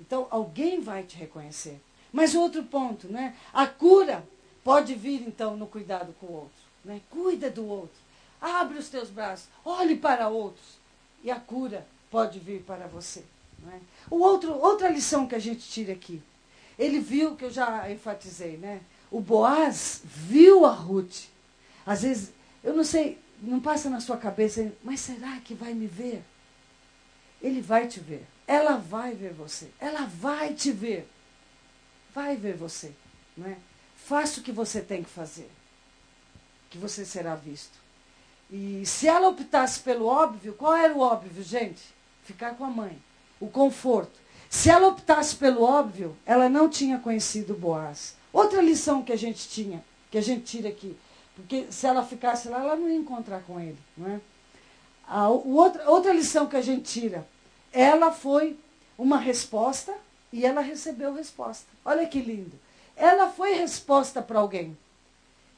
Então, 0.00 0.26
alguém 0.30 0.80
vai 0.80 1.02
te 1.02 1.16
reconhecer. 1.16 1.80
Mas 2.12 2.34
outro 2.34 2.62
ponto, 2.64 3.08
né? 3.08 3.36
A 3.52 3.66
cura 3.66 4.24
pode 4.64 4.94
vir, 4.94 5.22
então, 5.26 5.56
no 5.56 5.66
cuidado 5.66 6.14
com 6.20 6.26
o 6.26 6.32
outro. 6.32 6.62
Né? 6.84 7.00
Cuida 7.10 7.50
do 7.50 7.66
outro. 7.66 8.01
Abre 8.42 8.76
os 8.78 8.88
teus 8.88 9.08
braços. 9.08 9.46
Olhe 9.64 9.94
para 9.94 10.28
outros. 10.28 10.80
E 11.22 11.30
a 11.30 11.38
cura 11.38 11.86
pode 12.10 12.40
vir 12.40 12.62
para 12.62 12.88
você. 12.88 13.24
Né? 13.60 13.80
O 14.10 14.16
outro, 14.16 14.52
outra 14.52 14.88
lição 14.88 15.28
que 15.28 15.36
a 15.36 15.38
gente 15.38 15.60
tira 15.60 15.92
aqui. 15.92 16.20
Ele 16.76 16.98
viu, 16.98 17.36
que 17.36 17.44
eu 17.44 17.50
já 17.50 17.88
enfatizei, 17.88 18.56
né? 18.56 18.80
O 19.10 19.20
Boaz 19.20 20.00
viu 20.04 20.66
a 20.66 20.72
Ruth. 20.72 21.26
Às 21.86 22.02
vezes, 22.02 22.32
eu 22.64 22.74
não 22.74 22.82
sei, 22.82 23.18
não 23.40 23.60
passa 23.60 23.88
na 23.88 24.00
sua 24.00 24.16
cabeça, 24.16 24.72
mas 24.82 24.98
será 25.00 25.38
que 25.40 25.54
vai 25.54 25.74
me 25.74 25.86
ver? 25.86 26.24
Ele 27.40 27.60
vai 27.60 27.86
te 27.86 28.00
ver. 28.00 28.26
Ela 28.46 28.76
vai 28.76 29.14
ver 29.14 29.32
você. 29.32 29.70
Ela 29.78 30.06
vai 30.06 30.54
te 30.54 30.72
ver. 30.72 31.08
Vai 32.12 32.36
ver 32.36 32.56
você. 32.56 32.92
Não 33.36 33.48
é? 33.48 33.56
Faça 33.96 34.40
o 34.40 34.42
que 34.42 34.52
você 34.52 34.80
tem 34.80 35.02
que 35.02 35.10
fazer. 35.10 35.50
Que 36.70 36.78
você 36.78 37.04
será 37.04 37.34
visto. 37.34 37.81
E 38.52 38.84
se 38.84 39.08
ela 39.08 39.28
optasse 39.28 39.80
pelo 39.80 40.04
óbvio, 40.04 40.52
qual 40.52 40.74
era 40.74 40.94
o 40.94 41.00
óbvio, 41.00 41.42
gente? 41.42 41.82
Ficar 42.22 42.54
com 42.54 42.64
a 42.64 42.68
mãe. 42.68 42.96
O 43.40 43.48
conforto. 43.48 44.20
Se 44.50 44.68
ela 44.68 44.88
optasse 44.88 45.34
pelo 45.36 45.62
óbvio, 45.62 46.14
ela 46.26 46.50
não 46.50 46.68
tinha 46.68 46.98
conhecido 46.98 47.54
Boaz. 47.54 48.14
Outra 48.30 48.60
lição 48.60 49.02
que 49.02 49.12
a 49.12 49.16
gente 49.16 49.48
tinha, 49.48 49.82
que 50.10 50.18
a 50.18 50.22
gente 50.22 50.44
tira 50.44 50.68
aqui. 50.68 50.94
Porque 51.34 51.66
se 51.70 51.86
ela 51.86 52.04
ficasse 52.04 52.48
lá, 52.48 52.60
ela 52.60 52.76
não 52.76 52.88
ia 52.88 52.96
encontrar 52.96 53.40
com 53.40 53.58
ele. 53.58 53.78
Não 53.96 54.10
é? 54.10 54.20
A, 55.08 55.28
outra, 55.30 55.90
outra 55.90 56.12
lição 56.12 56.46
que 56.46 56.56
a 56.56 56.62
gente 56.62 56.82
tira 56.82 57.26
ela 57.72 58.12
foi 58.12 58.56
uma 58.98 59.16
resposta 59.16 59.94
e 60.32 60.44
ela 60.44 60.60
recebeu 60.60 61.14
resposta. 61.14 61.66
Olha 61.84 62.06
que 62.06 62.20
lindo. 62.20 62.52
Ela 62.94 63.30
foi 63.30 63.54
resposta 63.54 64.20
para 64.20 64.38
alguém 64.38 64.76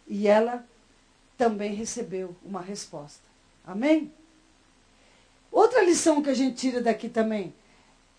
e 0.07 0.29
ela 0.29 0.65
também 1.37 1.75
recebeu 1.75 2.35
uma 2.45 2.61
resposta. 2.61 3.23
Amém? 3.67 4.13
Outra 5.51 5.83
lição 5.85 6.23
que 6.23 6.31
a 6.31 6.35
gente 6.35 6.57
tira 6.57 6.81
daqui 6.81 7.09
também. 7.09 7.55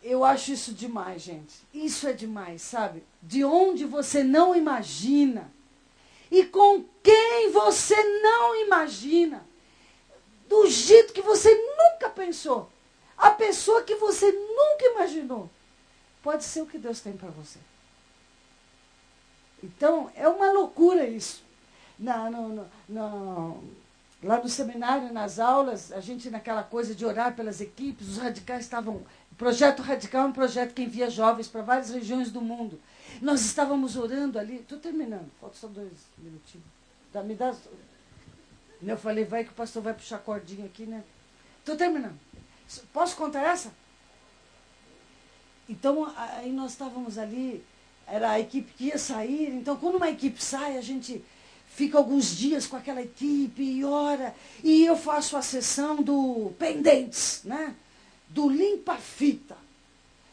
Eu 0.01 0.23
acho 0.23 0.51
isso 0.51 0.73
demais, 0.73 1.21
gente. 1.21 1.55
Isso 1.73 2.07
é 2.07 2.13
demais, 2.13 2.61
sabe? 2.61 3.03
De 3.21 3.43
onde 3.43 3.85
você 3.85 4.23
não 4.23 4.55
imagina 4.55 5.51
e 6.31 6.45
com 6.45 6.83
quem 7.01 7.51
você 7.51 7.95
não 8.21 8.55
imagina. 8.63 9.45
Do 10.47 10.67
jeito 10.67 11.13
que 11.13 11.21
você 11.21 11.53
nunca 11.53 12.09
pensou. 12.09 12.69
A 13.17 13.31
pessoa 13.31 13.83
que 13.83 13.95
você 13.95 14.31
nunca 14.31 14.85
imaginou 14.93 15.49
pode 16.21 16.43
ser 16.43 16.61
o 16.61 16.67
que 16.67 16.77
Deus 16.77 16.99
tem 16.99 17.13
para 17.13 17.29
você. 17.29 17.59
Então, 19.63 20.11
é 20.15 20.27
uma 20.27 20.51
loucura 20.51 21.07
isso. 21.07 21.44
Na, 21.97 22.29
no, 22.29 22.65
no, 22.89 23.63
lá 24.21 24.41
no 24.41 24.49
seminário, 24.49 25.13
nas 25.13 25.39
aulas, 25.39 25.91
a 25.91 25.99
gente 25.99 26.29
naquela 26.29 26.63
coisa 26.63 26.93
de 26.93 27.05
orar 27.05 27.35
pelas 27.35 27.61
equipes, 27.61 28.09
os 28.09 28.17
radicais 28.17 28.63
estavam. 28.63 28.95
O 29.31 29.35
projeto 29.37 29.81
Radical 29.81 30.23
é 30.23 30.27
um 30.27 30.33
projeto 30.33 30.73
que 30.73 30.83
envia 30.83 31.09
jovens 31.09 31.47
para 31.47 31.61
várias 31.61 31.89
regiões 31.89 32.31
do 32.31 32.41
mundo. 32.41 32.79
Nós 33.21 33.41
estávamos 33.41 33.95
orando 33.95 34.39
ali. 34.39 34.57
Estou 34.57 34.79
terminando, 34.79 35.29
falta 35.39 35.57
só 35.57 35.67
dois 35.67 35.91
minutinhos. 36.17 36.65
Tá, 37.11 37.21
me 37.21 37.35
dá. 37.35 37.53
Eu 38.81 38.97
falei, 38.97 39.25
vai 39.25 39.43
que 39.43 39.51
o 39.51 39.53
pastor 39.53 39.81
vai 39.81 39.93
puxar 39.93 40.19
cordinha 40.19 40.65
aqui, 40.65 40.85
né? 40.85 41.03
Estou 41.59 41.75
terminando. 41.75 42.17
Posso 42.93 43.15
contar 43.15 43.41
essa? 43.41 43.71
Então, 45.67 46.11
aí 46.15 46.51
nós 46.51 46.71
estávamos 46.71 47.17
ali, 47.17 47.63
era 48.07 48.31
a 48.31 48.39
equipe 48.39 48.71
que 48.73 48.85
ia 48.85 48.97
sair. 48.97 49.49
Então, 49.49 49.75
quando 49.77 49.95
uma 49.95 50.09
equipe 50.09 50.43
sai, 50.43 50.77
a 50.77 50.81
gente 50.81 51.23
fica 51.75 51.97
alguns 51.97 52.35
dias 52.35 52.65
com 52.65 52.77
aquela 52.77 53.01
equipe 53.01 53.61
e 53.61 53.83
ora. 53.83 54.33
E 54.63 54.85
eu 54.85 54.95
faço 54.95 55.35
a 55.35 55.41
sessão 55.41 56.01
do 56.01 56.53
pendentes, 56.57 57.41
né? 57.43 57.75
Do 58.29 58.49
limpa-fita. 58.49 59.57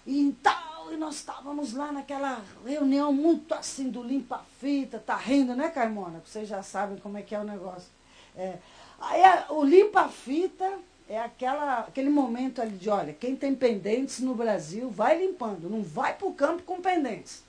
E 0.06 0.20
então, 0.20 0.92
e 0.92 0.96
nós 0.96 1.16
estávamos 1.16 1.72
lá 1.72 1.90
naquela 1.90 2.42
reunião 2.64 3.12
muito 3.12 3.52
assim 3.54 3.90
do 3.90 4.02
limpa-fita. 4.02 5.02
Tá 5.04 5.16
rindo, 5.16 5.54
né, 5.56 5.68
Carmona? 5.68 6.22
Vocês 6.24 6.48
já 6.48 6.62
sabem 6.62 6.98
como 6.98 7.18
é 7.18 7.22
que 7.22 7.34
é 7.34 7.40
o 7.40 7.44
negócio. 7.44 7.90
É. 8.36 8.58
Aí 9.00 9.20
o 9.50 9.64
limpa-fita 9.64 10.78
é 11.08 11.18
aquela, 11.18 11.80
aquele 11.80 12.08
momento 12.08 12.62
ali 12.62 12.76
de, 12.76 12.88
olha, 12.88 13.12
quem 13.12 13.34
tem 13.34 13.52
pendentes 13.52 14.20
no 14.20 14.34
Brasil, 14.34 14.88
vai 14.88 15.18
limpando, 15.18 15.68
não 15.68 15.82
vai 15.82 16.14
para 16.14 16.28
o 16.28 16.34
campo 16.34 16.62
com 16.62 16.80
pendentes. 16.80 17.42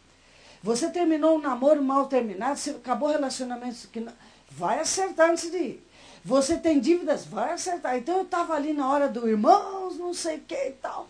Você 0.63 0.89
terminou 0.89 1.35
um 1.35 1.41
namoro 1.41 1.83
mal 1.83 2.07
terminado, 2.07 2.57
acabou 2.77 3.09
relacionamento 3.09 3.85
que 3.89 3.99
não, 3.99 4.13
vai 4.49 4.79
acertar 4.79 5.29
antes 5.29 5.51
de 5.51 5.57
ir. 5.57 5.87
Você 6.23 6.55
tem 6.57 6.79
dívidas, 6.79 7.25
vai 7.25 7.51
acertar. 7.51 7.97
Então 7.97 8.19
eu 8.19 8.23
estava 8.23 8.53
ali 8.53 8.71
na 8.71 8.89
hora 8.89 9.09
do 9.09 9.27
irmãos, 9.27 9.97
não 9.97 10.13
sei 10.13 10.37
o 10.37 10.41
que 10.41 10.55
e 10.55 10.71
tal. 10.71 11.09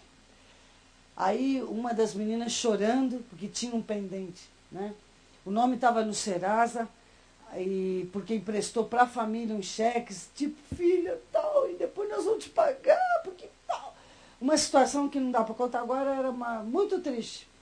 Aí 1.16 1.62
uma 1.62 1.94
das 1.94 2.16
meninas 2.16 2.52
chorando, 2.52 3.24
porque 3.30 3.48
tinha 3.48 3.76
um 3.76 3.82
pendente. 3.82 4.50
Né? 4.72 4.92
O 5.46 5.52
nome 5.52 5.76
estava 5.76 6.04
no 6.04 6.16
Serasa 6.16 6.90
e 7.56 8.10
porque 8.12 8.34
emprestou 8.34 8.86
para 8.86 9.04
a 9.04 9.08
família 9.08 9.56
uns 9.56 9.68
cheques, 9.68 10.30
tipo, 10.36 10.58
filha, 10.76 11.22
tal, 11.32 11.70
e 11.70 11.76
depois 11.76 12.10
nós 12.10 12.26
vamos 12.26 12.44
te 12.44 12.50
pagar, 12.50 13.22
porque 13.24 13.48
tal. 13.68 13.96
Uma 14.42 14.58
situação 14.58 15.08
que 15.08 15.20
não 15.20 15.30
dá 15.30 15.44
para 15.44 15.54
contar 15.54 15.82
agora 15.82 16.16
era 16.16 16.32
uma, 16.32 16.64
muito 16.64 17.00
triste. 17.02 17.53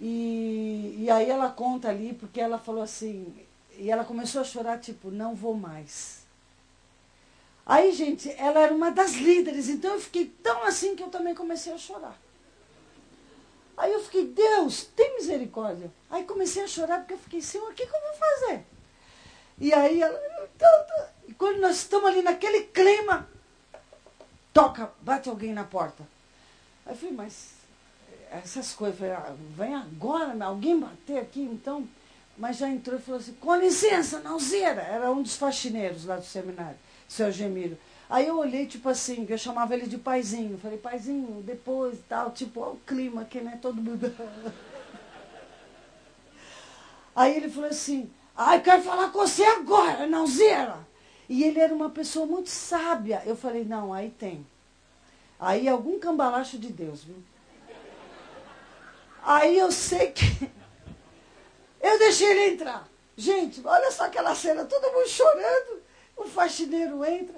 E, 0.00 0.96
e 0.98 1.10
aí 1.10 1.28
ela 1.28 1.50
conta 1.50 1.90
ali, 1.90 2.14
porque 2.14 2.40
ela 2.40 2.58
falou 2.58 2.82
assim, 2.82 3.34
e 3.76 3.90
ela 3.90 4.02
começou 4.02 4.40
a 4.40 4.44
chorar, 4.44 4.80
tipo, 4.80 5.10
não 5.10 5.34
vou 5.34 5.54
mais. 5.54 6.20
Aí, 7.66 7.92
gente, 7.92 8.30
ela 8.38 8.60
era 8.60 8.74
uma 8.74 8.90
das 8.90 9.12
líderes, 9.12 9.68
então 9.68 9.92
eu 9.94 10.00
fiquei 10.00 10.26
tão 10.42 10.64
assim 10.64 10.96
que 10.96 11.02
eu 11.02 11.08
também 11.08 11.34
comecei 11.34 11.72
a 11.72 11.78
chorar. 11.78 12.18
Aí 13.76 13.92
eu 13.92 14.02
fiquei, 14.02 14.26
Deus, 14.26 14.84
tem 14.96 15.16
misericórdia. 15.16 15.90
Aí 16.10 16.24
comecei 16.24 16.64
a 16.64 16.66
chorar 16.66 16.98
porque 16.98 17.14
eu 17.14 17.18
fiquei, 17.18 17.40
Senhor, 17.40 17.70
o 17.70 17.74
que, 17.74 17.86
que 17.86 17.94
eu 17.94 18.00
vou 18.00 18.14
fazer? 18.14 18.64
E 19.58 19.72
aí 19.72 20.02
ela, 20.02 20.18
e 21.28 21.34
quando 21.34 21.58
nós 21.60 21.76
estamos 21.76 22.10
ali 22.10 22.22
naquele 22.22 22.64
clima, 22.64 23.28
toca, 24.52 24.92
bate 25.02 25.28
alguém 25.28 25.52
na 25.52 25.64
porta. 25.64 26.02
Aí 26.84 26.92
eu 26.92 26.96
falei, 26.96 27.14
mas 27.14 27.59
essas 28.30 28.72
coisas, 28.72 28.98
falei, 28.98 29.14
ah, 29.14 29.34
vem 29.56 29.74
agora, 29.74 30.44
alguém 30.44 30.78
bater 30.78 31.18
aqui, 31.18 31.40
então. 31.40 31.86
Mas 32.38 32.56
já 32.58 32.68
entrou 32.68 32.98
e 32.98 33.02
falou 33.02 33.20
assim, 33.20 33.34
com 33.34 33.54
licença, 33.56 34.20
Nalzeira. 34.20 34.80
Era 34.82 35.10
um 35.10 35.22
dos 35.22 35.36
faxineiros 35.36 36.04
lá 36.04 36.16
do 36.16 36.24
seminário, 36.24 36.78
seu 37.08 37.30
Gemiro. 37.30 37.76
Aí 38.08 38.26
eu 38.26 38.38
olhei, 38.38 38.66
tipo 38.66 38.88
assim, 38.88 39.26
eu 39.28 39.36
chamava 39.36 39.74
ele 39.74 39.86
de 39.86 39.98
paizinho. 39.98 40.58
Falei, 40.58 40.78
paizinho, 40.78 41.42
depois 41.42 41.98
e 41.98 42.02
tal, 42.08 42.30
tipo, 42.30 42.60
ó, 42.60 42.70
o 42.70 42.80
clima 42.86 43.22
aqui, 43.22 43.40
né? 43.40 43.58
Todo 43.60 43.82
mundo. 43.82 44.12
Aí 47.14 47.36
ele 47.36 47.50
falou 47.50 47.68
assim, 47.68 48.10
ai, 48.36 48.58
ah, 48.58 48.60
quero 48.60 48.82
falar 48.82 49.10
com 49.10 49.18
você 49.18 49.42
agora, 49.44 50.06
Nalzeira. 50.06 50.78
E 51.28 51.44
ele 51.44 51.60
era 51.60 51.74
uma 51.74 51.90
pessoa 51.90 52.24
muito 52.26 52.48
sábia. 52.48 53.22
Eu 53.26 53.36
falei, 53.36 53.64
não, 53.64 53.92
aí 53.92 54.10
tem. 54.10 54.46
Aí 55.38 55.68
algum 55.68 55.98
cambalacho 55.98 56.58
de 56.58 56.72
Deus, 56.72 57.04
viu? 57.04 57.16
Aí 59.22 59.58
eu 59.58 59.70
sei 59.70 60.10
que. 60.12 60.24
Eu 61.80 61.98
deixei 61.98 62.30
ele 62.30 62.54
entrar. 62.54 62.86
Gente, 63.16 63.62
olha 63.64 63.90
só 63.90 64.04
aquela 64.04 64.34
cena, 64.34 64.66
todo 64.66 64.92
mundo 64.92 65.08
chorando. 65.08 65.82
O 66.16 66.24
faxineiro 66.24 67.02
entra. 67.04 67.36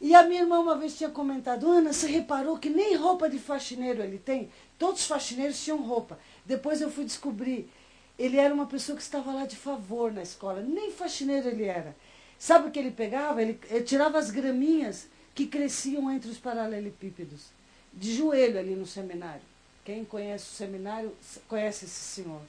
E 0.00 0.14
a 0.14 0.22
minha 0.22 0.40
irmã 0.40 0.58
uma 0.58 0.76
vez 0.76 0.96
tinha 0.96 1.10
comentado, 1.10 1.70
Ana, 1.70 1.92
você 1.92 2.06
reparou 2.06 2.58
que 2.58 2.70
nem 2.70 2.94
roupa 2.94 3.28
de 3.28 3.38
faxineiro 3.38 4.02
ele 4.02 4.18
tem? 4.18 4.50
Todos 4.78 5.02
os 5.02 5.06
faxineiros 5.06 5.62
tinham 5.62 5.82
roupa. 5.82 6.18
Depois 6.44 6.80
eu 6.80 6.90
fui 6.90 7.04
descobrir, 7.04 7.70
ele 8.18 8.38
era 8.38 8.52
uma 8.52 8.66
pessoa 8.66 8.96
que 8.96 9.02
estava 9.02 9.30
lá 9.30 9.44
de 9.44 9.56
favor 9.56 10.10
na 10.10 10.22
escola. 10.22 10.62
Nem 10.62 10.90
faxineiro 10.90 11.48
ele 11.48 11.64
era. 11.64 11.94
Sabe 12.38 12.68
o 12.68 12.70
que 12.70 12.78
ele 12.78 12.90
pegava? 12.90 13.42
Ele, 13.42 13.60
ele 13.68 13.84
tirava 13.84 14.18
as 14.18 14.30
graminhas 14.30 15.06
que 15.34 15.46
cresciam 15.46 16.10
entre 16.10 16.30
os 16.30 16.38
paralelepípedos. 16.38 17.48
De 17.92 18.14
joelho 18.14 18.58
ali 18.58 18.74
no 18.74 18.86
seminário. 18.86 19.49
Quem 19.84 20.04
conhece 20.04 20.44
o 20.44 20.54
seminário 20.54 21.16
conhece 21.48 21.84
esse 21.84 22.00
senhor. 22.00 22.42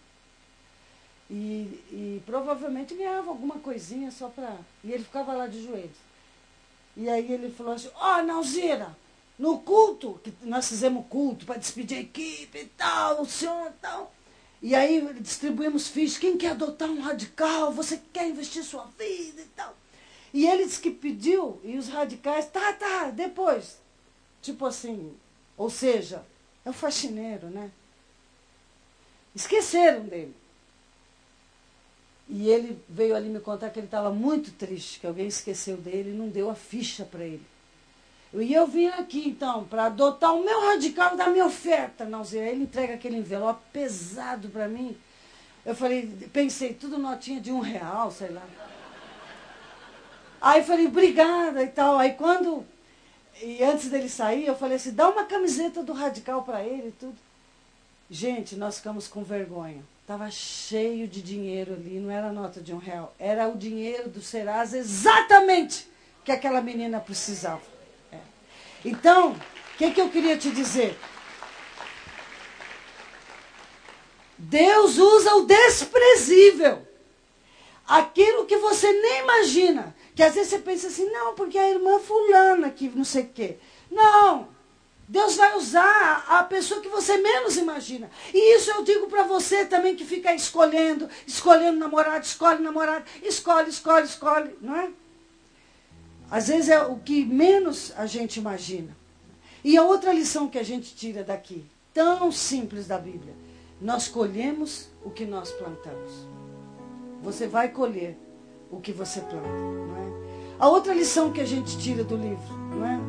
E, 1.30 1.80
e 1.90 2.24
provavelmente 2.26 2.94
ganhava 2.94 3.30
alguma 3.30 3.56
coisinha 3.60 4.12
só 4.12 4.28
para. 4.28 4.58
E 4.84 4.92
ele 4.92 5.04
ficava 5.04 5.34
lá 5.34 5.48
de 5.48 5.64
joelhos. 5.64 5.98
E 6.96 7.10
aí 7.10 7.32
ele 7.32 7.50
falou 7.50 7.74
assim: 7.74 7.90
Ó, 7.96 8.20
oh, 8.20 8.24
Nalzira, 8.24 8.96
no 9.40 9.60
culto, 9.60 10.20
que 10.24 10.34
nós 10.44 10.68
fizemos 10.68 11.06
culto 11.08 11.46
para 11.46 11.58
despedir 11.58 11.98
a 11.98 12.02
equipe 12.02 12.60
e 12.60 12.66
tal, 12.66 13.22
o 13.22 13.26
senhor 13.26 13.68
e 13.70 13.74
tal. 13.82 14.14
E 14.62 14.76
aí 14.76 15.02
distribuímos 15.20 15.88
fichas: 15.88 16.20
quem 16.20 16.38
quer 16.38 16.52
adotar 16.52 16.90
um 16.90 17.02
radical? 17.02 17.72
Você 17.72 18.00
quer 18.12 18.28
investir 18.28 18.64
sua 18.64 18.86
vida 18.98 19.42
e 19.42 19.48
tal. 19.56 19.76
E 20.34 20.46
ele 20.46 20.66
disse 20.66 20.80
que 20.80 20.92
pediu, 20.92 21.60
e 21.64 21.78
os 21.78 21.90
radicais, 21.90 22.48
tá, 22.48 22.72
tá, 22.74 23.10
depois. 23.10 23.80
Tipo 24.42 24.66
assim, 24.66 25.14
ou 25.58 25.70
seja, 25.70 26.26
é 26.66 26.70
o 26.70 26.74
faxineiro, 26.74 27.48
né? 27.48 27.72
Esqueceram 29.36 30.04
dele. 30.04 30.36
E 32.30 32.50
ele 32.50 32.82
veio 32.88 33.16
ali 33.16 33.30
me 33.30 33.40
contar 33.40 33.70
que 33.70 33.80
ele 33.80 33.88
estava 33.88 34.10
muito 34.10 34.52
triste, 34.52 35.00
que 35.00 35.08
alguém 35.08 35.28
esqueceu 35.28 35.78
dele 35.78 36.12
e 36.12 36.18
não 36.18 36.30
deu 36.30 36.50
a 36.50 36.56
ficha 36.56 37.04
para 37.04 37.24
ele. 37.24 37.46
E 38.34 38.54
eu 38.54 38.66
vim 38.66 38.88
aqui, 38.88 39.28
então, 39.28 39.66
para 39.66 39.86
adotar 39.86 40.34
o 40.34 40.44
meu 40.44 40.62
radical 40.62 41.18
da 41.18 41.28
minha 41.28 41.46
oferta. 41.46 42.06
Não, 42.06 42.24
ele 42.32 42.64
entrega 42.64 42.94
aquele 42.94 43.18
envelope 43.18 43.62
pesado 43.74 44.48
para 44.48 44.70
mim. 44.70 44.96
Eu 45.66 45.76
falei, 45.76 46.08
pensei, 46.32 46.74
tudo 46.74 46.98
notinha 46.98 47.42
de 47.42 47.52
um 47.52 47.60
real, 47.60 48.10
sei 48.10 48.30
lá. 48.30 48.48
Aí 50.40 50.64
falei, 50.64 50.88
obrigada 50.88 51.62
e 51.62 51.68
tal. 51.68 52.00
Aí 52.00 52.14
quando 52.14 52.66
e 53.42 53.64
antes 53.64 53.90
dele 53.90 54.10
sair, 54.10 54.46
eu 54.46 54.56
falei 54.56 54.78
assim, 54.78 54.94
dá 54.94 55.10
uma 55.10 55.26
camiseta 55.26 55.84
do 55.84 55.94
radical 55.94 56.44
para 56.44 56.64
ele 56.64 56.90
e 56.90 56.92
tudo. 56.92 57.18
Gente, 58.10 58.56
nós 58.56 58.78
ficamos 58.78 59.08
com 59.08 59.24
vergonha. 59.24 59.84
Estava 60.02 60.30
cheio 60.30 61.08
de 61.08 61.22
dinheiro 61.22 61.74
ali, 61.74 62.00
não 62.00 62.12
era 62.12 62.34
nota 62.34 62.60
de 62.60 62.74
um 62.74 62.78
real. 62.78 63.16
Era 63.18 63.48
o 63.48 63.58
dinheiro 63.58 64.10
do 64.10 64.22
Serasa 64.22 64.78
exatamente 64.78 65.88
que 66.26 66.32
aquela 66.32 66.62
menina 66.62 67.00
precisava. 67.00 67.62
É. 68.12 68.18
Então, 68.84 69.32
o 69.32 69.78
que, 69.78 69.92
que 69.92 70.02
eu 70.02 70.10
queria 70.10 70.38
te 70.38 70.52
dizer? 70.52 70.98
Deus 74.38 74.98
usa 74.98 75.36
o 75.36 75.46
desprezível. 75.46 76.86
Aquilo 77.88 78.46
que 78.46 78.58
você 78.58 78.92
nem 78.92 79.20
imagina. 79.22 79.96
Que 80.22 80.26
às 80.26 80.36
vezes 80.36 80.52
você 80.52 80.60
pensa 80.60 80.86
assim, 80.86 81.10
não, 81.10 81.34
porque 81.34 81.58
a 81.58 81.68
irmã 81.68 81.98
fulana 81.98 82.70
que 82.70 82.88
não 82.90 83.04
sei 83.04 83.24
o 83.24 83.30
quê. 83.30 83.58
Não. 83.90 84.50
Deus 85.08 85.36
vai 85.36 85.58
usar 85.58 86.26
a 86.28 86.44
pessoa 86.44 86.80
que 86.80 86.88
você 86.88 87.18
menos 87.18 87.58
imagina. 87.58 88.08
E 88.32 88.56
isso 88.56 88.70
eu 88.70 88.84
digo 88.84 89.08
para 89.08 89.24
você 89.24 89.66
também 89.66 89.96
que 89.96 90.06
fica 90.06 90.32
escolhendo, 90.32 91.10
escolhendo 91.26 91.80
namorado, 91.80 92.24
escolhe 92.24 92.62
namorado, 92.62 93.04
escolhe, 93.24 93.72
escolhe, 93.72 94.06
escolhe, 94.06 94.56
não 94.62 94.76
é? 94.76 94.92
Às 96.30 96.50
vezes 96.50 96.70
é 96.70 96.84
o 96.84 96.98
que 96.98 97.26
menos 97.26 97.92
a 97.98 98.06
gente 98.06 98.38
imagina. 98.38 98.96
E 99.64 99.76
a 99.76 99.82
outra 99.82 100.14
lição 100.14 100.48
que 100.48 100.60
a 100.60 100.64
gente 100.64 100.96
tira 100.96 101.24
daqui, 101.24 101.66
tão 101.92 102.32
simples 102.32 102.86
da 102.86 103.00
Bíblia, 103.00 103.34
nós 103.82 104.08
colhemos 104.08 104.88
o 105.04 105.10
que 105.10 105.26
nós 105.26 105.50
plantamos. 105.50 106.12
Você 107.24 107.48
vai 107.48 107.70
colher 107.70 108.16
o 108.72 108.80
que 108.80 108.92
você 108.92 109.20
planta, 109.20 109.48
não 109.48 109.98
é? 109.98 110.12
A 110.58 110.70
outra 110.70 110.94
lição 110.94 111.32
que 111.32 111.42
a 111.42 111.46
gente 111.46 111.78
tira 111.78 112.04
do 112.04 112.16
livro, 112.16 112.58
não 112.76 112.86
é? 112.86 113.00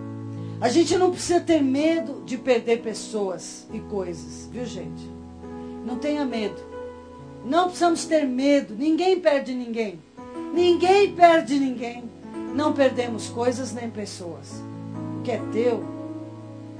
A 0.61 0.69
gente 0.69 0.97
não 0.97 1.11
precisa 1.11 1.41
ter 1.41 1.63
medo 1.63 2.23
de 2.25 2.37
perder 2.37 2.83
pessoas 2.83 3.67
e 3.73 3.81
coisas, 3.81 4.49
viu, 4.51 4.65
gente? 4.65 5.11
Não 5.85 5.99
tenha 5.99 6.25
medo. 6.25 6.61
Não 7.45 7.65
precisamos 7.65 8.05
ter 8.05 8.25
medo. 8.25 8.75
Ninguém 8.75 9.19
perde 9.19 9.53
ninguém. 9.53 9.99
Ninguém 10.55 11.13
perde 11.15 11.59
ninguém. 11.59 12.05
Não 12.55 12.73
perdemos 12.73 13.29
coisas 13.29 13.73
nem 13.73 13.91
pessoas. 13.91 14.63
O 15.19 15.23
que 15.23 15.33
é 15.33 15.41
teu, 15.53 15.83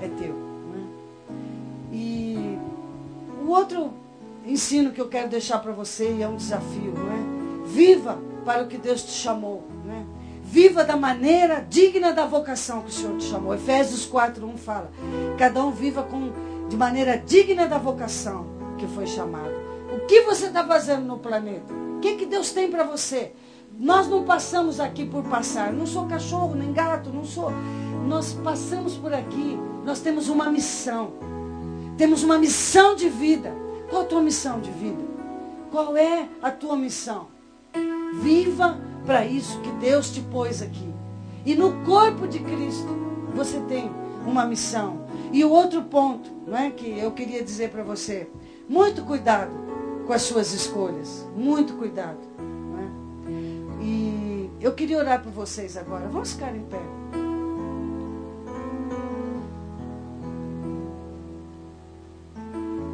é 0.01 0.09
teu. 0.09 0.35
Não 0.35 0.75
é? 0.75 1.95
E 1.95 2.59
o 3.45 3.51
outro 3.51 3.93
ensino 4.47 4.93
que 4.93 5.01
eu 5.01 5.09
quero 5.09 5.29
deixar 5.29 5.59
para 5.59 5.73
você, 5.73 6.13
e 6.13 6.23
é 6.23 6.29
um 6.29 6.37
desafio, 6.37 6.95
não 6.95 7.13
é? 7.13 7.67
Viva 7.67 8.32
para 8.45 8.63
o 8.63 8.67
que 8.67 8.79
Deus 8.79 9.03
te 9.03 9.13
chamou. 9.13 9.67
Né? 9.85 10.05
Viva 10.43 10.85
da 10.85 10.97
maneira 10.97 11.65
digna 11.69 12.13
da 12.13 12.27
vocação 12.27 12.83
que 12.83 12.91
o 12.91 12.93
Senhor 12.93 13.17
te 13.17 13.25
chamou. 13.25 13.55
Efésios 13.55 14.09
4.1 14.11 14.57
fala. 14.57 14.91
Cada 15.39 15.65
um 15.65 15.71
viva 15.71 16.03
com, 16.03 16.33
de 16.69 16.77
maneira 16.77 17.17
digna 17.17 17.67
da 17.67 17.79
vocação 17.79 18.47
que 18.77 18.87
foi 18.87 19.07
chamado. 19.07 19.55
O 19.95 20.07
que 20.07 20.23
você 20.23 20.47
está 20.47 20.67
fazendo 20.67 21.07
no 21.07 21.19
planeta? 21.19 21.73
O 21.73 22.01
que, 22.01 22.17
que 22.17 22.27
Deus 22.27 22.51
tem 22.51 22.71
para 22.71 22.85
você? 22.85 23.33
Nós 23.79 24.09
não 24.09 24.25
passamos 24.25 24.81
aqui 24.81 25.07
por 25.07 25.23
passar. 25.25 25.73
Não 25.73 25.87
sou 25.87 26.07
cachorro, 26.07 26.55
nem 26.55 26.73
gato, 26.73 27.11
não 27.11 27.25
sou. 27.25 27.51
Nós 28.07 28.33
passamos 28.33 28.97
por 28.97 29.15
aqui. 29.15 29.59
Nós 29.85 30.01
temos 30.01 30.29
uma 30.29 30.51
missão. 30.51 31.15
Temos 31.97 32.23
uma 32.23 32.39
missão 32.39 32.95
de 32.95 33.09
vida. 33.09 33.53
Qual 33.89 34.03
a 34.03 34.05
tua 34.05 34.21
missão 34.21 34.61
de 34.61 34.71
vida? 34.71 35.03
Qual 35.71 35.97
é 35.97 36.29
a 36.43 36.51
tua 36.51 36.77
missão? 36.77 37.32
Viva 38.21 38.79
para 39.07 39.25
isso 39.25 39.61
que 39.61 39.71
Deus 39.73 40.11
te 40.11 40.21
pôs 40.21 40.63
aqui. 40.63 40.93
E 41.45 41.55
no 41.55 41.85
corpo 41.85 42.29
de 42.29 42.39
Cristo 42.39 42.89
você 43.35 43.59
tem 43.61 43.91
uma 44.27 44.45
missão. 44.45 45.07
E 45.33 45.45
o 45.45 45.51
outro 45.51 45.83
ponto, 45.83 46.31
não 46.47 46.57
é 46.57 46.71
que 46.71 46.99
eu 46.99 47.11
queria 47.13 47.43
dizer 47.43 47.71
para 47.71 47.83
você, 47.83 48.29
muito 48.69 49.03
cuidado 49.03 49.51
com 50.07 50.13
as 50.13 50.23
suas 50.23 50.53
escolhas, 50.53 51.27
muito 51.37 51.75
cuidado. 51.75 52.19
É? 52.79 53.83
E 53.83 54.51
eu 54.61 54.73
queria 54.75 54.99
orar 54.99 55.23
por 55.23 55.33
vocês 55.33 55.77
agora. 55.77 56.07
Vamos 56.09 56.33
ficar 56.33 56.55
em 56.55 56.63
pé. 56.63 56.81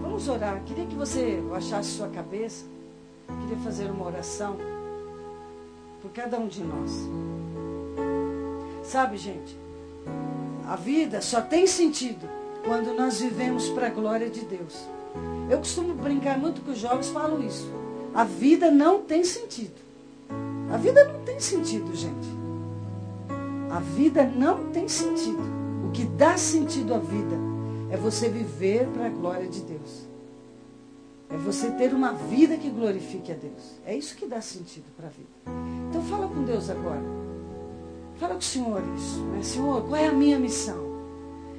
Vamos 0.00 0.28
orar. 0.28 0.62
Queria 0.64 0.86
que 0.86 0.94
você 0.94 1.42
achasse 1.54 1.90
sua 1.90 2.08
cabeça. 2.08 2.64
Queria 3.42 3.58
fazer 3.58 3.90
uma 3.90 4.06
oração 4.06 4.56
por 6.00 6.10
cada 6.10 6.38
um 6.38 6.46
de 6.46 6.62
nós. 6.62 6.90
Sabe, 8.84 9.16
gente, 9.16 9.56
a 10.66 10.76
vida 10.76 11.20
só 11.20 11.40
tem 11.40 11.66
sentido 11.66 12.28
quando 12.64 12.94
nós 12.94 13.20
vivemos 13.20 13.68
para 13.70 13.86
a 13.86 13.90
glória 13.90 14.30
de 14.30 14.40
Deus. 14.40 14.86
Eu 15.50 15.58
costumo 15.58 15.94
brincar 15.94 16.38
muito 16.38 16.60
com 16.60 16.72
os 16.72 16.78
jovens, 16.78 17.08
falo 17.08 17.44
isso. 17.44 17.70
A 18.14 18.24
vida 18.24 18.70
não 18.70 19.02
tem 19.02 19.24
sentido. 19.24 19.76
A 20.72 20.76
vida 20.76 21.04
não 21.04 21.20
tem 21.20 21.40
sentido, 21.40 21.94
gente. 21.94 22.28
A 23.70 23.80
vida 23.80 24.24
não 24.24 24.70
tem 24.70 24.88
sentido. 24.88 25.42
O 25.86 25.90
que 25.90 26.04
dá 26.04 26.36
sentido 26.36 26.94
à 26.94 26.98
vida 26.98 27.36
é 27.90 27.96
você 27.96 28.28
viver 28.28 28.86
para 28.88 29.06
a 29.06 29.10
glória 29.10 29.48
de 29.48 29.60
Deus. 29.60 30.07
É 31.30 31.36
você 31.36 31.70
ter 31.72 31.92
uma 31.92 32.12
vida 32.12 32.56
que 32.56 32.70
glorifique 32.70 33.30
a 33.32 33.34
Deus. 33.34 33.78
É 33.84 33.94
isso 33.94 34.16
que 34.16 34.26
dá 34.26 34.40
sentido 34.40 34.86
para 34.96 35.06
a 35.06 35.10
vida. 35.10 35.28
Então 35.88 36.02
fala 36.02 36.26
com 36.26 36.42
Deus 36.42 36.70
agora. 36.70 37.02
Fala 38.16 38.34
com 38.34 38.40
o 38.40 38.42
Senhor 38.42 38.82
isso. 38.96 39.20
Né? 39.24 39.42
Senhor, 39.42 39.82
qual 39.82 39.96
é 39.96 40.06
a 40.06 40.12
minha 40.12 40.38
missão? 40.38 40.88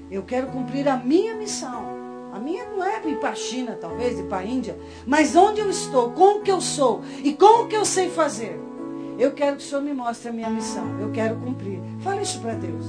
Eu 0.09 0.23
quero 0.23 0.47
cumprir 0.47 0.87
a 0.87 0.97
minha 0.97 1.35
missão. 1.35 1.97
A 2.33 2.39
minha 2.39 2.65
não 2.65 2.83
é 2.83 3.01
ir 3.07 3.19
para 3.19 3.29
a 3.29 3.35
China, 3.35 3.77
talvez, 3.79 4.19
ir 4.19 4.23
para 4.23 4.39
a 4.39 4.45
Índia. 4.45 4.77
Mas 5.05 5.35
onde 5.35 5.61
eu 5.61 5.69
estou, 5.69 6.11
com 6.11 6.39
o 6.39 6.41
que 6.41 6.51
eu 6.51 6.61
sou 6.61 7.01
e 7.23 7.33
com 7.33 7.63
o 7.63 7.67
que 7.67 7.75
eu 7.75 7.85
sei 7.85 8.09
fazer. 8.09 8.59
Eu 9.17 9.33
quero 9.33 9.57
que 9.57 9.63
o 9.63 9.65
Senhor 9.65 9.81
me 9.81 9.93
mostre 9.93 10.29
a 10.29 10.33
minha 10.33 10.49
missão. 10.49 10.99
Eu 10.99 11.11
quero 11.11 11.35
cumprir. 11.35 11.79
Fala 11.99 12.21
isso 12.21 12.39
para 12.39 12.53
Deus. 12.53 12.85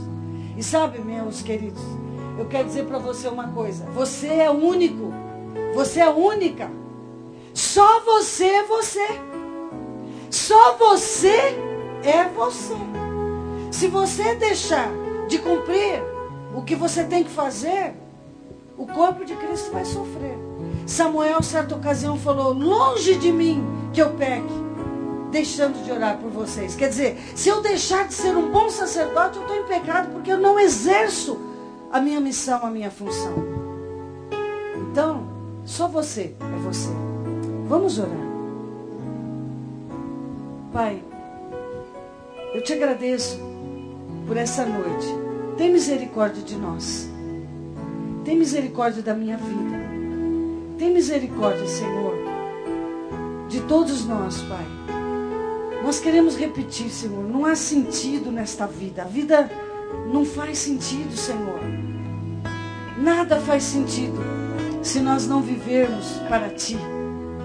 E 0.56 0.62
sabe, 0.62 0.98
meus 1.00 1.42
queridos, 1.42 1.82
eu 2.38 2.46
quero 2.46 2.66
dizer 2.68 2.86
para 2.86 2.98
você 2.98 3.28
uma 3.28 3.48
coisa. 3.48 3.84
Você 3.86 4.26
é 4.28 4.50
único. 4.50 5.12
Você 5.74 6.00
é 6.00 6.08
única. 6.08 6.70
Só 7.54 8.00
você 8.00 8.44
é 8.44 8.62
você. 8.64 9.06
Só 10.30 10.76
você 10.76 11.56
é 12.02 12.24
você. 12.34 12.76
Se 13.70 13.88
você 13.88 14.34
deixar 14.34 14.88
de 15.28 15.38
cumprir 15.38 16.02
o 16.54 16.62
que 16.62 16.74
você 16.74 17.04
tem 17.04 17.24
que 17.24 17.30
fazer, 17.30 17.94
o 18.76 18.86
corpo 18.86 19.24
de 19.24 19.34
Cristo 19.36 19.70
vai 19.72 19.84
sofrer. 19.84 20.36
Samuel, 20.86 21.42
certa 21.42 21.74
ocasião, 21.74 22.18
falou: 22.18 22.52
Longe 22.52 23.16
de 23.16 23.30
mim 23.30 23.64
que 23.92 24.02
eu 24.02 24.10
peque, 24.10 24.52
deixando 25.30 25.84
de 25.84 25.92
orar 25.92 26.18
por 26.18 26.30
vocês. 26.30 26.74
Quer 26.74 26.88
dizer, 26.88 27.18
se 27.34 27.48
eu 27.48 27.60
deixar 27.60 28.08
de 28.08 28.14
ser 28.14 28.36
um 28.36 28.50
bom 28.50 28.68
sacerdote, 28.68 29.36
eu 29.36 29.42
estou 29.42 29.56
em 29.56 29.64
pecado, 29.64 30.12
porque 30.12 30.32
eu 30.32 30.38
não 30.38 30.58
exerço 30.58 31.38
a 31.92 32.00
minha 32.00 32.20
missão, 32.20 32.64
a 32.64 32.70
minha 32.70 32.90
função. 32.90 33.34
Então, 34.76 35.29
só 35.64 35.86
você 35.88 36.34
é 36.40 36.58
você. 36.64 36.90
Vamos 37.68 37.98
orar. 37.98 38.30
Pai, 40.72 41.02
eu 42.54 42.62
te 42.62 42.72
agradeço 42.72 43.38
por 44.26 44.36
essa 44.36 44.64
noite. 44.64 45.06
Tem 45.56 45.72
misericórdia 45.72 46.42
de 46.42 46.56
nós. 46.56 47.08
Tem 48.24 48.36
misericórdia 48.36 49.02
da 49.02 49.14
minha 49.14 49.36
vida. 49.36 49.78
Tem 50.78 50.92
misericórdia, 50.92 51.66
Senhor, 51.66 52.14
de 53.48 53.60
todos 53.62 54.06
nós, 54.06 54.40
Pai. 54.42 54.66
Nós 55.82 56.00
queremos 56.00 56.36
repetir, 56.36 56.88
Senhor, 56.88 57.22
não 57.24 57.44
há 57.44 57.54
sentido 57.54 58.30
nesta 58.30 58.66
vida. 58.66 59.02
A 59.02 59.06
vida 59.06 59.50
não 60.12 60.24
faz 60.24 60.58
sentido, 60.58 61.16
Senhor. 61.16 61.60
Nada 62.98 63.40
faz 63.40 63.62
sentido 63.62 64.39
se 64.82 65.00
nós 65.00 65.26
não 65.26 65.42
vivermos 65.42 66.06
para 66.28 66.48
Ti, 66.50 66.78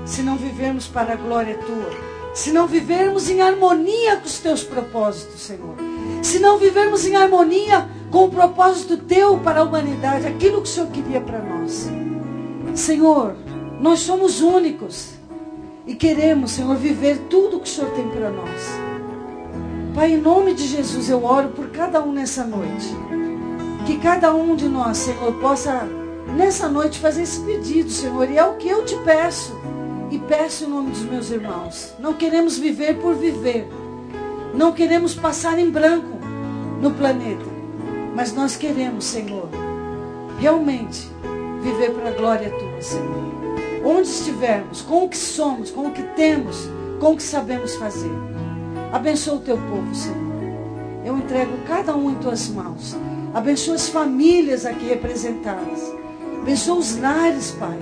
se 0.06 0.22
não 0.22 0.36
vivermos 0.36 0.88
para 0.88 1.14
a 1.14 1.16
glória 1.16 1.58
Tua, 1.58 1.90
se 2.34 2.52
não 2.52 2.68
vivermos 2.68 3.30
em 3.30 3.42
harmonia 3.42 4.18
com 4.18 4.26
os 4.26 4.40
Teus 4.40 4.64
propósitos, 4.64 5.42
Senhor, 5.42 5.76
se 6.22 6.40
não 6.40 6.58
vivermos 6.58 7.06
em 7.06 7.16
harmonia 7.16 7.88
com 8.12 8.26
o 8.26 8.30
propósito 8.30 8.98
Teu 8.98 9.38
para 9.40 9.62
a 9.62 9.64
humanidade, 9.64 10.28
aquilo 10.28 10.62
que 10.62 10.70
o 10.70 10.72
Senhor 10.72 10.90
queria 10.90 11.22
para 11.22 11.40
nós. 11.40 11.90
Senhor, 12.74 13.36
nós 13.80 14.00
somos 14.00 14.42
únicos 14.42 15.12
e 15.86 15.96
queremos, 15.96 16.52
Senhor, 16.52 16.76
viver 16.76 17.20
tudo 17.30 17.60
que 17.60 17.70
o 17.70 17.72
Senhor 17.72 17.92
tem 17.92 18.08
para 18.10 18.30
nós. 18.30 18.86
Pai, 19.94 20.14
em 20.14 20.18
nome 20.18 20.54
de 20.54 20.68
Jesus, 20.68 21.10
eu 21.10 21.24
oro 21.24 21.50
por 21.50 21.70
cada 21.70 22.02
um 22.02 22.12
nessa 22.12 22.44
noite. 22.44 22.90
Que 23.86 23.98
cada 23.98 24.34
um 24.34 24.56
de 24.56 24.68
nós, 24.68 24.98
Senhor, 24.98 25.34
possa 25.36 25.88
nessa 26.34 26.68
noite 26.68 27.00
fazer 27.00 27.24
esse 27.24 27.40
pedido, 27.42 27.90
Senhor, 27.90 28.30
e 28.30 28.38
é 28.38 28.46
o 28.46 28.56
que 28.56 28.68
eu 28.68 28.86
te 28.86 28.96
peço. 28.98 29.56
E 30.12 30.20
peço 30.20 30.66
em 30.66 30.68
nome 30.68 30.92
dos 30.92 31.04
meus 31.04 31.32
irmãos. 31.32 31.94
Não 32.00 32.14
queremos 32.14 32.58
viver 32.58 33.00
por 33.00 33.16
viver. 33.16 33.68
Não 34.54 34.72
queremos 34.72 35.16
passar 35.16 35.60
em 35.60 35.70
branco 35.70 36.18
no 36.82 36.92
planeta. 36.92 37.46
Mas 38.16 38.34
nós 38.34 38.56
queremos, 38.56 39.06
Senhor, 39.06 39.50
realmente 40.40 41.10
viver 41.62 41.92
para 41.92 42.10
a 42.10 42.14
glória 42.14 42.50
tua, 42.50 42.82
Senhor. 42.82 43.26
Onde 43.84 44.08
estivermos, 44.08 44.82
com 44.82 45.06
o 45.06 45.10
que 45.10 45.18
somos, 45.18 45.70
com 45.72 45.88
o 45.88 45.92
que 45.92 46.04
temos, 46.16 46.70
com 47.00 47.14
o 47.14 47.18
que 47.18 47.24
sabemos 47.24 47.76
fazer. 47.76 48.12
Abençoa 48.94 49.36
o 49.36 49.42
teu 49.42 49.58
povo, 49.58 49.94
Senhor. 49.94 50.26
Eu 51.04 51.18
entrego 51.18 51.52
cada 51.68 51.96
um 51.96 52.12
em 52.12 52.16
tuas 52.16 52.48
mãos. 52.48 52.96
Abençoa 53.34 53.76
as 53.76 53.90
famílias 53.90 54.66
aqui 54.66 54.86
representadas. 54.86 55.94
Abençoa 56.46 56.76
os 56.76 56.96
lares, 57.00 57.56
Pai. 57.60 57.76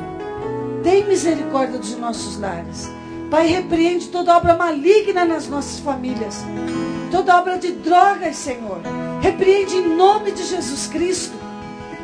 Tem 0.84 1.06
misericórdia 1.06 1.78
dos 1.78 1.98
nossos 1.98 2.40
lares. 2.40 2.90
Pai, 3.30 3.46
repreende 3.46 4.08
toda 4.08 4.38
obra 4.38 4.56
maligna 4.56 5.26
nas 5.26 5.50
nossas 5.50 5.80
famílias. 5.80 6.46
Toda 7.12 7.38
obra 7.40 7.58
de 7.58 7.74
drogas, 7.74 8.38
Senhor. 8.38 8.80
Repreende 9.20 9.76
em 9.76 9.94
nome 9.98 10.32
de 10.32 10.46
Jesus 10.46 10.88
Cristo. 10.88 11.34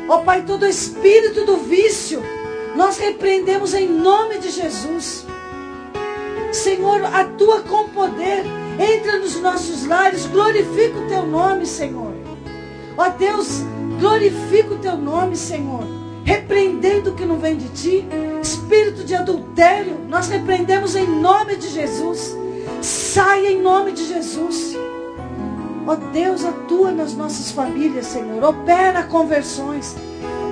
Ó 0.06 0.16
oh, 0.16 0.22
Pai, 0.22 0.42
todo 0.42 0.66
espírito 0.66 1.46
do 1.46 1.56
vício. 1.56 2.22
Nós 2.76 2.98
repreendemos 2.98 3.72
em 3.72 3.88
nome 3.88 4.36
de 4.36 4.50
Jesus. 4.50 5.24
Senhor, 6.52 7.02
atua 7.06 7.62
com 7.62 7.88
poder. 7.88 8.44
Entra 8.78 9.18
nos 9.18 9.40
nossos 9.40 9.86
lares. 9.86 10.26
Glorifica 10.26 10.98
o 10.98 11.08
teu 11.08 11.24
nome, 11.24 11.64
Senhor. 11.64 12.12
Ó 12.98 13.06
oh, 13.06 13.10
Deus, 13.16 13.62
glorifica 13.98 14.74
o 14.74 14.78
teu 14.78 14.98
nome, 14.98 15.34
Senhor 15.34 15.99
repreendendo 16.30 17.10
o 17.10 17.14
que 17.14 17.24
não 17.24 17.38
vem 17.38 17.56
de 17.56 17.68
ti. 17.70 18.06
Espírito 18.40 19.02
de 19.02 19.16
adultério, 19.16 19.96
nós 20.08 20.28
repreendemos 20.28 20.94
em 20.94 21.06
nome 21.06 21.56
de 21.56 21.68
Jesus. 21.68 22.36
Saia 22.80 23.50
em 23.50 23.60
nome 23.60 23.90
de 23.92 24.06
Jesus. 24.06 24.76
Ó 25.86 25.92
oh, 25.92 25.96
Deus, 26.12 26.44
atua 26.44 26.92
nas 26.92 27.14
nossas 27.14 27.50
famílias, 27.50 28.06
Senhor. 28.06 28.44
Opera 28.44 29.02
conversões. 29.02 29.96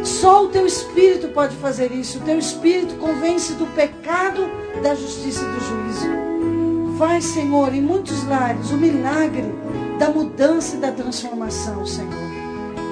Só 0.03 0.45
o 0.45 0.49
teu 0.49 0.67
Espírito 0.67 1.29
pode 1.29 1.55
fazer 1.57 1.93
isso. 1.93 2.19
O 2.19 2.23
teu 2.23 2.39
Espírito 2.39 2.97
convence 2.97 3.53
do 3.53 3.67
pecado, 3.69 4.51
da 4.83 4.97
justiça 4.97 5.45
e 5.45 5.49
do 5.49 5.61
juízo. 5.61 6.97
Vai, 6.97 7.21
Senhor, 7.21 7.73
em 7.73 7.81
muitos 7.81 8.27
lares, 8.27 8.73
o 8.73 8.77
milagre 8.77 9.55
da 9.99 10.09
mudança 10.11 10.75
e 10.75 10.81
da 10.81 10.91
transformação, 10.91 11.87
Senhor. 11.87 12.29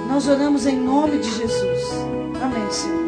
Nós 0.09 0.29
oramos 0.29 0.67
em 0.67 0.77
nome 0.77 1.19
de 1.19 1.31
Jesus. 1.31 2.16
Amém, 2.47 2.71
Senhor. 2.71 3.06